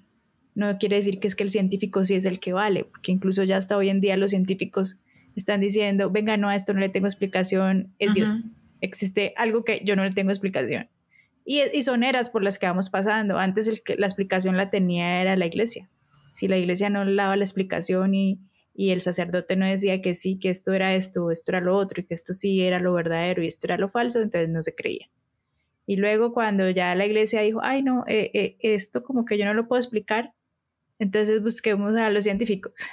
no 0.54 0.78
quiere 0.80 0.98
decir 0.98 1.22
que 1.22 1.28
es 1.28 1.36
que 1.36 1.44
el 1.44 1.50
científico 1.50 2.04
sí 2.04 2.16
es 2.16 2.26
el 2.26 2.42
que 2.42 2.52
vale, 2.52 2.84
porque 2.84 3.14
incluso 3.14 3.46
ya 3.46 3.56
hasta 3.56 3.78
hoy 3.78 3.88
en 3.88 4.02
día 4.02 4.18
los 4.18 4.32
científicos 4.32 5.00
están 5.34 5.62
diciendo, 5.62 6.12
venga, 6.12 6.36
no, 6.36 6.50
a 6.50 6.56
esto 6.56 6.74
no 6.74 6.82
le 6.82 6.90
tengo 6.90 7.08
explicación, 7.08 7.94
es 8.00 8.14
Dios. 8.14 8.44
Existe 8.82 9.34
algo 9.38 9.64
que 9.64 9.82
yo 9.86 9.96
no 9.96 10.04
le 10.04 10.12
tengo 10.12 10.32
explicación. 10.32 10.90
Y, 11.46 11.62
y 11.74 11.84
son 11.84 12.04
eras 12.04 12.30
por 12.30 12.44
las 12.44 12.58
que 12.58 12.66
vamos 12.66 12.90
pasando. 12.90 13.38
Antes 13.38 13.68
el 13.68 13.82
que, 13.82 13.96
la 13.96 14.08
explicación 14.08 14.58
la 14.58 14.72
tenía 14.72 15.22
era 15.22 15.38
la 15.38 15.46
iglesia. 15.46 15.90
Si 16.34 16.48
la 16.48 16.58
iglesia 16.58 16.90
no 16.90 17.06
daba 17.16 17.36
la 17.36 17.44
explicación 17.44 18.16
y, 18.16 18.40
y 18.80 18.92
el 18.92 19.02
sacerdote 19.02 19.56
no 19.56 19.66
decía 19.66 20.04
que 20.04 20.14
sí, 20.14 20.38
que 20.38 20.52
esto 20.52 20.72
era 20.72 20.94
esto, 20.94 21.32
esto 21.32 21.52
era 21.52 21.62
lo 21.62 21.76
otro, 21.76 22.00
y 22.00 22.06
que 22.06 22.14
esto 22.14 22.34
sí 22.34 22.62
era 22.62 22.80
lo 22.80 22.94
verdadero 22.94 23.42
y 23.42 23.48
esto 23.48 23.66
era 23.66 23.76
lo 23.76 23.90
falso, 23.90 24.22
entonces 24.22 24.50
no 24.50 24.62
se 24.62 24.76
creía. 24.76 25.10
Y 25.88 25.96
luego 25.96 26.32
cuando 26.32 26.70
ya 26.70 26.94
la 26.94 27.08
iglesia 27.08 27.42
dijo, 27.42 27.60
ay 27.64 27.82
no, 27.82 28.04
eh, 28.08 28.30
eh, 28.36 28.58
esto 28.60 29.02
como 29.02 29.26
que 29.26 29.40
yo 29.40 29.46
no 29.46 29.56
lo 29.56 29.68
puedo 29.68 29.80
explicar, 29.80 30.36
entonces 31.00 31.42
busquemos 31.42 31.98
a 31.98 32.12
los 32.12 32.24
científicos. 32.24 32.74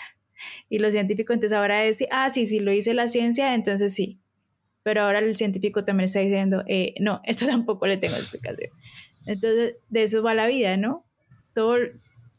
Y 0.68 0.78
los 0.78 0.92
científicos 0.92 1.34
entonces 1.34 1.56
ahora 1.56 1.80
decir, 1.80 2.06
ah, 2.10 2.28
sí, 2.30 2.44
sí, 2.44 2.60
lo 2.60 2.70
dice 2.70 2.92
la 2.92 3.08
ciencia, 3.08 3.54
entonces 3.54 3.94
sí. 3.94 4.20
Pero 4.82 5.02
ahora 5.02 5.20
el 5.20 5.36
científico 5.36 5.84
también 5.84 6.04
está 6.04 6.20
diciendo, 6.20 6.64
eh, 6.66 6.94
no, 7.00 7.20
esto 7.24 7.46
tampoco 7.46 7.86
le 7.86 7.96
tengo 7.96 8.16
explicación. 8.16 8.70
Entonces, 9.24 9.76
de 9.88 10.02
eso 10.02 10.22
va 10.22 10.34
la 10.34 10.46
vida, 10.46 10.76
¿no? 10.76 11.06
Todo 11.54 11.76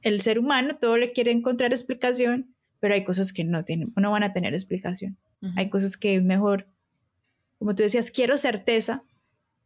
el 0.01 0.21
ser 0.21 0.37
humano, 0.37 0.77
todo 0.79 0.97
le 0.97 1.13
quiere 1.13 1.31
encontrar 1.31 1.71
explicación, 1.71 2.54
pero 2.85 2.93
hay 2.93 3.03
cosas 3.03 3.33
que 3.33 3.43
no, 3.43 3.65
tienen, 3.65 3.91
no 3.95 4.11
van 4.11 4.21
a 4.21 4.31
tener 4.31 4.53
explicación. 4.53 5.17
Hay 5.55 5.71
cosas 5.71 5.97
que 5.97 6.21
mejor, 6.21 6.67
como 7.57 7.73
tú 7.73 7.81
decías, 7.81 8.11
quiero 8.11 8.37
certeza, 8.37 9.01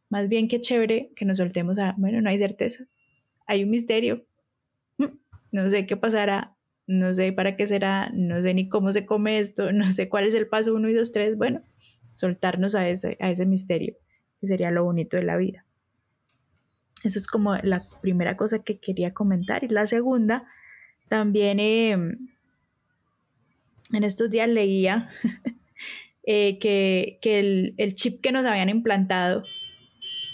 más 0.08 0.30
bien 0.30 0.48
que 0.48 0.62
chévere 0.62 1.12
que 1.18 1.26
nos 1.26 1.40
soltemos 1.40 1.80
a, 1.80 1.96
bueno, 1.98 2.22
no 2.22 2.30
hay 2.30 2.38
certeza, 2.38 2.86
hay 3.46 3.66
un 3.66 3.72
misterio, 3.72 4.26
mm, 5.00 5.08
no 5.52 5.68
sé 5.68 5.86
qué 5.86 5.98
pasará, 5.98 6.56
no 6.88 7.14
sé 7.14 7.34
para 7.34 7.58
qué 7.58 7.68
será, 7.68 8.10
no 8.14 8.42
sé 8.42 8.54
ni 8.54 8.70
cómo 8.70 8.94
se 8.94 9.06
come 9.06 9.40
esto, 9.40 9.70
no 9.74 9.92
sé 9.92 10.08
cuál 10.08 10.24
es 10.24 10.34
el 10.34 10.48
paso 10.48 10.74
uno 10.74 10.88
y 10.88 10.94
dos, 10.94 11.12
tres, 11.12 11.36
bueno, 11.36 11.62
soltarnos 12.14 12.74
a 12.74 12.88
ese, 12.88 13.18
a 13.20 13.32
ese 13.32 13.46
misterio, 13.46 13.98
que 14.40 14.48
sería 14.48 14.72
lo 14.72 14.86
bonito 14.86 15.18
de 15.18 15.24
la 15.24 15.36
vida. 15.36 15.66
Eso 17.04 17.20
es 17.20 17.28
como 17.28 17.58
la 17.58 17.86
primera 18.00 18.38
cosa 18.38 18.60
que 18.60 18.80
quería 18.80 19.14
comentar. 19.14 19.66
Y 19.66 19.68
la 19.68 19.88
segunda, 19.88 20.48
también 21.10 21.60
em, 21.60 22.30
en 23.92 24.04
estos 24.04 24.30
días 24.30 24.48
leía 24.48 25.10
eh, 26.24 26.60
que, 26.60 27.20
el, 27.78 27.94
chip 27.94 28.22
que 28.22 28.32
nos 28.32 28.46
habían 28.46 28.70
implantado 28.70 29.44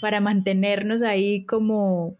para 0.00 0.20
mantenernos 0.20 1.02
ahí 1.02 1.44
como 1.44 2.16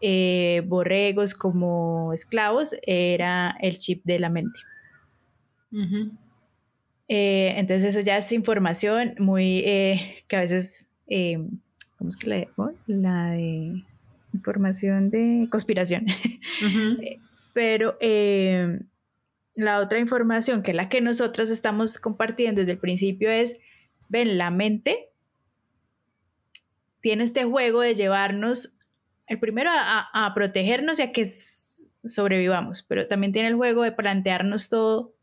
eh, 0.00 0.62
borregos, 0.66 1.34
como 1.34 2.12
esclavos, 2.12 2.76
era 2.86 3.56
el 3.60 3.78
chip 3.78 4.04
de 4.04 4.18
la 4.18 4.30
mente. 4.30 4.58
Eh, 7.08 7.54
entonces 7.56 7.96
eso 7.96 8.00
ya 8.00 8.16
es 8.18 8.30
información 8.32 9.14
muy 9.18 9.62
que 9.62 10.36
a 10.36 10.40
veces, 10.40 10.88
¿cómo 11.96 12.10
es 12.10 12.16
que 12.16 12.28
la, 12.28 12.46
la 12.86 13.30
de 13.30 13.84
información 14.32 15.10
de 15.10 15.48
conspiración? 15.50 16.06
Pero 17.54 17.96
la 19.56 19.80
otra 19.80 19.98
información, 19.98 20.62
que 20.62 20.72
es 20.72 20.76
la 20.76 20.88
que 20.88 21.00
nosotros 21.00 21.50
estamos 21.50 21.98
compartiendo 21.98 22.60
desde 22.60 22.72
el 22.72 22.78
principio, 22.78 23.30
es, 23.30 23.58
ven, 24.08 24.38
la 24.38 24.50
mente 24.50 25.10
tiene 27.00 27.24
este 27.24 27.44
juego 27.44 27.82
de 27.82 27.94
llevarnos, 27.94 28.76
el 29.26 29.38
primero 29.38 29.70
a, 29.72 30.32
protegernos 30.34 30.98
y 30.98 31.02
a 31.02 31.12
que 31.12 31.26
sobrevivamos, 31.26 32.82
pero 32.82 33.06
también 33.06 33.32
tiene 33.32 33.48
el 33.48 33.56
juego 33.56 33.82
de 33.82 33.92
plantearnos 33.92 34.68
todo, 34.68 35.14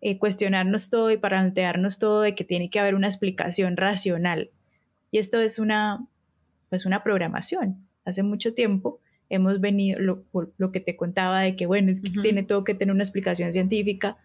eh, 0.00 0.18
cuestionarnos 0.18 0.90
todo 0.90 1.10
y 1.10 1.16
plantearnos 1.16 1.98
todo 1.98 2.22
de 2.22 2.34
que 2.34 2.44
tiene 2.44 2.70
que 2.70 2.80
haber 2.80 2.94
una 2.94 3.06
explicación 3.06 3.76
racional. 3.76 4.50
Y 5.10 5.18
esto 5.18 5.40
es 5.40 5.58
una, 5.58 6.06
pues 6.70 6.86
una 6.86 7.02
programación. 7.02 7.86
Hace 8.04 8.22
mucho 8.22 8.54
tiempo 8.54 9.00
hemos 9.28 9.60
venido, 9.60 9.98
lo, 9.98 10.24
lo 10.56 10.72
que 10.72 10.80
te 10.80 10.96
contaba 10.96 11.40
de 11.40 11.56
que, 11.56 11.66
bueno, 11.66 11.90
es 11.90 12.00
que 12.00 12.10
tiene 12.10 12.42
todo 12.42 12.64
que 12.64 12.74
tener 12.74 12.94
una 12.94 13.02
explicación 13.02 13.52
científica 13.52 14.16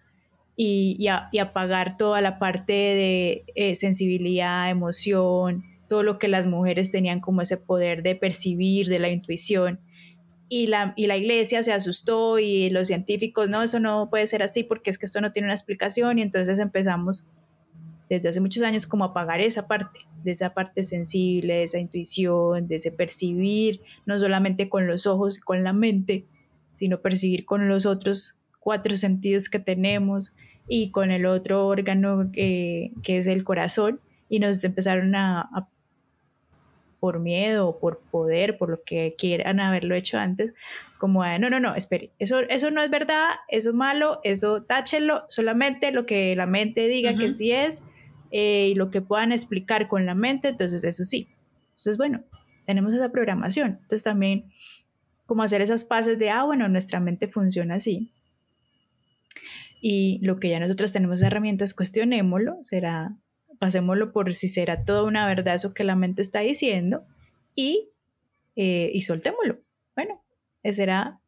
y, 0.56 0.98
y, 1.32 1.40
apagar 1.40 1.98
toda 1.98 2.22
la 2.22 2.38
parte 2.38 2.74
de 2.74 3.46
eh, 3.56 3.76
sensibilidad, 3.76 4.70
emoción, 4.70 5.64
todo 5.88 6.04
lo 6.04 6.20
que 6.20 6.28
las 6.28 6.46
mujeres 6.46 6.92
tenían 6.92 7.20
como 7.20 7.42
ese 7.42 7.58
poder 7.58 8.04
de 8.04 8.16
percibir, 8.16 8.88
de 8.88 9.00
la 9.00 9.10
intuición. 9.10 9.80
Y 10.50 10.68
la, 10.68 10.94
y 10.98 11.08
la 11.08 11.18
iglesia 11.18 11.64
se 11.64 11.72
asustó 11.72 12.38
y 12.38 12.70
los 12.70 12.90
científicos, 12.90 13.50
no, 13.50 13.64
eso 13.64 13.80
no 13.80 14.10
puede 14.10 14.28
ser 14.28 14.44
así 14.44 14.64
porque 14.64 14.90
es 14.90 14.98
que 14.98 15.06
esto 15.06 15.22
no 15.22 15.32
tiene 15.32 15.48
una 15.48 15.54
explicación 15.54 16.20
y 16.20 16.22
entonces 16.22 16.60
empezamos 16.60 17.26
desde 18.16 18.28
hace 18.28 18.42
muchos 18.42 18.62
años 18.64 18.86
como 18.86 19.06
apagar 19.06 19.40
esa 19.40 19.68
parte 19.68 20.02
de 20.22 20.32
esa 20.32 20.54
parte 20.54 20.84
sensible, 20.84 21.54
de 21.54 21.64
esa 21.64 21.80
intuición, 21.80 22.68
de 22.68 22.76
ese 22.76 22.92
percibir, 22.92 23.80
no 24.06 24.20
solamente 24.20 24.68
con 24.68 24.86
los 24.86 25.08
ojos 25.08 25.38
y 25.38 25.42
con 25.42 25.64
la 25.64 25.72
mente, 25.72 26.26
sino 26.74 27.00
percibir 27.00 27.46
con 27.46 27.70
los 27.70 27.86
otros 27.86 28.38
cuatro 28.60 28.98
sentidos 28.98 29.48
que 29.48 29.60
tenemos 29.60 30.36
y 30.68 30.92
con 30.92 31.10
el 31.10 31.26
otro 31.26 31.66
órgano 31.66 32.30
que 32.34 32.92
es 33.06 33.28
el 33.28 33.46
corazón. 33.46 34.02
Y 34.28 34.40
nos 34.40 34.62
empezaron 34.64 35.16
a, 35.16 35.70
por 37.00 37.20
miedo 37.20 37.80
por 37.80 38.00
poder, 38.12 38.58
por 38.58 38.70
lo 38.70 38.84
que 38.84 39.16
quieran 39.18 39.60
haberlo 39.62 39.96
hecho 39.96 40.20
antes, 40.20 40.54
como 41.00 41.26
no, 41.40 41.50
no, 41.50 41.60
no, 41.60 41.74
espere, 41.74 42.12
eso, 42.20 42.42
eso 42.42 42.70
no 42.70 42.84
es 42.84 42.92
verdad, 42.92 43.30
eso 43.48 43.70
es 43.70 43.76
malo, 43.76 44.20
eso 44.24 44.62
táchelo, 44.64 45.26
solamente 45.30 45.92
lo 45.92 46.06
que 46.06 46.36
la 46.36 46.46
mente 46.46 46.88
diga 46.88 47.18
que 47.18 47.32
sí 47.32 47.52
es, 47.52 47.82
eh, 48.32 48.70
y 48.70 48.76
lo 48.76 48.90
que 48.90 49.02
puedan 49.02 49.32
explicar 49.32 49.88
con 49.88 50.06
la 50.06 50.16
mente, 50.16 50.50
entonces 50.50 50.84
eso 50.84 51.04
sí. 51.04 51.28
Entonces, 51.70 51.98
bueno, 51.98 52.24
tenemos 52.66 52.94
esa 52.94 53.10
programación. 53.10 53.80
Entonces 53.82 54.04
también 54.04 54.52
como 55.26 55.44
hacer 55.44 55.62
esas 55.62 55.86
pases 55.86 56.20
de, 56.20 56.30
ah, 56.30 56.44
bueno, 56.44 56.68
nuestra 56.68 57.00
mente 57.00 57.28
funciona 57.28 57.76
así. 57.76 58.12
Y 59.82 60.20
lo 60.22 60.40
que 60.40 60.50
ya 60.50 60.60
nosotros 60.60 60.92
tenemos 60.92 61.22
herramientas, 61.22 61.74
cuestionémoslo, 61.74 62.58
será, 62.64 63.16
pasémoslo 63.58 64.12
por 64.12 64.34
si 64.34 64.50
será 64.50 64.84
toda 64.84 65.04
una 65.04 65.26
verdad 65.28 65.56
eso 65.56 65.74
que 65.74 65.86
la 65.86 65.96
mente 65.96 66.22
está 66.22 66.42
diciendo 66.42 67.06
y, 67.56 67.92
eh, 68.58 68.92
y 68.94 69.04
soltémoslo. 69.04 69.60
Bueno, 69.96 70.22
será 70.74 71.21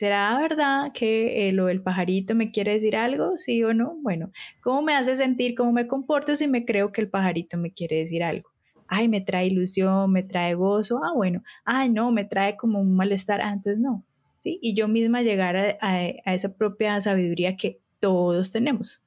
¿Será 0.00 0.38
verdad 0.38 0.92
que 0.94 1.46
eh, 1.46 1.52
lo 1.52 1.66
del 1.66 1.82
pajarito 1.82 2.34
me 2.34 2.50
quiere 2.50 2.72
decir 2.72 2.96
algo? 2.96 3.36
¿Sí 3.36 3.62
o 3.64 3.74
no? 3.74 3.98
Bueno, 4.00 4.32
¿cómo 4.62 4.80
me 4.80 4.94
hace 4.94 5.14
sentir? 5.14 5.54
¿Cómo 5.54 5.72
me 5.72 5.86
comporto 5.86 6.34
si 6.36 6.48
me 6.48 6.64
creo 6.64 6.90
que 6.90 7.02
el 7.02 7.10
pajarito 7.10 7.58
me 7.58 7.70
quiere 7.70 7.96
decir 7.96 8.22
algo? 8.22 8.48
Ay, 8.88 9.08
me 9.08 9.20
trae 9.20 9.48
ilusión, 9.48 10.10
me 10.10 10.22
trae 10.22 10.54
gozo. 10.54 11.02
Ah, 11.04 11.12
bueno. 11.14 11.42
Ay, 11.66 11.90
no, 11.90 12.12
me 12.12 12.24
trae 12.24 12.56
como 12.56 12.80
un 12.80 12.96
malestar. 12.96 13.42
Ah, 13.42 13.52
entonces 13.52 13.78
no. 13.78 14.02
¿Sí? 14.38 14.58
Y 14.62 14.72
yo 14.72 14.88
misma 14.88 15.20
llegar 15.20 15.76
a, 15.82 16.06
esa 16.32 16.54
propia 16.54 16.98
sabiduría 17.02 17.58
que 17.58 17.78
todos 18.00 18.50
tenemos. 18.50 19.02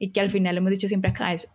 Y 0.00 0.10
que 0.10 0.20
al 0.20 0.30
final 0.30 0.56
hemos 0.56 0.72
dicho 0.72 0.88
siempre 0.88 1.12
acá 1.12 1.32
es 1.32 1.48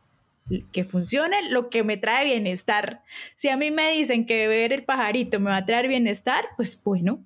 que 0.71 0.85
funcione 0.85 1.49
lo 1.49 1.69
que 1.69 1.83
me 1.83 1.97
trae 1.97 2.23
bienestar. 2.23 3.01
Si 3.35 3.49
a 3.49 3.57
mí 3.57 3.71
me 3.71 3.91
dicen 3.91 4.25
que 4.25 4.47
ver 4.47 4.71
el 4.71 4.85
pajarito 4.85 5.41
me 5.41 5.49
va 5.49 5.57
a 5.57 5.65
traer 5.65 5.89
bienestar, 5.89 6.45
pues 6.55 6.81
bueno, 6.81 7.25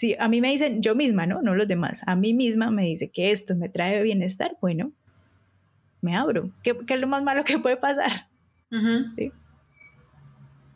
si 0.00 0.16
a 0.18 0.28
mí 0.28 0.40
me 0.40 0.48
dicen, 0.48 0.80
yo 0.80 0.94
misma, 0.94 1.26
¿no? 1.26 1.42
No 1.42 1.54
los 1.54 1.68
demás, 1.68 2.04
a 2.06 2.16
mí 2.16 2.32
misma 2.32 2.70
me 2.70 2.84
dice 2.84 3.10
que 3.10 3.32
esto 3.32 3.54
me 3.54 3.68
trae 3.68 4.02
bienestar, 4.02 4.56
bueno, 4.58 4.92
me 6.00 6.16
abro. 6.16 6.52
¿Qué, 6.62 6.74
es 6.88 6.98
lo 6.98 7.06
más 7.06 7.22
malo 7.22 7.44
que 7.44 7.58
puede 7.58 7.76
pasar? 7.76 8.28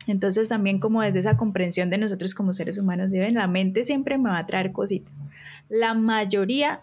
Entonces 0.05 0.49
también 0.49 0.77
como 0.77 1.01
desde 1.01 1.17
esa 1.17 1.37
comprensión 1.37 1.89
de 1.89 1.97
nosotros 1.97 2.35
como 2.35 2.53
seres 2.53 2.77
humanos, 2.77 3.09
deben, 3.09 3.33
la 3.33 3.47
mente 3.47 3.83
siempre 3.83 4.19
me 4.19 4.29
va 4.29 4.37
a 4.37 4.45
traer 4.45 4.71
cositas. 4.71 5.11
La 5.69 5.95
mayoría 5.95 6.81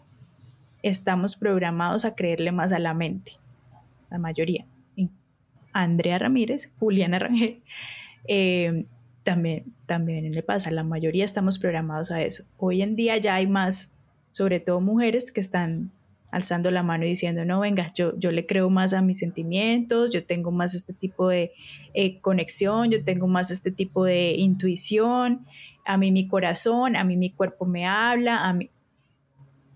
estamos 0.83 1.37
programados 1.37 2.05
a 2.05 2.17
creerle 2.17 2.51
más 2.51 2.73
a 2.73 2.81
la 2.81 2.93
mente. 2.93 3.35
La 4.11 4.19
mayoría. 4.19 4.67
Andrea 5.73 6.19
Ramírez, 6.19 6.73
Juliana 6.81 7.21
Rangel, 7.21 7.63
eh, 8.27 8.85
también, 9.25 9.65
también 9.87 10.33
le 10.33 10.43
pasa, 10.43 10.71
la 10.71 10.85
mayoría 10.85 11.25
estamos 11.25 11.59
programados 11.59 12.11
a 12.11 12.23
eso. 12.23 12.45
Hoy 12.57 12.83
en 12.83 12.97
día 12.97 13.17
ya 13.19 13.35
hay 13.35 13.47
más, 13.47 13.93
sobre 14.31 14.61
todo 14.61 14.81
mujeres, 14.81 15.33
que 15.33 15.41
están 15.41 15.91
alzando 16.31 16.71
la 16.71 16.83
mano 16.83 17.05
y 17.05 17.09
diciendo, 17.09 17.45
no, 17.45 17.61
venga, 17.61 17.93
yo, 17.95 18.19
yo 18.19 18.33
le 18.33 18.47
creo 18.47 18.71
más 18.71 18.95
a 18.95 19.03
mis 19.03 19.19
sentimientos, 19.19 20.13
yo 20.13 20.25
tengo 20.25 20.51
más 20.51 20.75
este 20.75 20.95
tipo 20.95 21.29
de 21.29 21.53
eh, 21.93 22.21
conexión, 22.21 22.91
yo 22.91 23.05
tengo 23.05 23.29
más 23.29 23.51
este 23.51 23.71
tipo 23.71 24.05
de 24.05 24.33
intuición, 24.33 25.47
a 25.85 25.99
mí 25.99 26.11
mi 26.11 26.29
corazón, 26.29 26.97
a 26.97 27.05
mí 27.05 27.17
mi 27.17 27.31
cuerpo 27.31 27.67
me 27.67 27.87
habla, 27.87 28.49
a 28.49 28.55
mí... 28.55 28.71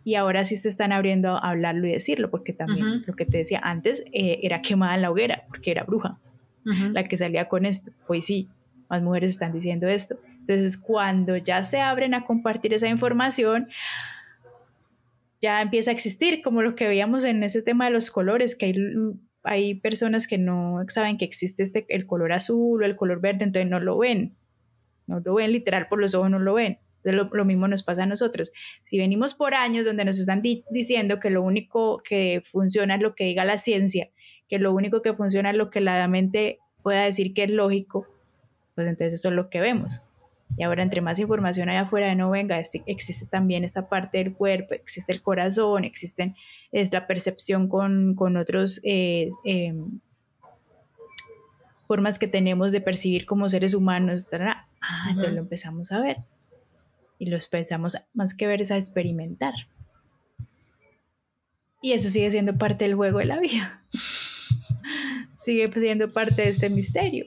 Y 0.02 0.14
ahora 0.14 0.44
sí 0.44 0.56
se 0.56 0.68
están 0.68 0.92
abriendo 0.92 1.37
a 1.37 1.50
hablarlo 1.50 1.88
y 1.88 1.90
decirlo, 1.90 2.30
porque 2.30 2.52
también 2.52 3.02
lo 3.06 3.14
que 3.14 3.26
te 3.26 3.38
decía 3.38 3.61
antes 3.62 4.04
eh, 4.12 4.38
era 4.42 4.62
quemada 4.62 4.94
en 4.94 5.02
la 5.02 5.11
hoguera, 5.11 5.42
porque 5.48 5.72
era 5.72 5.82
bruja 5.82 6.18
la 6.64 7.04
que 7.04 7.18
salía 7.18 7.48
con 7.48 7.66
esto. 7.66 7.90
Pues 8.06 8.26
sí, 8.26 8.48
más 8.88 9.03
mujeres 9.03 9.31
están 9.31 9.53
diciendo 9.53 9.88
esto, 9.88 10.18
Entonces, 10.40 10.77
cuando 10.77 11.37
ya 11.37 11.64
se 11.64 11.81
abren 11.81 12.14
a 12.14 12.25
compartir 12.25 12.72
esa 12.75 12.88
información, 12.88 13.68
ya 15.40 15.61
empieza 15.62 15.90
a 15.90 15.94
existir, 15.94 16.42
como 16.42 16.62
lo 16.62 16.75
que 16.75 16.88
veíamos 16.88 17.25
en 17.25 17.42
ese 17.42 17.62
tema 17.62 17.87
de 17.87 17.90
los 17.90 18.11
colores, 18.11 18.57
que 18.57 18.66
hay, 18.66 18.75
hay 19.42 19.75
personas 19.75 20.27
que 20.27 20.38
no 20.38 20.85
saben 20.88 21.18
que 21.18 21.25
existe 21.25 21.62
este, 21.62 21.87
el 21.88 22.07
color 22.07 22.33
azul 22.33 22.83
o 22.83 22.87
el 22.87 22.96
color 22.96 23.20
verde, 23.20 23.44
entonces 23.44 23.70
no 23.70 23.81
lo 23.81 23.99
ven, 23.99 24.37
no 25.07 25.20
lo 25.20 25.35
ven 25.35 25.53
literal 25.53 25.88
por 25.88 26.01
los 26.01 26.14
ojos, 26.14 26.31
no 26.31 26.38
lo 26.38 26.55
ven. 26.55 26.79
Lo, 27.05 27.31
lo, 27.33 27.44
mismo 27.44 27.68
nos 27.68 27.85
pasa 27.85 28.03
a 28.03 28.07
nosotros. 28.07 28.51
Si 28.85 28.99
venimos 28.99 29.35
por 29.35 29.55
años 29.55 29.85
donde 29.85 30.05
nos 30.05 30.18
están 30.18 30.42
diciendo 30.42 31.20
que 31.20 31.31
lo 31.31 31.40
único 31.44 32.03
que 32.03 32.42
funciona 32.51 32.96
es 32.96 33.01
lo 33.01 33.14
que 33.14 33.22
diga 33.22 33.44
la 33.44 33.59
ciencia, 33.59 34.09
que 34.49 34.59
lo 34.59 34.72
único 34.72 35.03
que 35.03 35.14
funciona 35.14 35.51
es 35.51 35.57
lo 35.57 35.70
que 35.70 35.81
la 35.81 36.09
mente 36.09 36.59
pueda 36.83 37.05
decir 37.05 37.33
que 37.33 37.44
es 37.44 37.51
lógico, 37.51 38.09
pues 38.77 38.87
entonces 38.87 39.15
eso 39.15 39.31
es 39.31 39.35
lo 39.35 39.51
que 39.51 39.61
vemos. 39.61 40.03
Y 40.57 40.62
ahora 40.62 40.85
entre 40.85 41.01
más 41.01 41.19
información 41.19 41.69
hay 41.69 41.79
afuera 41.79 42.07
de 42.07 42.15
no 42.15 42.31
venga, 42.31 42.61
este, 42.61 42.85
existe 42.87 43.27
también 43.27 43.65
esta 43.65 43.89
parte 43.89 44.19
del 44.19 44.33
cuerpo, 44.33 44.75
existe 44.75 45.12
el 45.12 45.21
corazón, 45.21 45.85
existen 45.85 46.37
es 46.71 46.93
la 46.93 47.07
percepción 47.07 47.69
con, 47.69 48.15
con 48.15 48.37
otros 48.37 48.81
eh, 48.85 49.29
em, 49.45 50.01
formas 51.87 52.19
que 52.19 52.29
tenemos 52.29 52.73
de 52.73 52.81
percibir 52.81 53.27
como 53.27 53.49
seres 53.49 53.75
humanos. 53.75 54.29
Ah, 54.81 55.09
entonces 55.09 55.35
lo 55.35 55.41
empezamos 55.41 55.91
a 55.93 56.01
ver. 56.01 56.19
Y 57.19 57.27
lo 57.27 57.37
empezamos 57.37 57.97
más 58.12 58.35
que 58.35 58.47
ver 58.47 58.61
es 58.61 58.71
a 58.71 58.77
experimentar. 58.77 59.55
Y 61.81 61.93
eso 61.93 62.09
sigue 62.09 62.31
siendo 62.31 62.59
parte 62.59 62.85
del 62.85 62.95
juego 62.95 63.19
de 63.21 63.27
la 63.27 63.39
vida. 63.39 63.83
sigue 65.39 65.73
siendo 65.73 66.12
parte 66.12 66.43
de 66.43 66.49
este 66.49 66.69
misterio. 66.69 67.27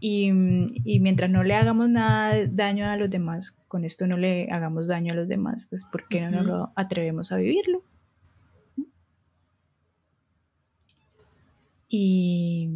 Y, 0.00 0.30
mientras 0.32 1.30
no 1.30 1.42
le 1.42 1.54
hagamos 1.54 1.88
nada 1.88 2.46
daño 2.48 2.86
a 2.86 2.96
los 2.96 3.10
demás, 3.10 3.56
con 3.68 3.84
esto 3.84 4.06
no 4.06 4.16
le 4.16 4.50
hagamos 4.50 4.88
daño 4.88 5.12
a 5.12 5.16
los 5.16 5.28
demás, 5.28 5.66
pues 5.68 5.84
¿por 5.84 6.06
qué 6.08 6.20
no 6.20 6.30
nos 6.30 6.46
lo 6.46 6.72
atrevemos 6.76 7.32
a 7.32 7.36
vivirlo? 7.36 7.82
Y, 11.88 12.68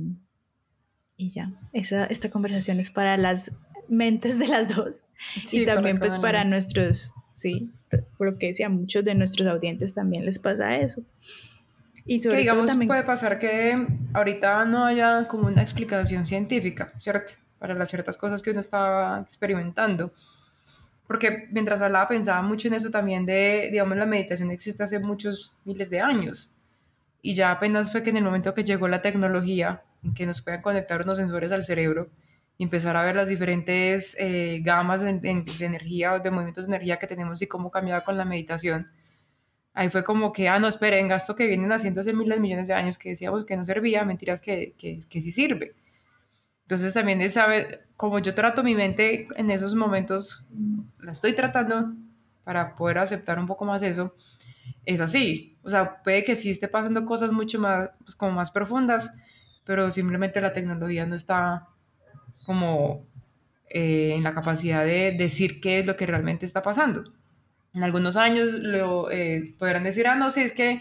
y 1.17 1.31
ya, 1.31 1.53
esa, 1.73 2.07
esta 2.07 2.31
conversación 2.31 2.81
es 2.81 2.91
para 2.91 3.17
las 3.17 3.53
mentes 3.89 4.39
de 4.39 4.47
las 4.47 4.75
dos 4.75 5.05
y 5.51 5.67
también 5.67 5.99
pues 5.99 6.17
para 6.17 6.45
nuestros, 6.45 7.13
sí, 7.33 7.71
por 8.17 8.33
lo 8.33 8.39
que 8.39 8.47
decía, 8.47 8.69
muchos 8.69 9.05
de 9.05 9.15
nuestros 9.15 9.49
audientes 9.49 9.95
también 9.95 10.25
les 10.25 10.39
pasa 10.39 10.79
eso. 10.79 11.03
Y 12.07 12.21
que 12.21 12.37
digamos 12.37 12.71
puede 12.87 13.03
pasar 13.03 13.39
que 13.39 13.87
ahorita 14.13 14.65
no 14.65 14.85
haya 14.85 15.29
como 15.29 15.47
una 15.47 15.63
explicación 15.63 16.27
científica, 16.27 16.93
¿cierto? 16.99 17.35
Para 17.59 17.75
las 17.75 17.91
ciertas 17.91 18.17
cosas 18.17 18.43
que 18.43 18.51
uno 18.51 18.61
estaba 18.61 19.21
experimentando. 19.21 20.13
Porque 21.07 21.49
mientras 21.51 21.83
hablaba 21.83 22.09
pensaba 22.09 22.41
mucho 22.43 22.69
en 22.69 22.75
eso 22.75 22.91
también 22.91 23.27
de, 23.27 23.69
digamos, 23.71 23.97
la 23.97 24.07
meditación 24.07 24.51
existe 24.51 24.83
hace 24.83 25.01
muchos 25.01 25.57
miles 25.65 25.91
de 25.91 26.01
años. 26.01 26.53
Y 27.23 27.35
ya 27.35 27.51
apenas 27.51 27.91
fue 27.91 28.03
que 28.03 28.11
en 28.11 28.17
el 28.17 28.25
momento 28.25 28.55
que 28.55 28.65
llegó 28.65 28.89
la 28.89 29.03
tecnología, 29.03 29.83
en 30.03 30.15
que 30.15 30.27
nos 30.27 30.41
puedan 30.41 30.63
conectar 30.63 31.03
unos 31.03 31.19
sensores 31.19 31.53
al 31.53 31.65
cerebro 31.65 32.09
y 32.57 32.65
empezar 32.65 32.97
a 32.97 33.05
ver 33.05 33.17
las 33.17 33.29
diferentes 33.29 34.17
eh, 34.19 34.61
gamas 34.63 35.01
de, 35.01 35.13
de, 35.15 35.45
energía 35.65 36.15
o 36.15 36.21
de 36.21 36.31
movimientos 36.31 36.67
de 36.67 36.75
energía 36.75 36.99
que 36.99 37.07
tenemos 37.07 37.41
y 37.43 37.47
cómo 37.47 37.71
cambiaba 37.71 38.05
con 38.05 38.17
la 38.17 38.25
meditación, 38.25 38.91
ahí 39.75 39.91
fue 39.91 40.05
como 40.05 40.33
que, 40.33 40.49
ah, 40.49 40.59
no, 40.59 40.69
esperen, 40.69 41.09
gasto 41.09 41.35
que 41.35 41.47
vienen 41.47 41.73
haciendo 41.73 42.01
hace 42.01 42.13
miles 42.13 42.41
millones 42.41 42.69
de 42.69 42.75
años 42.75 42.99
que 42.99 43.11
decíamos 43.11 43.45
que 43.45 43.57
no 43.57 43.65
servía, 43.65 44.05
mentiras 44.05 44.41
que, 44.41 44.75
que, 44.79 45.03
que 45.09 45.21
sí 45.21 45.33
sirve. 45.33 45.75
Entonces 46.63 46.95
también 46.95 47.21
es 47.21 47.35
saber, 47.35 47.89
como 47.97 48.19
yo 48.21 48.35
trato 48.35 48.63
mi 48.63 48.75
mente 48.75 49.29
en 49.37 49.51
esos 49.51 49.75
momentos, 49.75 50.47
la 51.01 51.13
estoy 51.13 51.35
tratando 51.35 51.93
para 52.45 52.77
poder 52.77 52.99
aceptar 52.99 53.39
un 53.39 53.47
poco 53.47 53.65
más 53.65 53.83
eso, 53.83 54.15
es 54.85 55.01
así. 55.01 55.57
O 55.63 55.71
sea, 55.71 56.03
puede 56.03 56.25
que 56.25 56.37
sí 56.37 56.51
esté 56.51 56.69
pasando 56.69 57.05
cosas 57.05 57.33
mucho 57.33 57.59
más, 57.59 57.91
pues, 58.05 58.15
como 58.15 58.33
más 58.33 58.51
profundas, 58.51 59.13
pero 59.65 59.91
simplemente 59.91 60.41
la 60.41 60.53
tecnología 60.53 61.07
no 61.07 61.15
está 61.15 61.69
como 62.47 63.07
eh, 63.69 64.15
en 64.17 64.23
la 64.23 64.35
capacidad 64.35 64.85
de 64.85 65.13
decir 65.13 65.61
qué 65.61 65.81
es 65.81 65.87
lo 65.87 65.97
que 65.97 66.07
realmente 66.07 66.47
está 66.47 66.63
pasando. 66.63 67.13
En 67.73 67.85
algunos 67.85 68.17
años 68.17 68.53
lo, 68.53 69.11
eh, 69.11 69.55
podrán 69.59 69.85
decir, 69.85 70.07
ah, 70.09 70.17
no, 70.17 70.31
sí, 70.31 70.41
es 70.41 70.53
que 70.53 70.81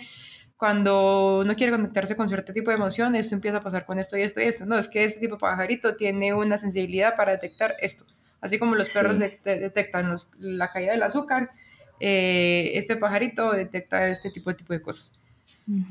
cuando 0.58 1.39
uno 1.39 1.56
quiere 1.56 1.71
conectarse 1.71 2.15
con 2.15 2.28
cierto 2.28 2.52
tipo 2.52 2.71
de 2.71 2.78
emoción, 2.78 3.15
esto 3.15 3.36
empieza 3.36 3.58
a 3.58 3.62
pasar 3.62 3.86
con 3.86 3.99
esto 3.99 4.17
y 4.17 4.23
esto 4.23 4.41
y 4.41 4.45
esto. 4.45 4.65
No, 4.65 4.78
es 4.78 4.89
que 4.89 5.04
este 5.04 5.19
tipo 5.19 5.36
de 5.36 5.39
pajarito 5.39 5.95
tiene 5.95 6.34
una 6.34 6.58
sensibilidad 6.58 7.15
para 7.15 7.32
detectar 7.32 7.75
esto. 7.80 8.06
Así 8.41 8.58
como 8.58 8.75
los 8.75 8.89
perros 8.89 9.19
detectan 9.19 10.15
la 10.39 10.71
caída 10.71 10.93
del 10.93 11.04
azúcar, 11.04 11.52
eh, 11.99 12.71
este 12.75 12.95
pajarito 12.95 13.52
detecta 13.52 14.08
este 14.08 14.32
tipo 14.32 14.49
de, 14.49 14.56
tipo 14.56 14.73
de 14.73 14.82
cosas. 14.82 15.13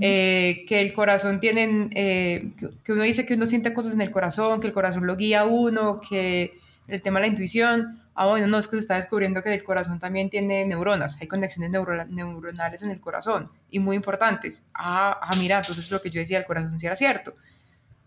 Eh, 0.01 0.65
que 0.67 0.81
el 0.81 0.93
corazón 0.93 1.39
tienen, 1.39 1.91
que 1.91 2.53
uno 2.89 3.05
dice 3.05 3.25
que 3.25 3.35
uno 3.35 3.47
siente 3.47 3.73
cosas 3.73 3.95
en 3.95 4.01
el 4.01 4.11
corazón, 4.11 4.61
que 4.61 4.67
el 4.67 4.73
corazón 4.73 5.07
lo 5.07 5.17
guía 5.17 5.43
a 5.43 5.47
uno, 5.47 6.01
que 6.01 6.59
el 6.89 7.03
tema 7.03 7.21
de 7.21 7.27
la 7.27 7.31
intuición, 7.31 8.03
ah, 8.19 8.27
bueno, 8.27 8.49
no, 8.49 8.59
es 8.59 8.67
que 8.67 8.77
se 8.77 8.81
está 8.81 8.97
descubriendo 8.97 9.43
que 9.43 9.55
el 9.55 9.63
corazón 9.63 10.01
también 10.01 10.29
tiene 10.29 10.67
neuronas, 10.67 11.17
hay 11.21 11.29
conexiones 11.29 11.71
neuronales 11.71 12.83
en 12.83 12.91
el 12.91 13.01
corazón 13.01 13.51
y 13.71 13.79
muy 13.79 13.95
importantes. 13.95 14.65
Ah, 14.75 15.21
ah, 15.23 15.37
mira, 15.39 15.59
entonces 15.59 15.89
lo 15.91 16.03
que 16.03 16.11
yo 16.11 16.19
decía, 16.19 16.39
el 16.39 16.45
corazón 16.45 16.79
sí 16.79 16.87
era 16.87 16.97
cierto. 16.97 17.37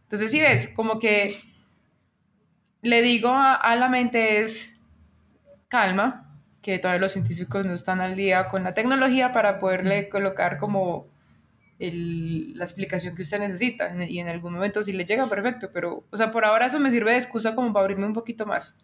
Entonces, 0.04 0.30
si 0.30 0.42
ves, 0.42 0.68
como 0.76 1.00
que 1.00 1.34
le 2.82 3.02
digo 3.02 3.30
a, 3.32 3.76
la 3.78 3.88
mente 3.88 4.42
es 4.42 4.78
calma, 5.70 6.38
que 6.62 6.78
todavía 6.78 7.00
los 7.00 7.14
científicos 7.14 7.66
no 7.66 7.74
están 7.74 8.02
al 8.02 8.18
día 8.18 8.50
con 8.50 8.64
la 8.64 8.74
tecnología 8.74 9.32
para 9.32 9.60
poderle 9.60 10.10
colocar 10.10 10.58
como 10.58 11.08
la 11.80 12.64
explicación 12.64 13.16
que 13.16 13.24
usted 13.24 13.40
necesita 13.40 13.96
y 14.06 14.20
en 14.20 14.28
algún 14.28 14.54
momento 14.54 14.84
si 14.84 14.92
le 14.92 15.06
llega, 15.06 15.26
perfecto, 15.28 15.72
pero, 15.74 16.04
o 16.12 16.18
sea, 16.18 16.32
por 16.32 16.44
ahora 16.46 16.68
eso 16.68 16.80
me 16.80 16.92
sirve 16.92 17.12
de 17.12 17.18
excusa 17.18 17.56
como 17.56 17.72
para 17.72 17.86
abrirme 17.86 18.06
un 18.06 18.14
poquito 18.14 18.46
más. 18.46 18.80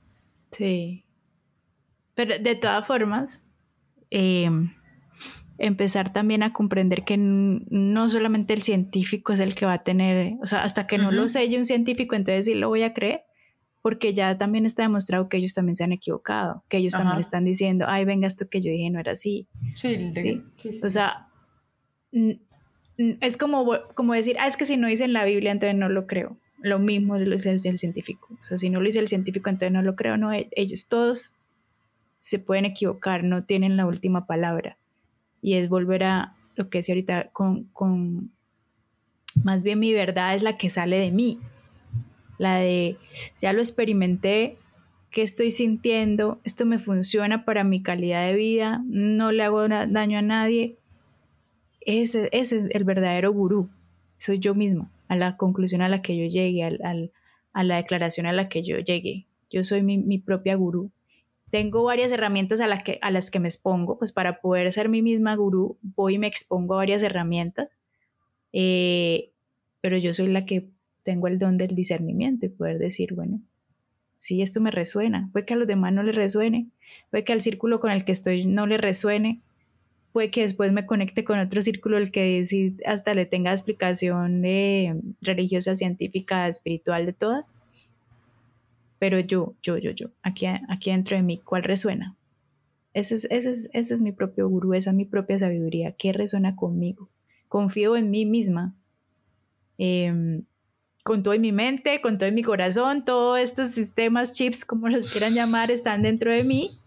Sí. 0.52 1.04
Pero 2.17 2.39
de 2.39 2.56
todas 2.56 2.86
formas, 2.88 3.43
em, 4.10 4.73
empezar 5.60 6.12
también 6.12 6.41
a 6.41 6.51
comprender 6.51 7.06
que 7.06 7.15
no 7.15 8.10
solamente 8.10 8.56
el 8.56 8.63
científico 8.63 9.34
es 9.34 9.39
el 9.39 9.53
que 9.53 9.67
va 9.67 9.73
a 9.73 9.84
tener, 9.84 10.34
o 10.41 10.47
sea, 10.47 10.63
hasta 10.63 10.88
que 10.88 10.97
no 10.97 11.12
lo 11.12 11.30
selle 11.30 11.60
un 11.60 11.65
científico, 11.65 12.15
entonces 12.15 12.45
sí 12.45 12.56
lo 12.56 12.69
voy 12.69 12.82
a 12.82 12.95
creer, 12.95 13.21
porque 13.84 14.15
ya 14.15 14.36
también 14.36 14.65
está 14.65 14.82
demostrado 14.82 15.30
que 15.30 15.38
ellos 15.38 15.53
también 15.53 15.75
se 15.75 15.84
han 15.84 15.91
equivocado, 15.91 16.63
que 16.69 16.77
ellos 16.77 16.93
también 16.93 17.19
están 17.19 17.45
diciendo, 17.45 17.86
ay, 17.88 18.03
venga, 18.03 18.25
esto 18.25 18.49
que 18.49 18.62
yo 18.62 18.71
dije 18.71 18.89
no 18.89 18.99
era 18.99 19.12
así. 19.12 19.47
Sí, 19.75 20.12
¿Sí? 20.56 20.82
O 20.84 20.89
sea, 20.89 21.27
es 22.97 23.38
como, 23.38 23.69
como 23.93 24.13
decir, 24.15 24.38
ah, 24.39 24.47
es 24.47 24.58
que 24.58 24.65
si 24.65 24.75
no 24.75 24.88
dice 24.88 25.03
en 25.03 25.13
la 25.13 25.23
Biblia, 25.23 25.51
entonces 25.51 25.77
no 25.77 25.88
lo 25.88 26.08
creo. 26.08 26.36
Lo 26.63 26.80
mismo 26.80 27.15
es 27.15 27.45
el, 27.45 27.53
el 27.53 27.77
científico. 27.77 28.30
O 28.41 28.45
sea, 28.45 28.58
si 28.58 28.71
no 28.71 28.80
lo 28.80 28.88
dice 28.88 28.97
el 28.97 29.08
científico, 29.08 29.51
entonces 29.51 29.71
no 29.71 29.84
lo 29.84 29.95
creo. 29.95 30.17
No, 30.17 30.34
e, 30.34 30.49
ellos 30.53 30.88
todos 30.88 31.36
se 32.19 32.39
pueden 32.39 32.65
equivocar, 32.65 33.23
no 33.23 33.41
tienen 33.41 33.77
la 33.77 33.86
última 33.86 34.25
palabra. 34.25 34.77
Y 35.41 35.53
es 35.53 35.69
volver 35.69 36.03
a 36.03 36.36
lo 36.56 36.69
que 36.69 36.80
decía 36.80 36.93
ahorita 36.93 37.30
con, 37.32 37.65
con, 37.65 38.32
más 39.43 39.63
bien 39.63 39.80
mi 39.80 39.93
verdad 39.93 40.36
es 40.36 40.43
la 40.43 40.58
que 40.58 40.69
sale 40.69 40.99
de 40.99 41.12
mí. 41.12 41.39
La 42.38 42.58
de, 42.58 42.97
ya 43.39 43.53
lo 43.53 43.62
experimenté, 43.62 44.58
¿qué 45.12 45.21
estoy 45.21 45.51
sintiendo? 45.51 46.39
Esto 46.43 46.65
me 46.65 46.80
funciona 46.80 47.45
para 47.45 47.63
mi 47.63 47.82
calidad 47.82 48.27
de 48.27 48.36
vida, 48.36 48.84
no 48.88 49.32
le 49.32 49.43
hago 49.43 49.67
daño 49.67 50.19
a 50.19 50.23
nadie. 50.23 50.77
Ese, 51.82 52.30
ese 52.32 52.58
es 52.58 52.65
el 52.69 52.84
verdadero 52.84 53.32
gurú, 53.32 53.69
soy 54.17 54.39
yo 54.39 54.53
mismo, 54.53 54.91
a 55.08 55.15
la 55.15 55.38
conclusión 55.38 55.82
a 55.82 55.89
la 55.89 56.01
que 56.01 56.17
yo 56.17 56.25
llegue, 56.25 56.63
al, 56.63 57.12
a 57.53 57.63
la 57.63 57.77
declaración 57.77 58.25
a 58.25 58.34
la 58.34 58.49
que 58.49 58.63
yo 58.63 58.77
llegue. 58.80 59.25
Yo 59.49 59.63
soy 59.63 59.82
mi 59.82 60.17
propia 60.19 60.56
gurú 60.56 60.91
tengo 61.50 61.84
varias 61.84 62.12
herramientas 62.12 62.60
a, 62.60 62.68
las 62.68 62.84
que, 62.84 63.00
a 63.02 63.12
las 63.12 63.32
que 63.32 63.40
me 63.40 63.48
expongo, 63.48 63.98
pues 63.98 64.12
para 64.12 64.42
poder 64.42 64.72
ser 64.72 64.90
mi 64.90 65.02
misma 65.02 65.36
gurú, 65.36 65.78
voy 65.82 66.16
y 66.16 66.20
me 66.20 66.28
expongo 66.28 66.74
a 66.74 66.78
varias 66.78 67.04
herramientas, 67.04 67.70
eh, 68.54 69.32
pero 69.82 69.98
yo 69.98 70.14
soy 70.14 70.28
la 70.28 70.46
que 70.46 70.70
tengo 71.04 71.28
el 71.28 71.40
don 71.40 71.58
del 71.58 71.76
discernimiento 71.76 72.46
y 72.46 72.50
poder 72.50 72.80
decir, 72.80 73.14
bueno, 73.14 73.40
si 74.18 74.42
esto 74.42 74.60
me 74.60 74.72
resuena, 74.72 75.30
puede 75.32 75.46
que 75.46 75.54
a 75.54 75.58
los 75.58 75.68
demás 75.68 75.94
no 75.94 76.04
les 76.04 76.16
resuene, 76.16 76.68
puede 77.12 77.24
que 77.24 77.34
al 77.34 77.42
círculo 77.42 77.80
con 77.80 77.92
el 77.92 78.04
que 78.04 78.12
estoy 78.12 78.46
no 78.46 78.68
le 78.68 78.78
resuene, 78.78 79.42
puede 80.12 80.32
que 80.32 80.42
después 80.42 80.74
me 80.74 80.86
conecte 80.86 81.24
con 81.24 81.40
otro 81.40 81.62
círculo 81.62 81.98
el 81.98 82.12
que 82.12 82.44
hasta 82.86 83.14
le 83.14 83.26
tenga 83.26 83.52
explicación 83.52 84.44
eh, 84.44 85.00
religiosa, 85.22 85.76
científica, 85.76 86.48
espiritual, 86.48 87.06
de 87.06 87.14
todas 87.14 87.46
pero 89.00 89.20
yo, 89.20 89.56
yo, 89.62 89.78
yo, 89.78 89.92
yo, 89.92 90.08
aquí, 90.24 90.46
aquí 90.46 90.92
dentro 90.92 91.16
de 91.16 91.24
mí, 91.24 91.40
¿cuál 91.40 91.64
resuena? 91.64 92.16
Ese 92.94 93.16
es, 93.16 93.28
ese, 93.30 93.52
es, 93.52 93.70
ese 93.74 93.94
es 93.94 94.02
mi 94.02 94.12
propio 94.12 94.50
gurú, 94.50 94.74
esa 94.74 94.90
es 94.90 94.96
mi 94.96 95.06
propia 95.06 95.38
sabiduría. 95.38 95.92
¿Qué 95.92 96.14
resuena 96.14 96.56
conmigo? 96.56 97.10
Confío 97.48 97.96
en 97.96 98.10
mí 98.10 98.26
misma. 98.26 98.76
Em, 99.78 100.46
con 101.04 101.22
todo 101.22 101.36
en 101.36 101.42
mi 101.42 101.52
mente, 101.52 102.02
con 102.02 102.18
todo 102.18 102.28
en 102.28 102.34
mi 102.34 102.42
corazón, 102.42 103.06
todos 103.06 103.40
estos 103.40 103.68
sistemas, 103.70 104.32
chips, 104.32 104.66
como 104.66 104.90
los 104.90 105.10
quieran 105.10 105.36
llamar, 105.36 105.70
están 105.70 106.02
dentro 106.02 106.34
de 106.34 106.44
mí. 106.44 106.80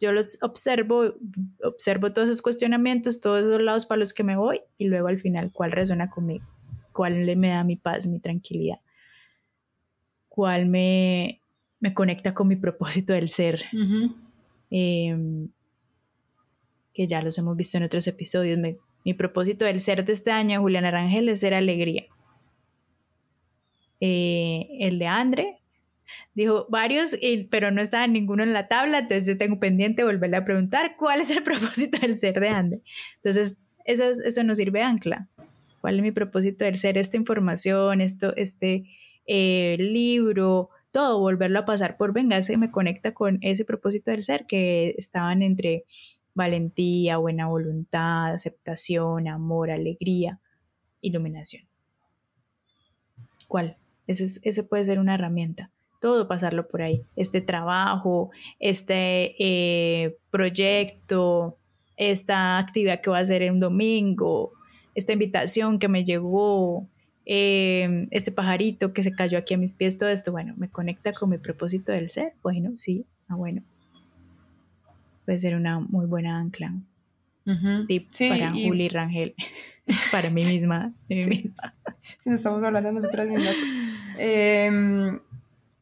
Yo 0.00 0.10
los 0.10 0.38
observo, 0.42 1.14
observo 1.62 2.14
todos 2.14 2.30
esos 2.30 2.40
cuestionamientos, 2.40 3.20
todos 3.20 3.42
esos 3.42 3.60
lados 3.60 3.84
para 3.84 3.98
los 3.98 4.14
que 4.14 4.24
me 4.24 4.36
voy 4.36 4.62
y 4.78 4.86
luego 4.86 5.08
al 5.08 5.20
final, 5.20 5.52
¿cuál 5.52 5.70
resuena 5.70 6.08
conmigo? 6.08 6.46
¿Cuál 6.92 7.36
me 7.36 7.48
da 7.48 7.62
mi 7.62 7.76
paz, 7.76 8.06
mi 8.06 8.20
tranquilidad? 8.20 8.80
¿Cuál 10.30 10.64
me, 10.64 11.41
me 11.82 11.92
conecta 11.92 12.32
con 12.32 12.46
mi 12.46 12.54
propósito 12.54 13.12
del 13.12 13.28
ser? 13.28 13.64
Em, 14.70 15.48
que 16.94 17.06
ya 17.08 17.20
los 17.20 17.36
hemos 17.38 17.56
visto 17.56 17.76
en 17.76 17.84
otros 17.84 18.06
episodios. 18.06 18.58
mi 19.04 19.14
propósito 19.14 19.64
del 19.64 19.80
ser 19.80 20.04
de 20.04 20.12
este 20.12 20.30
año, 20.30 20.60
Julián 20.60 20.84
Arangel, 20.84 21.28
es 21.28 21.40
ser 21.40 21.54
alegría. 21.54 22.04
Eh, 24.00 24.68
el 24.78 25.00
de 25.00 25.06
Andre. 25.06 25.58
Dijo 26.34 26.66
varios, 26.70 27.18
pero 27.50 27.72
no 27.72 27.82
estaba 27.82 28.06
ninguno 28.06 28.44
en 28.44 28.52
la 28.52 28.68
tabla, 28.68 29.00
entonces 29.00 29.26
yo 29.26 29.36
tengo 29.36 29.58
pendiente 29.58 30.04
volverle 30.04 30.36
a 30.36 30.44
preguntar 30.44 30.96
cuál 30.96 31.20
es 31.20 31.32
el 31.32 31.42
propósito 31.42 31.98
del 31.98 32.16
ser 32.16 32.38
de 32.38 32.48
Andre. 32.48 32.80
Entonces, 33.16 33.58
eso, 33.84 34.04
eso 34.04 34.44
nos 34.44 34.56
sirve 34.56 34.82
ancla. 34.82 35.28
¿Cuál 35.80 35.96
es 35.96 36.02
mi 36.02 36.12
propósito 36.12 36.64
del 36.64 36.78
ser? 36.78 36.96
Esta 36.96 37.16
información, 37.16 38.00
esto, 38.00 38.36
este 38.36 38.84
eh, 39.26 39.76
libro, 39.80 40.70
todo, 40.92 41.18
volverlo 41.18 41.58
a 41.58 41.64
pasar 41.64 41.96
por 41.96 42.12
venganza 42.12 42.56
me 42.56 42.70
conecta 42.70 43.12
con 43.12 43.38
ese 43.40 43.64
propósito 43.64 44.10
del 44.10 44.24
ser 44.24 44.46
que 44.46 44.94
estaban 44.98 45.42
entre 45.42 45.84
valentía, 46.34 47.16
buena 47.16 47.48
voluntad, 47.48 48.32
aceptación, 48.32 49.26
amor, 49.26 49.70
alegría, 49.70 50.38
iluminación. 51.00 51.64
¿Cuál? 53.48 53.76
Ese, 54.06 54.62
puede 54.62 54.84
ser 54.84 54.98
una 54.98 55.14
herramienta. 55.14 55.70
Todo 56.00 56.28
pasarlo 56.28 56.68
por 56.68 56.82
ahí. 56.82 57.04
Este 57.16 57.40
trabajo, 57.40 58.30
este 58.58 59.34
eh, 59.38 60.18
proyecto, 60.30 61.58
esta 61.96 62.58
actividad 62.58 63.00
que 63.00 63.10
va 63.10 63.18
a 63.18 63.22
hacer 63.22 63.42
en 63.42 63.54
un 63.54 63.60
domingo, 63.60 64.52
esta 64.94 65.12
invitación 65.12 65.78
que 65.78 65.88
me 65.88 66.04
llegó, 66.04 66.88
eh, 67.24 68.08
este 68.10 68.32
pajarito 68.32 68.92
que 68.92 69.02
se 69.02 69.12
cayó 69.12 69.38
aquí 69.38 69.54
a 69.54 69.58
mis 69.58 69.74
pies, 69.74 69.98
todo 69.98 70.08
esto, 70.08 70.32
bueno, 70.32 70.54
me 70.56 70.68
conecta 70.68 71.12
con 71.12 71.30
mi 71.30 71.38
propósito 71.38 71.92
del 71.92 72.08
ser. 72.08 72.34
Bueno, 72.42 72.76
sí, 72.76 73.06
ah, 73.28 73.36
bueno. 73.36 73.62
Puede 75.24 75.38
ser 75.38 75.54
una 75.54 75.78
muy 75.78 76.06
buena 76.06 76.38
ancla. 76.38 76.72
Tip 77.88 78.08
para 78.28 78.52
Juli 78.52 78.88
Rangel. 78.88 79.34
para 80.10 80.30
mí 80.30 80.44
misma. 80.52 80.92
sí. 81.08 81.52
Si 82.18 82.28
no 82.28 82.34
estamos 82.34 82.62
hablando 82.62 82.88
de 82.88 82.94
nosotras 82.94 83.28
mismas. 83.28 83.56
Em, 84.18 85.20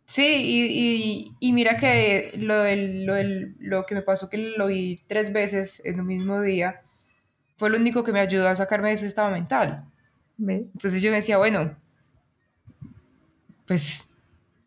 sí, 0.05 1.33
y, 1.41 1.53
mira 1.53 1.77
que 1.77 2.33
lo, 2.37 2.65
lo, 2.75 3.15
lo 3.59 3.87
que 3.87 3.95
me 3.95 4.03
pasó, 4.03 4.29
que 4.29 4.55
lo 4.57 4.67
vi 4.67 5.03
tres 5.07 5.33
veces 5.33 5.83
en 5.85 6.01
un 6.01 6.07
mismo 6.07 6.41
día, 6.41 6.83
fue 7.57 7.71
lo 7.71 7.79
único 7.79 8.05
que 8.05 8.13
me 8.13 8.21
ayudó 8.21 8.49
a 8.49 8.57
sacarme 8.57 8.89
de 8.89 8.95
ese 8.95 9.07
estado 9.07 9.31
mental. 9.31 9.90
Entonces 10.41 11.03
yo 11.03 11.11
me 11.11 11.17
decía, 11.17 11.39
bueno, 11.39 11.77
pues, 13.67 14.05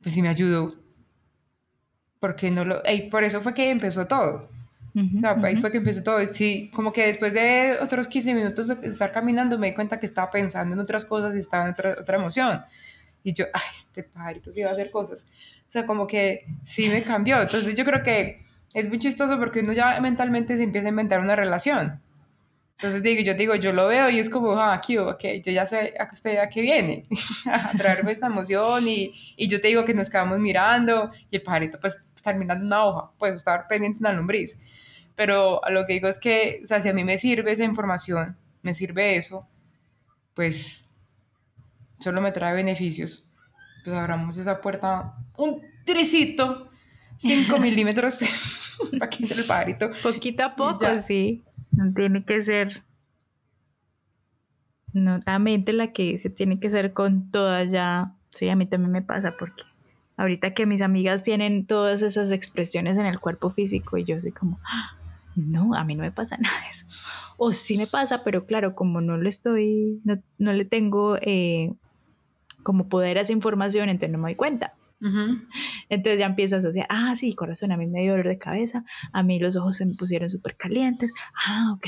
pues 0.02 0.16
si 0.16 0.22
me 0.22 0.30
ayudó, 0.30 0.76
porque 2.20 2.52
no 2.52 2.64
lo... 2.64 2.82
Y 2.90 3.10
por 3.10 3.24
eso 3.24 3.42
fue 3.42 3.54
que 3.54 3.70
empezó 3.70 4.08
todo 4.08 4.50
o 4.96 5.20
sea, 5.20 5.40
ahí 5.44 5.60
fue 5.60 5.72
que 5.72 5.78
empezó 5.78 6.04
todo. 6.04 6.20
Sí, 6.32 6.70
como 6.74 6.94
que 6.94 7.08
después 7.08 7.34
de 7.34 7.78
otros 7.82 8.08
15 8.08 8.34
minutos 8.36 8.68
de 8.68 8.88
estar 8.88 9.12
caminando 9.12 9.58
me 9.58 9.68
di 9.68 9.74
cuenta 9.74 10.00
que 10.00 10.06
estaba 10.06 10.30
pensando 10.30 10.76
en 10.76 10.80
otras 10.80 11.04
cosas 11.06 11.36
y 11.36 11.40
estaba 11.40 11.66
en 11.66 11.72
otra, 11.72 11.96
otra 12.00 12.18
emoción. 12.18 12.62
Y 13.24 13.34
yo, 13.34 13.46
ay, 13.54 13.62
este 13.76 14.04
pajarito 14.04 14.54
sí 14.54 14.62
va 14.62 14.70
a 14.70 14.74
hacer 14.74 14.92
cosas. 14.92 15.28
O 15.68 15.72
sea, 15.72 15.88
como 15.88 16.06
que 16.06 16.46
sí 16.64 16.90
me 16.90 17.04
cambió. 17.04 17.42
Entonces 17.42 17.74
yo 17.74 17.86
creo 17.86 18.04
que 18.04 18.46
es 18.76 18.88
muy 18.88 19.00
chistoso 19.00 19.40
porque 19.40 19.62
uno 19.62 19.74
ya 19.74 20.00
mentalmente 20.00 20.58
se 20.58 20.64
empieza 20.64 20.88
a 20.88 20.90
inventar 20.90 21.22
una 21.22 21.36
relación. 21.36 22.00
Entonces 22.84 23.02
digo, 23.02 23.22
yo 23.22 23.34
digo, 23.34 23.56
yo 23.56 23.72
lo 23.72 23.88
veo 23.88 24.10
y 24.10 24.20
es 24.20 24.28
como, 24.28 24.52
ah, 24.60 24.74
aquí, 24.74 24.98
ok, 24.98 25.24
yo 25.42 25.54
ya 25.54 25.66
sé 25.66 25.94
a 25.98 26.10
usted 26.12 26.38
a 26.40 26.50
qué 26.50 26.60
viene, 26.60 27.08
a 27.46 27.72
traerme 27.78 28.12
esta 28.12 28.28
emoción 28.28 28.86
y, 28.86 29.14
y, 29.38 29.48
yo 29.48 29.62
te 29.62 29.70
digo 29.70 29.86
que 29.86 29.94
nos 29.94 30.10
quedamos 30.10 30.40
mirando 30.40 31.10
y 31.32 31.38
el 31.38 31.44
pajarito 31.44 31.80
pues 31.80 32.06
está 32.14 32.34
mirando 32.34 32.66
una 32.66 32.84
hoja, 32.84 33.12
pues 33.18 33.36
estar 33.36 33.68
pendiente 33.70 34.00
de 34.00 34.02
una 34.02 34.12
lombriz 34.12 34.60
pero 35.16 35.64
a 35.64 35.70
lo 35.70 35.86
que 35.86 35.94
digo 35.94 36.08
es 36.08 36.20
que, 36.20 36.62
o 36.64 36.68
sea, 36.68 36.82
si 36.82 36.90
a 36.90 36.94
mí 36.94 37.04
me 37.04 37.18
sirve 37.18 37.52
esa 37.52 37.64
información, 37.64 38.36
me 38.62 38.74
sirve 38.74 39.16
eso, 39.16 39.48
pues 40.34 40.90
solo 42.00 42.22
me 42.22 42.32
trae 42.32 42.54
beneficios. 42.54 43.28
Pues 43.84 43.96
abramos 43.96 44.38
esa 44.38 44.62
puerta 44.62 45.14
un 45.38 45.62
tricito, 45.86 46.70
5 47.18 47.60
milímetros, 47.60 48.24
para 49.00 49.10
que 49.10 49.24
entre 49.24 49.42
el 49.42 49.46
pajarito. 49.46 49.92
Poquito 50.02 50.44
a 50.44 50.56
poco, 50.56 50.86
sí. 51.00 51.44
No 51.74 51.94
tiene 51.94 52.24
que 52.26 52.44
ser. 52.44 52.84
No, 54.94 55.20
la 55.26 55.40
mente 55.40 55.74
la 55.74 55.92
que 55.92 56.18
se 56.18 56.30
tiene 56.30 56.60
que 56.60 56.70
ser 56.70 56.94
con 56.94 57.32
toda 57.32 57.64
ya. 57.64 58.16
Sí, 58.32 58.50
a 58.50 58.56
mí 58.56 58.66
también 58.66 58.92
me 58.92 59.02
pasa 59.02 59.36
porque 59.38 59.64
ahorita 60.18 60.54
que 60.54 60.66
mis 60.66 60.82
amigas 60.82 61.24
tienen 61.24 61.66
todas 61.66 62.02
esas 62.02 62.32
expresiones 62.32 62.98
en 62.98 63.06
el 63.06 63.20
cuerpo 63.20 63.50
físico 63.50 63.98
y 63.98 64.06
yo 64.06 64.20
soy 64.22 64.32
como, 64.32 64.60
¡ah! 64.66 64.98
no, 65.36 65.74
a 65.76 65.84
mí 65.84 65.96
no 65.96 66.04
me 66.04 66.12
pasa 66.12 66.38
nada 66.42 66.56
de 66.62 66.70
eso. 66.70 66.86
O 67.38 67.52
sí 67.52 67.78
me 67.78 67.88
pasa, 67.88 68.24
pero 68.24 68.46
claro, 68.46 68.76
como 68.76 69.02
no 69.02 69.18
lo 69.18 69.28
estoy, 69.28 70.02
no, 70.04 70.54
le 70.54 70.66
tengo 70.66 71.18
eh, 71.22 71.74
como 72.62 72.88
poder 72.88 73.18
a 73.18 73.22
esa 73.22 73.34
información, 73.34 73.90
entonces 73.90 74.12
no 74.12 74.18
me 74.20 74.30
doy 74.30 74.36
cuenta. 74.36 74.74
Entonces 75.90 76.20
ya 76.20 76.28
empiezo 76.28 76.56
a 76.56 76.60
asociar, 76.60 76.88
ah, 76.90 77.16
sí, 77.18 77.36
corazón, 77.36 77.72
a 77.72 77.78
mí 77.78 77.88
me 77.88 78.02
dio 78.02 78.12
dolor 78.12 78.28
de 78.28 78.38
cabeza, 78.38 78.86
a 79.12 79.24
mí 79.24 79.40
los 79.40 79.56
ojos 79.56 79.78
se 79.78 79.86
me 79.86 79.96
pusieron 79.96 80.30
súper 80.30 80.56
calientes, 80.56 81.12
ah, 81.46 81.74
ok. 81.76 81.88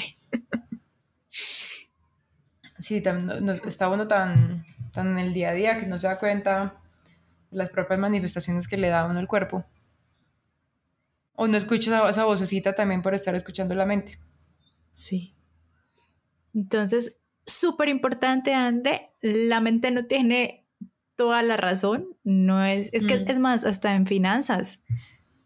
Sí, 2.80 3.02
no, 3.42 3.54
está 3.54 3.90
uno 3.90 4.08
tan, 4.08 4.66
tan 4.92 5.08
en 5.12 5.20
el 5.20 5.34
día 5.34 5.50
a 5.50 5.54
día 5.54 5.80
que 5.80 5.88
no 5.88 5.98
se 5.98 6.08
da 6.08 6.20
cuenta 6.20 6.74
las 7.52 7.70
propias 7.70 8.00
manifestaciones 8.00 8.68
que 8.68 8.78
le 8.78 8.90
da 8.90 9.06
uno 9.06 9.20
el 9.20 9.28
cuerpo. 9.28 9.64
O 11.36 11.48
no 11.48 11.58
escuchas 11.58 12.10
esa 12.10 12.26
vocecita 12.26 12.74
también 12.74 13.02
por 13.02 13.14
estar 13.14 13.34
escuchando 13.34 13.76
la 13.76 13.86
mente. 13.86 14.20
Sí. 14.94 15.34
Entonces, 16.54 17.16
súper 17.46 17.90
importante, 17.90 18.54
André, 18.54 19.12
la 19.22 19.62
mente 19.62 19.92
no 19.92 20.06
tiene 20.06 20.65
toda 21.16 21.42
la 21.44 21.58
razón, 21.58 22.08
no 22.24 22.64
es, 22.64 22.90
es 22.94 23.06
que 23.06 23.20
mm. 23.20 23.30
es 23.30 23.40
más, 23.40 23.66
hasta 23.66 23.96
en 23.96 24.06
finanzas. 24.06 24.82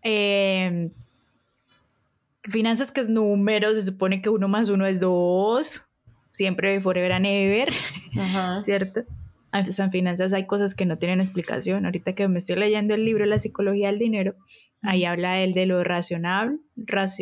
Em, 0.01 0.91
finanzas 2.43 2.91
que 2.91 3.01
es 3.01 3.09
número, 3.09 3.73
se 3.75 3.81
supone 3.81 4.21
que 4.21 4.29
uno 4.29 4.47
más 4.47 4.69
uno 4.69 4.85
es 4.85 4.99
dos, 4.99 5.87
siempre 6.31 6.79
forever 6.81 7.11
and 7.11 7.25
ever, 7.25 7.69
¿cierto? 8.65 9.01
en 9.51 9.91
finanzas 9.91 10.31
hay 10.33 10.45
cosas 10.45 10.75
que 10.75 10.85
no 10.85 10.97
tienen 10.97 11.19
explicación. 11.19 11.85
Ahorita 11.85 12.13
que 12.13 12.27
me 12.27 12.37
estoy 12.37 12.55
leyendo 12.55 12.93
el 12.93 13.03
libro 13.03 13.25
La 13.25 13.39
psicología 13.39 13.87
del 13.87 13.99
dinero, 13.99 14.35
ahí 14.81 15.05
habla 15.05 15.41
él 15.41 15.53
de 15.53 15.65
lo 15.65 15.83
racional, 15.83 16.59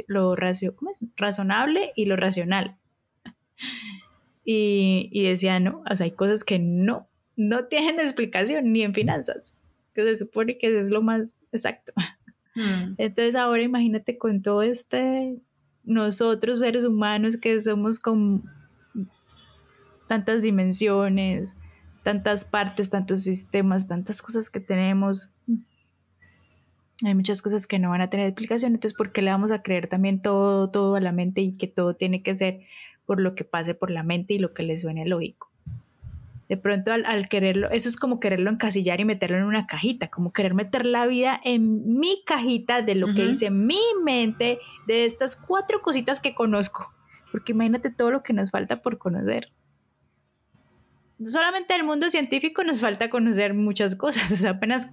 lo 0.07 0.35
racio, 0.35 0.75
¿cómo 0.75 0.91
es? 0.91 1.05
razonable 1.15 1.93
y 1.95 2.05
lo 2.05 2.15
racional. 2.15 2.77
Y, 4.49 5.09
y, 5.11 5.23
decía, 5.23 5.59
no, 5.59 5.83
o 5.91 5.97
sea, 5.97 6.05
hay 6.05 6.11
cosas 6.11 6.45
que 6.45 6.57
no, 6.57 7.06
no 7.37 7.65
tienen 7.65 8.01
explicación 8.01 8.73
ni 8.73 8.81
en 8.81 8.93
finanzas, 8.93 9.55
que 9.93 10.03
se 10.03 10.17
supone 10.17 10.57
que 10.57 10.77
es 10.77 10.89
lo 10.89 11.01
más 11.01 11.45
exacto. 11.53 11.93
Mm. 12.55 12.95
Entonces 12.97 13.35
ahora 13.35 13.61
imagínate 13.61 14.17
con 14.17 14.41
todo 14.41 14.63
este, 14.63 15.37
nosotros 15.83 16.59
seres 16.59 16.83
humanos 16.83 17.37
que 17.37 17.61
somos 17.61 17.99
con 17.99 18.43
tantas 20.07 20.41
dimensiones, 20.41 21.55
tantas 22.03 22.45
partes, 22.45 22.89
tantos 22.89 23.21
sistemas, 23.21 23.87
tantas 23.87 24.21
cosas 24.21 24.49
que 24.49 24.59
tenemos. 24.59 25.31
Hay 27.05 27.13
muchas 27.13 27.43
cosas 27.43 27.67
que 27.67 27.77
no 27.77 27.91
van 27.91 28.01
a 28.01 28.09
tener 28.09 28.25
explicación, 28.25 28.73
entonces 28.73 28.97
¿por 28.97 29.11
qué 29.11 29.21
le 29.21 29.29
vamos 29.29 29.51
a 29.51 29.61
creer 29.61 29.87
también 29.87 30.19
todo, 30.21 30.71
todo 30.71 30.95
a 30.95 31.01
la 31.01 31.11
mente 31.11 31.41
y 31.41 31.51
que 31.57 31.67
todo 31.67 31.95
tiene 31.95 32.23
que 32.23 32.35
ser 32.35 32.61
por 33.05 33.21
lo 33.21 33.35
que 33.35 33.43
pase 33.43 33.75
por 33.75 33.91
la 33.91 34.01
mente 34.01 34.33
y 34.33 34.39
lo 34.39 34.55
que 34.55 34.63
le 34.63 34.77
suene 34.77 35.05
lógico? 35.05 35.46
De 36.49 36.55
pronto 36.55 36.93
al, 36.93 37.27
quererlo, 37.27 37.69
eso 37.71 37.89
es 37.89 37.97
como 37.97 38.21
quererlo 38.21 38.49
encasillar 38.49 39.01
y 39.01 39.05
meterlo 39.05 39.37
en 39.37 39.43
una 39.43 39.67
cajita, 39.67 40.07
como 40.07 40.31
querer 40.31 40.53
meter 40.53 40.85
la 40.85 41.05
vida 41.05 41.41
en 41.43 41.99
mi 41.99 42.23
cajita 42.25 42.81
de 42.81 42.95
lo 42.95 43.13
que 43.13 43.25
dice 43.25 43.49
mi 43.49 43.81
mente, 44.03 44.59
de 44.87 45.03
estas 45.03 45.35
cuatro 45.35 45.81
cositas 45.81 46.21
que 46.21 46.33
conozco, 46.33 46.93
porque 47.33 47.51
imagínate 47.51 47.89
todo 47.89 48.11
lo 48.11 48.23
que 48.23 48.31
nos 48.31 48.51
falta 48.51 48.81
por 48.81 48.97
conocer. 48.97 49.51
Solamente 51.25 51.75
el 51.75 51.83
mundo 51.83 52.09
científico 52.09 52.63
nos 52.63 52.79
falta 52.79 53.09
conocer 53.09 53.53
muchas 53.53 53.95
cosas, 53.97 54.31
o 54.31 54.37
sea, 54.37 54.51
apenas 54.51 54.89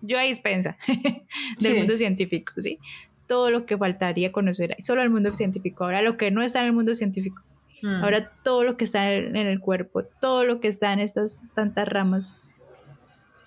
yo 0.00 0.18
ahí 0.18 0.28
dispensa 0.28 0.78
del 1.60 1.76
mundo 1.76 1.98
científico, 1.98 2.54
¿sí? 2.62 2.78
Todo 3.26 3.50
lo 3.50 3.66
que 3.66 3.76
faltaría 3.76 4.32
conocer 4.32 4.72
ahí, 4.72 4.82
solo 4.82 5.02
el 5.02 5.10
mundo 5.10 5.34
científico, 5.34 5.84
ahora 5.84 6.00
lo 6.00 6.16
que 6.16 6.30
no 6.30 6.42
está 6.42 6.60
en 6.60 6.66
el 6.66 6.72
mundo 6.72 6.94
científico, 6.94 7.42
hmm. 7.82 8.02
ahora 8.02 8.32
todo 8.42 8.64
lo 8.64 8.76
que 8.76 8.84
está 8.84 9.12
en 9.12 9.36
el 9.36 9.60
cuerpo, 9.60 10.04
todo 10.20 10.44
lo 10.44 10.60
que 10.60 10.68
está 10.68 10.92
en 10.92 11.00
estas 11.00 11.40
tantas 11.54 11.88
ramas 11.88 12.34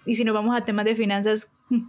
y 0.08 0.16
si 0.16 0.24
nos 0.24 0.34
vamos 0.34 0.56
a 0.56 0.64
temas 0.64 0.86
de 0.86 0.96
finanzas, 0.96 1.54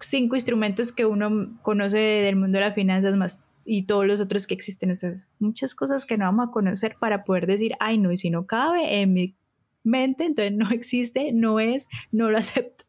cinco 0.00 0.36
instrumentos 0.36 0.92
que 0.92 1.06
uno 1.06 1.58
conoce 1.62 1.96
del 1.96 2.36
mundo 2.36 2.58
de 2.58 2.64
las 2.64 2.74
finanzas 2.74 3.16
más 3.16 3.42
y 3.64 3.84
todos 3.84 4.06
los 4.06 4.20
otros 4.20 4.46
que 4.46 4.54
existen. 4.54 4.90
esas 4.90 5.32
muchas 5.40 5.74
cosas 5.74 6.04
que 6.04 6.18
no 6.18 6.26
vamos 6.26 6.48
a 6.48 6.52
conocer 6.52 6.96
para 7.00 7.24
poder 7.24 7.46
decir, 7.46 7.72
ay, 7.80 7.98
no, 7.98 8.12
y 8.12 8.18
si 8.18 8.30
no 8.30 8.46
cabe 8.46 9.00
en 9.00 9.14
mi 9.14 9.34
mente, 9.82 10.26
entonces 10.26 10.52
no 10.52 10.70
existe, 10.72 11.32
no 11.32 11.58
es, 11.58 11.88
no 12.12 12.30
lo 12.30 12.38
acepto. 12.38 12.84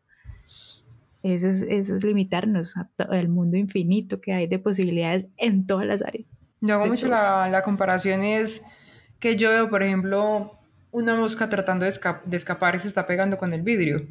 Eso 1.24 1.50
es, 1.50 1.64
eso 1.64 1.96
es 1.96 2.04
limitarnos 2.04 2.76
al 2.98 3.30
mundo 3.30 3.58
infinito 3.58 4.22
que 4.22 4.34
hay 4.34 4.48
de 4.48 4.60
posibilidades 4.60 5.26
en 5.38 5.66
todas 5.68 5.86
las 5.86 6.02
áreas. 6.02 6.42
Yo 6.62 6.76
hago 6.76 6.88
mucho 6.88 7.08
la, 7.08 7.48
la, 7.50 7.64
comparación 7.64 8.24
es 8.24 8.62
que 9.20 9.36
yo 9.36 9.50
veo, 9.50 9.70
por 9.70 9.84
ejemplo, 9.84 10.60
una 10.92 11.16
mosca 11.16 11.50
tratando 11.50 11.86
de, 11.86 11.94
de 12.26 12.38
escapar 12.38 12.76
y 12.76 12.80
se 12.80 12.88
está 12.88 13.06
pegando 13.06 13.38
con 13.38 13.54
el 13.54 13.62
vidrio. 13.62 14.08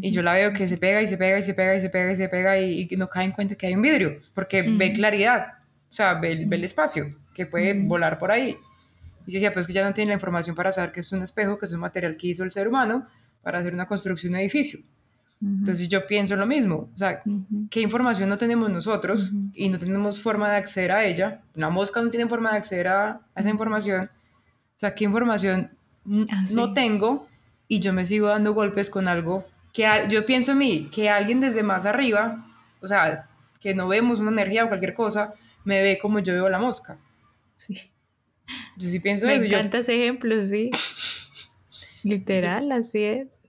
Y 0.00 0.12
yo 0.12 0.22
la 0.22 0.34
veo 0.34 0.52
que 0.52 0.68
se 0.68 0.76
pega 0.76 1.02
y 1.02 1.08
se 1.08 1.16
pega 1.16 1.38
y 1.38 1.42
se 1.42 1.54
pega 1.54 1.74
y 1.74 1.80
se 1.80 1.88
pega 1.88 2.12
y 2.12 2.16
se 2.16 2.28
pega 2.28 2.58
y, 2.58 2.88
no 2.96 3.08
cae 3.08 3.24
en 3.24 3.32
cuenta 3.32 3.56
que 3.56 3.66
hay 3.66 3.74
un 3.74 3.82
vidrio, 3.82 4.18
porque 4.34 4.62
ve 4.62 4.92
claridad, 4.92 5.54
o 5.88 5.92
sea, 5.92 6.14
ve, 6.14 6.46
el 6.48 6.64
espacio, 6.64 7.16
que 7.34 7.46
puede 7.46 7.74
volar 7.74 8.18
por 8.18 8.30
ahí. 8.30 8.56
Y 9.26 9.32
yo 9.32 9.36
decía, 9.36 9.52
pues 9.52 9.66
que 9.66 9.72
ya 9.72 9.84
no 9.84 9.94
tiene 9.94 10.10
la 10.10 10.14
información 10.14 10.54
para 10.54 10.72
saber 10.72 10.92
que 10.92 11.00
es 11.00 11.12
un 11.12 11.22
espejo, 11.22 11.58
que 11.58 11.66
es 11.66 11.72
un 11.72 11.80
material 11.80 12.16
que 12.16 12.28
hizo 12.28 12.44
el 12.44 12.52
ser 12.52 12.68
humano 12.68 13.08
para 13.42 13.58
hacer 13.58 13.74
una 13.74 13.86
construcción 13.86 14.34
de 14.34 14.40
edificio. 14.40 14.80
Entonces 15.40 15.88
yo 15.88 16.04
pienso 16.06 16.34
lo 16.34 16.46
mismo, 16.46 16.90
o 16.92 16.98
sea, 16.98 17.22
¿qué 17.70 17.80
información 17.80 18.28
no 18.28 18.38
tenemos 18.38 18.70
nosotros 18.70 19.32
y 19.54 19.68
no 19.68 19.78
tenemos 19.78 20.20
forma 20.20 20.50
de 20.50 20.56
acceder 20.56 20.90
a 20.90 21.04
ella? 21.04 21.42
Una 21.54 21.70
mosca 21.70 22.02
no 22.02 22.10
tiene 22.10 22.26
forma 22.26 22.50
de 22.50 22.58
acceder 22.58 22.88
a, 22.88 23.20
esa 23.36 23.48
información. 23.48 24.10
O 24.76 24.80
sea, 24.80 24.96
¿qué 24.96 25.04
información 25.04 25.70
ah, 26.28 26.44
no 26.50 26.72
tengo 26.72 27.28
y 27.68 27.78
yo 27.78 27.92
me 27.92 28.04
sigo 28.04 28.26
dando 28.26 28.52
golpes 28.52 28.90
con 28.90 29.06
algo 29.06 29.46
que 29.72 29.86
yo 30.08 30.26
pienso 30.26 30.52
en 30.52 30.58
mí, 30.58 30.88
que 30.92 31.08
alguien 31.08 31.40
desde 31.40 31.62
más 31.62 31.86
arriba, 31.86 32.44
o 32.80 32.88
sea, 32.88 33.28
que 33.60 33.74
no 33.74 33.86
vemos 33.86 34.18
una 34.18 34.30
energía 34.30 34.64
o 34.64 34.68
cualquier 34.68 34.94
cosa, 34.94 35.34
me 35.64 35.80
ve 35.82 35.98
como 36.00 36.18
yo 36.18 36.34
veo 36.34 36.48
la 36.48 36.58
mosca. 36.58 36.98
Sí. 37.56 37.78
Yo 38.76 38.88
sí 38.88 38.98
pienso 38.98 39.26
me 39.26 39.34
eso. 39.34 39.42
Me 39.42 39.46
encanta 39.48 39.78
ese 39.78 39.94
ejemplo, 39.94 40.42
sí. 40.42 40.70
Literal, 42.02 42.72
así 42.72 43.04
es. 43.04 43.47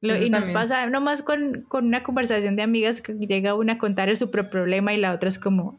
Y 0.00 0.30
nos 0.30 0.48
pasa 0.48 0.86
nomás 0.86 1.22
con, 1.22 1.62
con 1.68 1.86
una 1.86 2.02
conversación 2.02 2.56
de 2.56 2.62
amigas 2.62 3.00
que 3.00 3.14
llega 3.14 3.54
una 3.54 3.74
a 3.74 3.78
contar 3.78 4.08
el 4.08 4.16
super 4.16 4.48
problema 4.48 4.94
y 4.94 4.96
la 4.96 5.12
otra 5.12 5.28
es 5.28 5.38
como, 5.38 5.78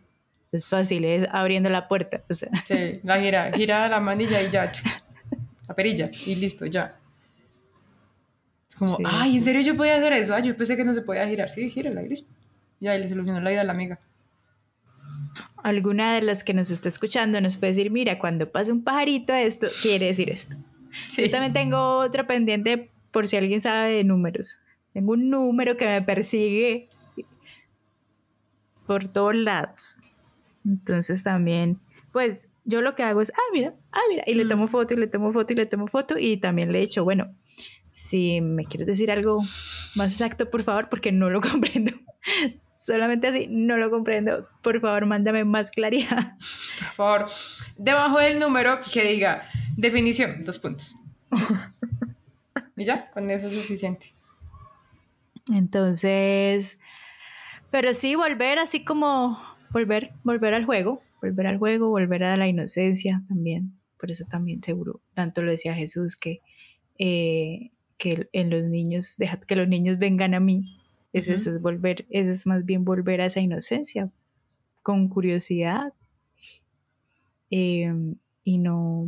es 0.51 0.69
fácil, 0.69 1.05
es 1.05 1.27
abriendo 1.31 1.69
la 1.69 1.87
puerta. 1.87 2.23
O 2.29 2.33
sea. 2.33 2.49
Sí, 2.65 2.99
la 3.03 3.19
gira, 3.19 3.51
gira 3.51 3.87
la 3.87 3.99
manilla 3.99 4.41
y 4.41 4.49
ya, 4.49 4.71
la 5.67 5.75
perilla 5.75 6.11
y 6.25 6.35
listo, 6.35 6.65
ya. 6.65 6.95
Es 8.69 8.75
como, 8.75 8.97
ay, 9.05 9.37
¿en 9.37 9.43
serio 9.43 9.61
yo 9.61 9.75
podía 9.75 9.97
hacer 9.97 10.13
eso? 10.13 10.33
Ay, 10.33 10.43
yo 10.43 10.55
pensé 10.55 10.77
que 10.77 10.85
no 10.85 10.93
se 10.93 11.01
podía 11.01 11.27
girar. 11.27 11.49
Sí, 11.49 11.69
gírala 11.69 12.03
y 12.03 12.09
listo. 12.09 12.33
Ya, 12.79 12.95
y 12.95 12.99
le 12.99 13.07
solucionó 13.07 13.39
la 13.41 13.49
vida 13.49 13.61
a 13.61 13.65
la 13.65 13.73
amiga 13.73 13.99
alguna 15.63 16.15
de 16.15 16.21
las 16.21 16.43
que 16.43 16.53
nos 16.53 16.71
está 16.71 16.89
escuchando 16.89 17.39
nos 17.41 17.57
puede 17.57 17.73
decir, 17.73 17.91
mira, 17.91 18.19
cuando 18.19 18.51
pasa 18.51 18.71
un 18.71 18.83
pajarito 18.83 19.33
esto, 19.33 19.67
quiere 19.81 20.07
decir 20.07 20.29
esto. 20.29 20.55
Yo 21.15 21.29
también 21.29 21.53
tengo 21.53 21.99
otra 21.99 22.27
pendiente 22.27 22.90
por 23.11 23.27
si 23.27 23.37
alguien 23.37 23.61
sabe 23.61 23.93
de 23.93 24.03
números. 24.03 24.59
Tengo 24.93 25.13
un 25.13 25.29
número 25.29 25.77
que 25.77 25.85
me 25.85 26.01
persigue 26.01 26.89
por 28.85 29.07
todos 29.07 29.35
lados. 29.35 29.97
Entonces 30.65 31.23
también, 31.23 31.79
pues 32.11 32.47
yo 32.65 32.81
lo 32.81 32.95
que 32.95 33.03
hago 33.03 33.21
es, 33.21 33.31
ah, 33.31 33.51
mira, 33.53 33.73
ah, 33.91 34.01
mira, 34.09 34.23
y 34.27 34.33
le 34.33 34.45
tomo 34.45 34.65
mm. 34.65 34.69
foto 34.69 34.93
y 34.93 34.97
le 34.97 35.07
tomo 35.07 35.31
foto 35.31 35.53
y 35.53 35.55
le 35.55 35.65
tomo 35.65 35.87
foto 35.87 36.17
y 36.17 36.37
también 36.37 36.71
le 36.71 36.79
he 36.79 36.83
hecho, 36.83 37.03
bueno, 37.03 37.35
si 37.93 38.41
me 38.41 38.65
quieres 38.65 38.87
decir 38.87 39.11
algo 39.11 39.39
más 39.95 40.13
exacto, 40.13 40.49
por 40.49 40.63
favor, 40.63 40.89
porque 40.89 41.11
no 41.11 41.29
lo 41.29 41.41
comprendo. 41.51 41.91
Solamente 42.69 43.27
así, 43.27 43.47
no 43.49 43.77
lo 43.77 43.89
comprendo. 43.89 44.47
Por 44.61 44.79
favor, 44.79 45.05
mándame 45.07 45.43
más 45.43 45.71
claridad. 45.71 46.35
Por 46.77 46.93
favor, 46.95 47.25
debajo 47.77 48.19
del 48.19 48.39
número 48.39 48.79
que 48.91 49.03
diga 49.03 49.43
definición, 49.75 50.43
dos 50.43 50.59
puntos. 50.59 50.97
y 52.81 52.85
ya, 52.85 53.11
con 53.11 53.29
eso 53.29 53.47
es 53.47 53.53
suficiente. 53.53 54.13
Entonces, 55.53 56.79
pero 57.69 57.93
sí, 57.93 58.15
volver 58.15 58.57
así 58.57 58.83
como, 58.83 59.39
volver, 59.69 60.13
volver 60.23 60.53
al 60.53 60.65
juego, 60.65 61.01
volver 61.21 61.47
al 61.47 61.57
juego, 61.59 61.89
volver 61.89 62.23
a 62.23 62.37
la 62.37 62.47
inocencia 62.47 63.21
también. 63.27 63.73
Por 63.99 64.09
eso 64.09 64.25
también 64.25 64.63
seguro, 64.63 64.99
tanto 65.13 65.43
lo 65.43 65.51
decía 65.51 65.75
Jesús, 65.75 66.15
que, 66.15 66.41
eh, 66.97 67.69
que 67.97 68.27
en 68.33 68.49
los 68.49 68.63
niños, 68.63 69.15
dejad 69.17 69.39
que 69.41 69.55
los 69.55 69.67
niños 69.67 69.99
vengan 69.99 70.33
a 70.33 70.39
mí, 70.39 70.79
es 71.13 71.27
eso, 71.27 71.51
es 71.51 71.61
volver, 71.61 72.07
es 72.09 72.47
más 72.47 72.65
bien 72.65 72.83
volver 72.83 73.21
a 73.21 73.27
esa 73.27 73.41
inocencia, 73.41 74.09
con 74.81 75.07
curiosidad. 75.07 75.93
Em, 77.51 78.15
y 78.43 78.57
no. 78.57 79.07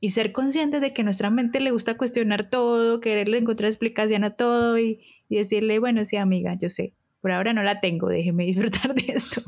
Y 0.00 0.10
ser 0.10 0.32
consciente 0.32 0.80
de 0.80 0.92
que 0.92 1.02
nuestra 1.02 1.30
mente 1.30 1.60
le 1.60 1.72
gusta 1.72 1.96
cuestionar 1.96 2.48
todo, 2.50 3.00
quererle 3.00 3.38
encontrar 3.38 3.68
explicación 3.68 4.24
a 4.24 4.30
todo 4.30 4.78
y, 4.78 5.00
decirle, 5.28 5.78
bueno, 5.78 6.04
sí, 6.04 6.16
amiga, 6.16 6.54
yo 6.54 6.68
sé, 6.68 6.94
por 7.20 7.32
ahora 7.32 7.52
no 7.52 7.62
la 7.62 7.80
tengo, 7.80 8.08
déjeme 8.08 8.44
disfrutar 8.46 8.94
de 8.94 9.12
esto. 9.12 9.42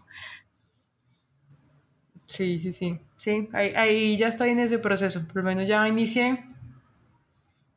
Sí, 2.27 2.59
sí, 2.59 2.73
sí. 2.73 2.99
Sí, 3.17 3.49
ahí, 3.53 3.73
ahí, 3.77 4.17
ya 4.17 4.29
estoy 4.29 4.51
en 4.51 4.61
ese 4.61 4.79
proceso. 4.79 5.27
Por 5.27 5.37
lo 5.37 5.43
menos 5.43 5.69
ya 5.69 5.87
inicié. 5.87 6.43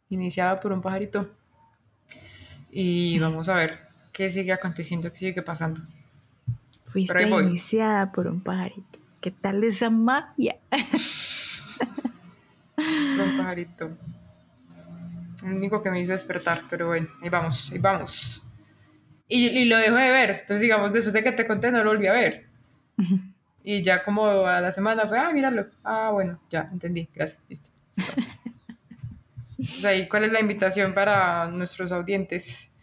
Iniciaba 0.10 0.60
por 0.60 0.72
un 0.72 0.82
pajarito. 0.82 1.30
Y 2.72 3.20
vamos 3.20 3.50
a 3.50 3.56
ver 3.56 3.80
qué 4.14 4.32
sigue 4.32 4.54
aconteciendo, 4.54 5.12
qué 5.12 5.18
sigue 5.18 5.42
pasando. 5.42 5.82
Fuiste 6.86 7.28
iniciada 7.28 8.12
por 8.12 8.28
un 8.28 8.42
pajarito. 8.42 9.00
¿Qué 9.20 9.32
tal 9.32 9.64
esa 9.64 9.90
magia? 9.90 10.58
un 12.78 13.38
pajarito. 13.38 13.92
El 15.44 15.54
único 15.54 15.82
que 15.82 15.92
me 15.92 16.00
hizo 16.00 16.12
despertar, 16.12 16.64
pero 16.70 16.88
bueno, 16.88 17.08
ahí 17.22 17.30
vamos, 17.30 17.72
ahí 17.72 17.80
vamos. 17.80 18.50
Y, 19.28 19.66
lo 19.66 19.78
dejo 19.78 19.96
de 19.96 20.10
ver. 20.10 20.30
Entonces, 20.42 20.62
digamos, 20.62 20.94
después 20.94 21.14
de 21.14 21.24
que 21.24 21.32
te 21.32 21.48
conté, 21.48 21.72
no 21.72 21.84
lo 21.84 21.92
volví 21.92 22.08
a 22.08 22.14
ver. 22.14 22.46
Y 23.64 23.82
ya 23.82 24.04
como 24.04 24.26
a 24.46 24.62
la 24.62 24.72
semana 24.72 25.08
fue, 25.08 25.18
ah, 25.18 25.32
míralo. 25.34 25.68
Ah, 25.84 26.12
bueno, 26.12 26.40
ya, 26.50 26.68
entendí. 26.72 27.10
Gracias, 27.14 27.42
listo. 27.50 27.72
¿cuál 30.10 30.26
es 30.26 30.32
la 30.32 30.40
invitación 30.40 30.94
para 30.94 31.48
nuestros 31.48 31.92
audientes? 31.92 32.74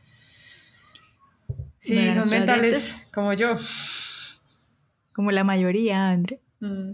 Sí, 1.81 2.13
son 2.13 2.29
mentales 2.31 3.07
como 3.13 3.33
yo. 3.33 3.57
Como 5.13 5.31
la 5.31 5.45
mayoría, 5.45 6.11
André. 6.11 6.41
Mm. 6.61 6.93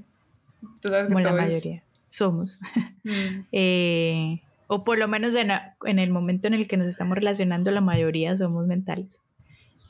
Tú 0.80 0.88
sabes 0.88 1.06
como 1.06 1.20
la 1.20 1.32
mayoría. 1.32 1.82
Somos. 2.16 2.58
Mm. 3.04 3.44
Eh, 3.52 4.40
o 4.68 4.82
por 4.82 4.98
lo 4.98 5.06
menos 5.06 5.34
en, 5.36 5.50
en, 5.84 5.98
el 5.98 6.10
momento 6.10 6.48
en 6.48 6.54
el 6.54 6.66
que 6.66 6.76
nos 6.76 6.88
estamos 6.88 7.14
relacionando, 7.14 7.70
la 7.70 7.80
mayoría 7.80 8.36
somos 8.36 8.66
mentales. 8.66 9.20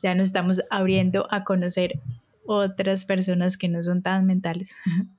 Ya 0.02 0.14
nos 0.14 0.26
estamos 0.26 0.62
abriendo 0.70 1.26
a 1.30 1.44
conocer 1.44 2.00
otras 2.44 3.04
personas 3.04 3.56
que 3.56 3.68
no 3.68 3.82
son 3.82 4.02
tan 4.02 4.26
mentales. 4.26 4.76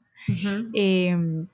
Em, 0.73 1.47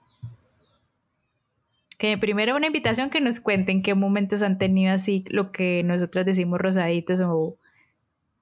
que 2.00 2.18
primero 2.18 2.56
una 2.56 2.66
invitación 2.66 3.12
que 3.12 3.22
nos 3.22 3.40
cuenten 3.40 3.84
qué 3.84 3.94
momentos 3.94 4.42
han 4.42 4.58
tenido 4.58 4.92
así 4.92 5.24
lo 5.28 5.52
que 5.52 5.84
nosotros 5.84 6.26
decimos 6.26 6.60
rosaditos 6.60 7.20
o 7.20 7.56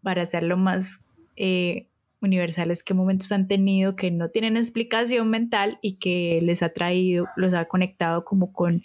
para 0.02 0.22
hacerlo 0.22 0.56
más 0.56 1.04
eh, 1.36 1.88
universales, 2.22 2.84
qué 2.84 2.94
momentos 2.94 3.32
han 3.32 3.48
tenido 3.48 3.96
que 3.96 4.12
no 4.12 4.30
tienen 4.30 4.58
explicación 4.58 5.30
mental 5.30 5.80
y 5.82 5.94
que 5.94 6.40
les 6.42 6.62
ha 6.64 6.70
traído, 6.70 7.28
los 7.36 7.54
ha 7.54 7.66
conectado 7.66 8.24
como 8.24 8.54
con 8.54 8.84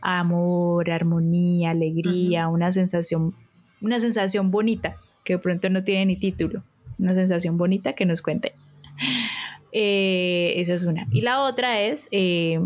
amor, 0.00 0.90
armonía, 0.90 1.70
alegría, 1.70 2.48
una 2.48 2.72
sensación, 2.72 3.34
una 3.80 3.98
sensación 4.00 4.50
bonita 4.50 4.96
que 5.24 5.34
de 5.34 5.38
pronto 5.40 5.68
no 5.70 5.82
tiene 5.82 6.06
ni 6.06 6.16
título, 6.16 6.62
una 6.98 7.14
sensación 7.14 7.58
bonita 7.58 7.94
que 7.94 8.06
nos 8.06 8.22
cuente. 8.22 8.54
Eh, 9.70 10.54
esa 10.56 10.72
es 10.72 10.84
una. 10.84 11.06
Y 11.12 11.20
la 11.20 11.42
otra 11.42 11.82
es 11.82 12.08
eh, 12.10 12.58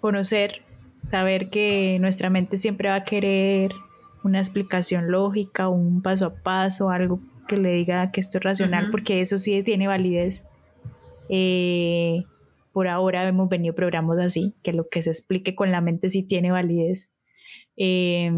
conocer, 0.00 0.62
saber 1.06 1.50
que 1.50 1.98
nuestra 2.00 2.30
mente 2.30 2.58
siempre 2.58 2.88
va 2.88 2.96
a 2.96 3.04
querer 3.04 3.70
una 4.24 4.40
explicación 4.40 5.08
lógica, 5.08 5.68
un 5.68 6.02
paso 6.02 6.26
a 6.26 6.34
paso, 6.34 6.90
algo 6.90 7.20
que 7.46 7.56
le 7.56 7.72
diga 7.72 8.10
que 8.12 8.20
esto 8.20 8.38
es 8.38 8.44
racional, 8.44 8.90
porque 8.90 9.20
eso 9.20 9.38
sí 9.38 9.62
tiene 9.62 9.86
validez. 9.86 10.44
Eh, 11.28 12.24
por 12.72 12.88
ahora 12.88 13.26
hemos 13.26 13.48
venido 13.48 13.74
programas 13.74 14.18
así, 14.18 14.54
que 14.62 14.72
lo 14.72 14.88
que 14.88 15.02
se 15.02 15.10
explique 15.10 15.54
con 15.54 15.72
la 15.72 15.80
mente 15.80 16.08
sí 16.08 16.22
tiene 16.22 16.50
validez. 16.50 17.10
Eh, 17.76 18.30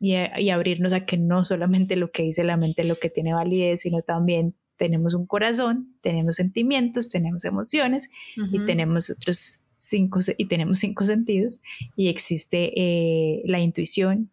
y, 0.00 0.14
y, 0.16 0.50
abrirnos 0.50 0.92
a 0.92 1.06
que 1.06 1.16
no 1.16 1.44
solamente 1.44 1.94
lo 1.94 2.10
que 2.10 2.24
dice 2.24 2.42
la 2.42 2.56
mente 2.56 2.82
es 2.82 2.88
lo 2.88 2.98
que 2.98 3.08
tiene 3.08 3.34
validez, 3.34 3.82
sino 3.82 4.02
también 4.02 4.56
tenemos 4.76 5.14
un 5.14 5.26
corazón, 5.26 5.94
tenemos 6.00 6.36
sentimientos, 6.36 7.08
tenemos 7.08 7.44
emociones 7.44 8.10
y 8.50 8.64
tenemos 8.66 9.10
otros 9.10 9.62
cinco 9.76 10.18
y 10.36 10.46
tenemos 10.46 10.80
cinco 10.80 11.04
sentidos 11.04 11.60
y 11.96 12.08
existe 12.08 12.72
eh, 12.76 13.42
la 13.44 13.60
intuición 13.60 14.30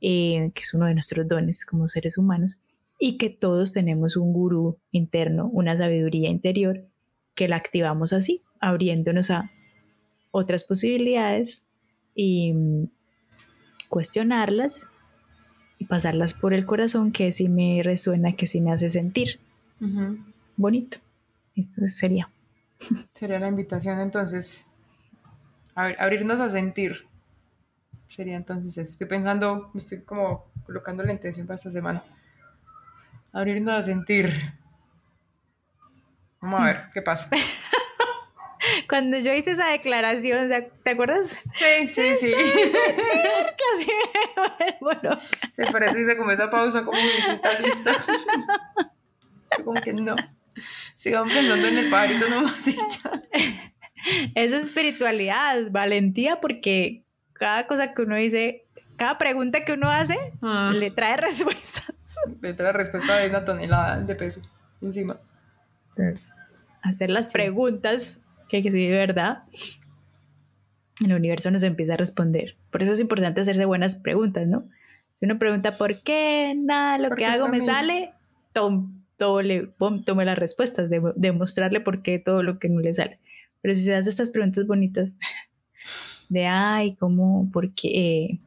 eh, 0.00 0.50
que 0.54 0.62
es 0.62 0.74
uno 0.74 0.86
de 0.86 0.94
nuestros 0.94 1.26
dones 1.26 1.64
como 1.64 1.88
seres 1.88 2.18
humanos, 2.18 2.58
y 2.98 3.18
que 3.18 3.30
todos 3.30 3.72
tenemos 3.72 4.16
un 4.16 4.32
gurú 4.32 4.78
interno, 4.90 5.48
una 5.52 5.76
sabiduría 5.76 6.30
interior, 6.30 6.84
que 7.34 7.48
la 7.48 7.56
activamos 7.56 8.12
así, 8.12 8.42
abriéndonos 8.60 9.30
a 9.30 9.50
otras 10.30 10.64
posibilidades 10.64 11.62
y 12.14 12.52
mm, 12.52 12.88
cuestionarlas 13.88 14.88
y 15.78 15.86
pasarlas 15.86 16.34
por 16.34 16.54
el 16.54 16.66
corazón 16.66 17.12
que 17.12 17.32
sí 17.32 17.48
me 17.48 17.82
resuena, 17.82 18.36
que 18.36 18.46
sí 18.46 18.60
me 18.60 18.72
hace 18.72 18.88
sentir 18.90 19.40
bonito. 20.56 20.98
Esto 21.54 21.86
sería. 21.88 22.30
Sería 23.12 23.38
la 23.38 23.48
invitación 23.48 24.00
entonces, 24.00 24.66
a 25.74 25.86
abrirnos 25.98 26.40
a 26.40 26.50
sentir. 26.50 27.06
Sería 28.06 28.36
entonces 28.36 28.76
eso. 28.76 28.90
Estoy 28.90 29.06
pensando, 29.06 29.70
me 29.72 29.78
estoy 29.78 30.02
como 30.02 30.46
colocando 30.64 31.02
la 31.02 31.12
intención 31.12 31.46
para 31.46 31.56
esta 31.56 31.70
semana. 31.70 32.02
Abrirnos 33.34 33.74
a 33.74 33.82
sentir. 33.82 34.32
Vamos 36.40 36.60
a 36.60 36.64
ver 36.66 36.84
qué 36.94 37.02
pasa. 37.02 37.28
Cuando 38.88 39.18
yo 39.18 39.34
hice 39.34 39.50
esa 39.50 39.72
declaración, 39.72 40.48
¿te 40.84 40.90
acuerdas? 40.90 41.36
Sí, 41.54 41.88
sí, 41.88 42.14
sí. 42.14 42.32
Casi 43.74 43.90
bueno. 44.80 45.18
Sí, 45.56 45.62
por 45.68 45.82
eso 45.82 45.98
hice 45.98 46.16
como 46.16 46.30
esa 46.30 46.48
pausa, 46.48 46.84
como 46.84 46.96
dice, 46.96 47.32
¿estás 47.32 47.60
lista? 47.60 47.92
como 49.64 49.80
que 49.80 49.92
no. 49.92 50.14
Sigamos 50.94 51.34
pensando 51.34 51.66
en 51.66 51.78
el 51.78 51.90
pajarito 51.90 52.28
nomás 52.28 52.68
y 52.68 52.76
ya. 52.76 53.22
Eso 54.36 54.56
es 54.56 54.64
espiritualidad, 54.64 55.70
valentía, 55.72 56.40
porque 56.40 57.02
cada 57.32 57.66
cosa 57.66 57.94
que 57.94 58.02
uno 58.02 58.14
dice, 58.14 58.63
cada 58.96 59.18
pregunta 59.18 59.64
que 59.64 59.72
uno 59.72 59.88
hace, 59.88 60.18
ah. 60.42 60.72
le 60.74 60.90
trae 60.90 61.16
respuestas. 61.18 61.92
Le 62.40 62.54
trae 62.54 62.72
respuesta 62.72 63.16
de 63.16 63.28
una 63.28 63.44
tonelada 63.44 64.00
de 64.00 64.14
peso 64.14 64.40
encima. 64.80 65.18
Hacer 66.82 67.10
las 67.10 67.28
preguntas 67.28 68.20
que, 68.48 68.62
que 68.62 68.70
sí, 68.70 68.86
de 68.86 68.96
verdad, 68.96 69.44
el 71.04 71.12
universo 71.12 71.50
nos 71.50 71.62
empieza 71.62 71.94
a 71.94 71.96
responder. 71.96 72.56
Por 72.70 72.82
eso 72.82 72.92
es 72.92 73.00
importante 73.00 73.40
hacerse 73.40 73.64
buenas 73.64 73.96
preguntas, 73.96 74.46
¿no? 74.46 74.62
Si 75.14 75.24
uno 75.26 75.38
pregunta 75.38 75.76
por 75.76 76.02
qué 76.02 76.54
nada 76.56 76.98
lo 76.98 77.14
que 77.14 77.24
hago 77.24 77.48
me 77.48 77.60
sale, 77.60 78.12
tom, 78.52 79.04
todo 79.16 79.42
le, 79.42 79.68
tome 80.04 80.24
las 80.24 80.38
respuestas, 80.38 80.90
de, 80.90 81.00
demostrarle 81.14 81.80
por 81.80 82.02
qué 82.02 82.18
todo 82.18 82.42
lo 82.42 82.58
que 82.58 82.68
no 82.68 82.80
le 82.80 82.94
sale. 82.94 83.20
Pero 83.60 83.74
si 83.74 83.82
se 83.82 83.94
hace 83.94 84.10
estas 84.10 84.30
preguntas 84.30 84.66
bonitas 84.66 85.16
de, 86.28 86.46
ay, 86.46 86.96
¿cómo, 86.96 87.48
por 87.52 87.74
qué, 87.74 88.40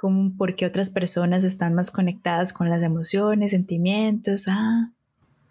cómo, 0.00 0.34
por 0.34 0.56
qué 0.56 0.64
otras 0.64 0.88
personas 0.88 1.44
están 1.44 1.74
más 1.74 1.90
conectadas 1.90 2.54
con 2.54 2.70
las 2.70 2.82
emociones, 2.82 3.50
sentimientos? 3.50 4.46
Ah, 4.48 4.92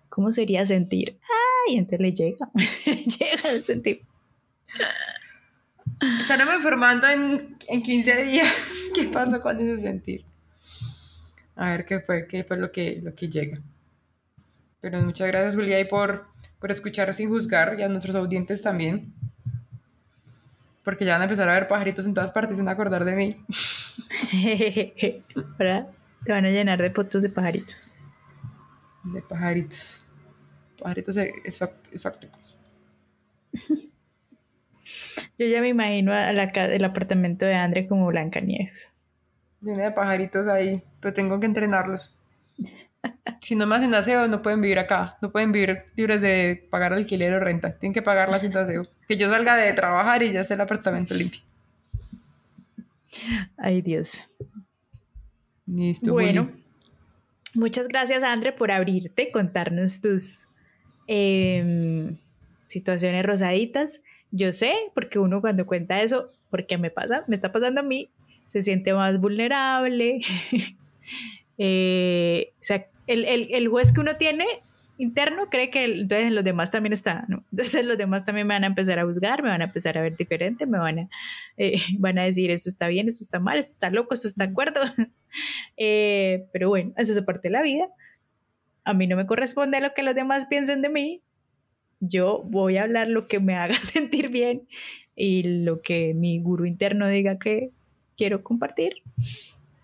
¿cómo 0.09 0.31
sería 0.31 0.65
sentir? 0.65 1.19
Ay, 1.67 1.77
entonces 1.77 1.99
le 1.99 2.13
llega, 2.13 2.49
le 2.87 3.03
llega 3.03 3.51
el 3.51 3.61
sentir. 3.61 4.01
Estaremos 6.19 6.55
enfermando 6.55 7.07
en, 7.07 7.57
en 7.67 7.81
15 7.83 8.23
días. 8.23 8.51
¿Qué 8.95 9.03
pasó 9.03 9.39
con 9.39 9.59
ese 9.59 9.81
sentir? 9.81 10.25
A 11.55 11.69
ver 11.73 11.85
qué 11.85 11.99
fue, 11.99 12.25
qué 12.25 12.43
fue 12.43 12.57
lo 12.57 12.71
que, 12.71 12.99
lo 13.03 13.13
que 13.13 13.29
llega. 13.29 13.61
Pero 14.81 14.99
muchas 15.03 15.27
gracias, 15.27 15.53
Julia, 15.53 15.79
y 15.79 15.85
por, 15.85 16.25
por 16.57 16.71
escuchar 16.71 17.13
sin 17.13 17.29
juzgar 17.29 17.79
y 17.79 17.83
a 17.83 17.87
nuestros 17.87 18.15
audientes 18.15 18.63
también. 18.63 19.13
Porque 20.89 21.05
ya 21.05 21.13
van 21.13 21.21
a 21.21 21.25
empezar 21.25 21.47
a 21.47 21.53
ver 21.53 21.67
pajaritos 21.67 22.07
en 22.07 22.15
todas 22.15 22.31
partes 22.31 22.57
sin 22.57 22.67
acordar 22.67 23.05
de 23.05 23.15
mí. 23.15 23.45
Ahora 25.59 25.87
te 26.25 26.31
van 26.31 26.45
a 26.45 26.49
llenar 26.49 26.81
de 26.81 26.89
fotos 26.89 27.21
de 27.21 27.29
pajaritos. 27.29 27.91
De 29.03 29.21
pajaritos. 29.21 30.03
Pajaritos 30.81 31.15
exóticos. 31.15 32.57
Yo 35.37 35.45
ya 35.45 35.61
me 35.61 35.67
imagino 35.67 36.11
a 36.11 36.33
la, 36.33 36.45
el 36.45 36.83
apartamento 36.83 37.45
de 37.45 37.53
Andre 37.53 37.87
como 37.87 38.07
Blanca 38.07 38.39
Nieves. 38.39 38.91
Viene 39.61 39.83
de 39.83 39.91
pajaritos 39.91 40.47
ahí, 40.47 40.81
pero 41.01 41.13
tengo 41.13 41.39
que 41.39 41.45
entrenarlos 41.45 42.17
si 43.41 43.55
no 43.55 43.65
me 43.65 43.75
hacen 43.75 43.93
aseo, 43.93 44.27
no 44.27 44.41
pueden 44.41 44.61
vivir 44.61 44.79
acá, 44.79 45.17
no 45.21 45.31
pueden 45.31 45.51
vivir 45.51 45.83
libres 45.95 46.21
de 46.21 46.67
pagar 46.69 46.93
alquiler 46.93 47.33
o 47.33 47.39
renta, 47.39 47.77
tienen 47.77 47.93
que 47.93 48.01
pagar 48.01 48.29
la 48.29 48.39
cinta 48.39 48.61
aseo. 48.61 48.87
Que 49.07 49.17
yo 49.17 49.29
salga 49.29 49.55
de 49.55 49.73
trabajar 49.73 50.21
y 50.23 50.31
ya 50.31 50.41
esté 50.41 50.53
el 50.53 50.61
apartamento 50.61 51.13
limpio. 51.13 51.41
Ay, 53.57 53.81
Dios. 53.81 54.29
Listo. 55.65 56.13
Bueno, 56.13 56.51
muchas 57.53 57.87
gracias, 57.87 58.23
Andre, 58.23 58.51
por 58.51 58.71
abrirte, 58.71 59.31
contarnos 59.31 60.01
tus 60.01 60.49
em, 61.07 62.17
situaciones 62.67 63.25
rosaditas. 63.25 64.01
Yo 64.31 64.53
sé, 64.53 64.73
porque 64.93 65.19
uno 65.19 65.41
cuando 65.41 65.65
cuenta 65.65 66.01
eso, 66.01 66.31
porque 66.49 66.77
me 66.77 66.91
pasa, 66.91 67.23
me 67.27 67.35
está 67.35 67.51
pasando 67.51 67.81
a 67.81 67.83
mí, 67.83 68.09
se 68.47 68.61
siente 68.61 68.93
más 68.93 69.19
vulnerable. 69.19 70.21
Eh, 71.61 72.53
o 72.53 72.63
sea, 72.63 72.88
el, 73.09 73.25
el, 73.25 73.47
el, 73.51 73.67
juez 73.67 73.91
que 73.91 74.01
uno 74.01 74.15
tiene 74.15 74.45
interno 74.99 75.49
cree 75.49 75.69
que 75.69 75.85
entonces 75.85 76.31
los 76.31 76.43
demás 76.43 76.71
también 76.71 76.93
están, 76.93 77.25
¿no? 77.29 77.43
Entonces 77.51 77.85
los 77.85 77.97
demás 77.97 78.25
también 78.25 78.45
me 78.45 78.53
van 78.53 78.65
a 78.65 78.67
empezar 78.67 78.99
a 78.99 79.05
juzgar, 79.05 79.41
me 79.41 79.49
van 79.49 79.61
a 79.61 79.65
empezar 79.65 79.97
a 79.97 80.01
ver 80.01 80.15
diferente, 80.15 80.65
me 80.65 80.77
van 80.77 80.99
a, 80.99 81.09
eh, 81.57 81.79
van 81.97 82.19
a 82.19 82.23
decir, 82.23 82.51
esto 82.51 82.69
está 82.69 82.89
bien, 82.89 83.07
esto 83.07 83.23
está 83.23 83.39
mal, 83.39 83.57
esto 83.57 83.71
está 83.71 83.89
loco, 83.89 84.13
esto 84.13 84.27
está 84.27 84.45
de 84.45 84.51
acuerdo. 84.51 84.81
Eh, 85.77 86.47
pero 86.51 86.69
bueno, 86.69 86.91
eso 86.97 87.13
es 87.13 87.21
parte 87.21 87.49
de 87.49 87.51
la 87.51 87.61
vida. 87.61 87.87
A 88.83 88.95
mí 88.95 89.05
no 89.05 89.15
me 89.15 89.27
corresponde 89.27 89.79
lo 89.79 89.93
que 89.93 90.01
los 90.01 90.15
demás 90.15 90.47
piensen 90.47 90.81
de 90.81 90.89
mí. 90.89 91.21
Yo 91.99 92.41
voy 92.45 92.77
a 92.77 92.83
hablar 92.83 93.07
lo 93.09 93.27
que 93.27 93.39
me 93.39 93.55
haga 93.55 93.75
sentir 93.81 94.29
bien 94.29 94.67
y 95.15 95.43
lo 95.43 95.81
que 95.81 96.15
mi 96.15 96.39
gurú 96.39 96.65
interno 96.65 97.07
diga 97.07 97.37
que 97.37 97.69
quiero 98.17 98.41
compartir. 98.43 98.95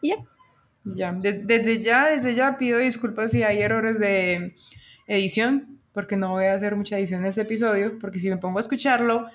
Y 0.01 0.09
ya. 0.09 0.17
Ya, 0.85 1.11
desde 1.11 1.81
ya, 1.81 2.11
desde 2.11 2.35
ya 2.35 2.57
pido 2.57 2.77
disculpas 2.77 3.31
si 3.31 3.41
hay 3.41 3.61
errores 3.61 3.99
de 3.99 4.55
edición, 5.07 5.79
porque 5.93 6.15
no 6.15 6.31
voy 6.31 6.45
a 6.45 6.53
hacer 6.53 6.75
mucha 6.75 6.97
edición 6.97 7.21
en 7.21 7.29
este 7.29 7.41
episodio, 7.41 7.97
porque 7.99 8.19
si 8.19 8.29
me 8.29 8.37
pongo 8.37 8.59
a 8.59 8.61
escucharlo, 8.61 9.27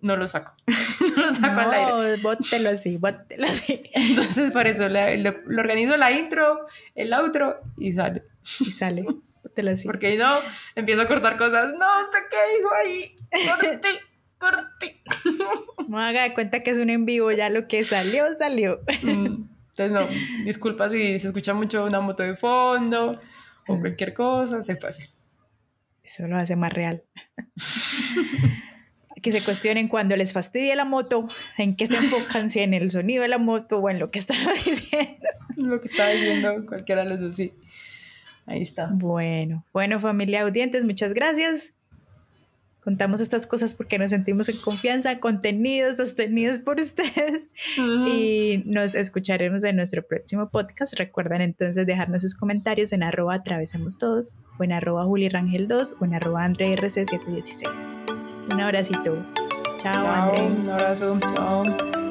no 0.00 0.16
lo 0.16 0.26
saco. 0.26 0.54
no 1.16 1.26
lo 1.26 1.32
saco 1.32 1.60
al 1.60 1.72
aire. 1.72 2.22
bótelo 2.22 2.70
así, 2.70 2.96
bótelo 2.96 3.46
así. 3.46 3.82
Entonces, 3.94 4.50
por 4.50 4.66
eso 4.66 4.88
le, 4.88 5.28
organizo 5.56 5.96
la 5.96 6.10
intro, 6.10 6.66
el 6.94 7.12
outro 7.12 7.60
y 7.78 7.92
sale. 7.92 8.24
Y 8.60 8.72
sale, 8.72 9.04
bótelo 9.42 9.70
así. 9.70 9.86
Porque 9.86 10.16
no, 10.16 10.40
empiezo 10.74 11.02
a 11.02 11.06
cortar 11.06 11.36
cosas. 11.36 11.72
No, 11.74 11.86
¿hasta 11.86 12.18
qué 12.28 12.56
dijo 12.58 12.70
ahí? 12.74 13.16
Corté, 13.46 13.88
corté. 14.38 15.02
No 15.88 16.00
haga 16.00 16.24
de 16.24 16.34
cuenta 16.34 16.64
que 16.64 16.70
es 16.72 16.80
un 16.80 16.90
en 16.90 17.06
vivo, 17.06 17.30
ya 17.30 17.48
lo 17.48 17.68
que 17.68 17.84
salió, 17.84 18.34
salió. 18.34 18.80
Mm. 19.02 19.44
Entonces, 19.76 19.92
no, 19.92 20.44
disculpa 20.44 20.88
si 20.88 21.18
se 21.18 21.26
escucha 21.26 21.52
mucho 21.52 21.84
una 21.84 22.00
moto 22.00 22.22
de 22.22 22.34
fondo 22.34 23.20
o 23.68 23.78
cualquier 23.78 24.14
cosa, 24.14 24.62
se 24.62 24.76
pase. 24.76 25.10
Eso 26.02 26.26
lo 26.26 26.38
hace 26.38 26.56
más 26.56 26.72
real. 26.72 27.02
que 29.22 29.32
se 29.32 29.42
cuestionen 29.42 29.88
cuando 29.88 30.16
les 30.16 30.32
fastidie 30.32 30.74
la 30.76 30.84
moto, 30.84 31.28
en 31.58 31.76
qué 31.76 31.86
se 31.86 31.96
enfocan, 31.96 32.48
si 32.48 32.60
en 32.60 32.72
el 32.74 32.90
sonido 32.90 33.22
de 33.22 33.28
la 33.28 33.38
moto 33.38 33.80
o 33.80 33.90
en 33.90 33.98
lo 33.98 34.10
que 34.10 34.18
estaba 34.18 34.52
diciendo. 34.64 35.26
Lo 35.56 35.80
que 35.80 35.88
estaba 35.88 36.10
diciendo, 36.10 36.64
cualquiera 36.66 37.02
de 37.02 37.10
los 37.10 37.20
dos, 37.20 37.36
sí. 37.36 37.52
Ahí 38.46 38.62
está. 38.62 38.88
Bueno, 38.92 39.66
bueno, 39.72 40.00
familia 40.00 40.42
audientes, 40.42 40.84
muchas 40.84 41.12
gracias 41.12 41.75
contamos 42.86 43.20
estas 43.20 43.48
cosas 43.48 43.74
porque 43.74 43.98
nos 43.98 44.10
sentimos 44.10 44.48
en 44.48 44.58
confianza, 44.58 45.18
contenidos 45.18 45.96
sostenidos 45.96 46.60
por 46.60 46.78
ustedes 46.78 47.50
y 47.76 48.62
nos 48.64 48.94
escucharemos 48.94 49.64
en 49.64 49.74
nuestro 49.74 50.06
próximo 50.06 50.50
podcast. 50.50 50.96
Recuerden 50.96 51.40
entonces 51.40 51.84
dejarnos 51.84 52.22
sus 52.22 52.36
comentarios 52.36 52.92
en 52.92 53.02
arroba 53.02 53.34
atravesamos 53.34 53.98
todos 53.98 54.38
o 54.60 54.62
en 54.62 54.70
arroba 54.70 55.04
julirangel2 55.04 55.96
o 56.00 56.04
en 56.04 56.14
arroba 56.14 56.46
andrerc716. 56.46 58.52
Un 58.52 58.60
abracito. 58.60 59.20
Chao, 59.78 59.92
Chao 59.92 60.46
Un 60.46 60.70
abrazo. 60.70 61.18
Chao. 61.34 62.05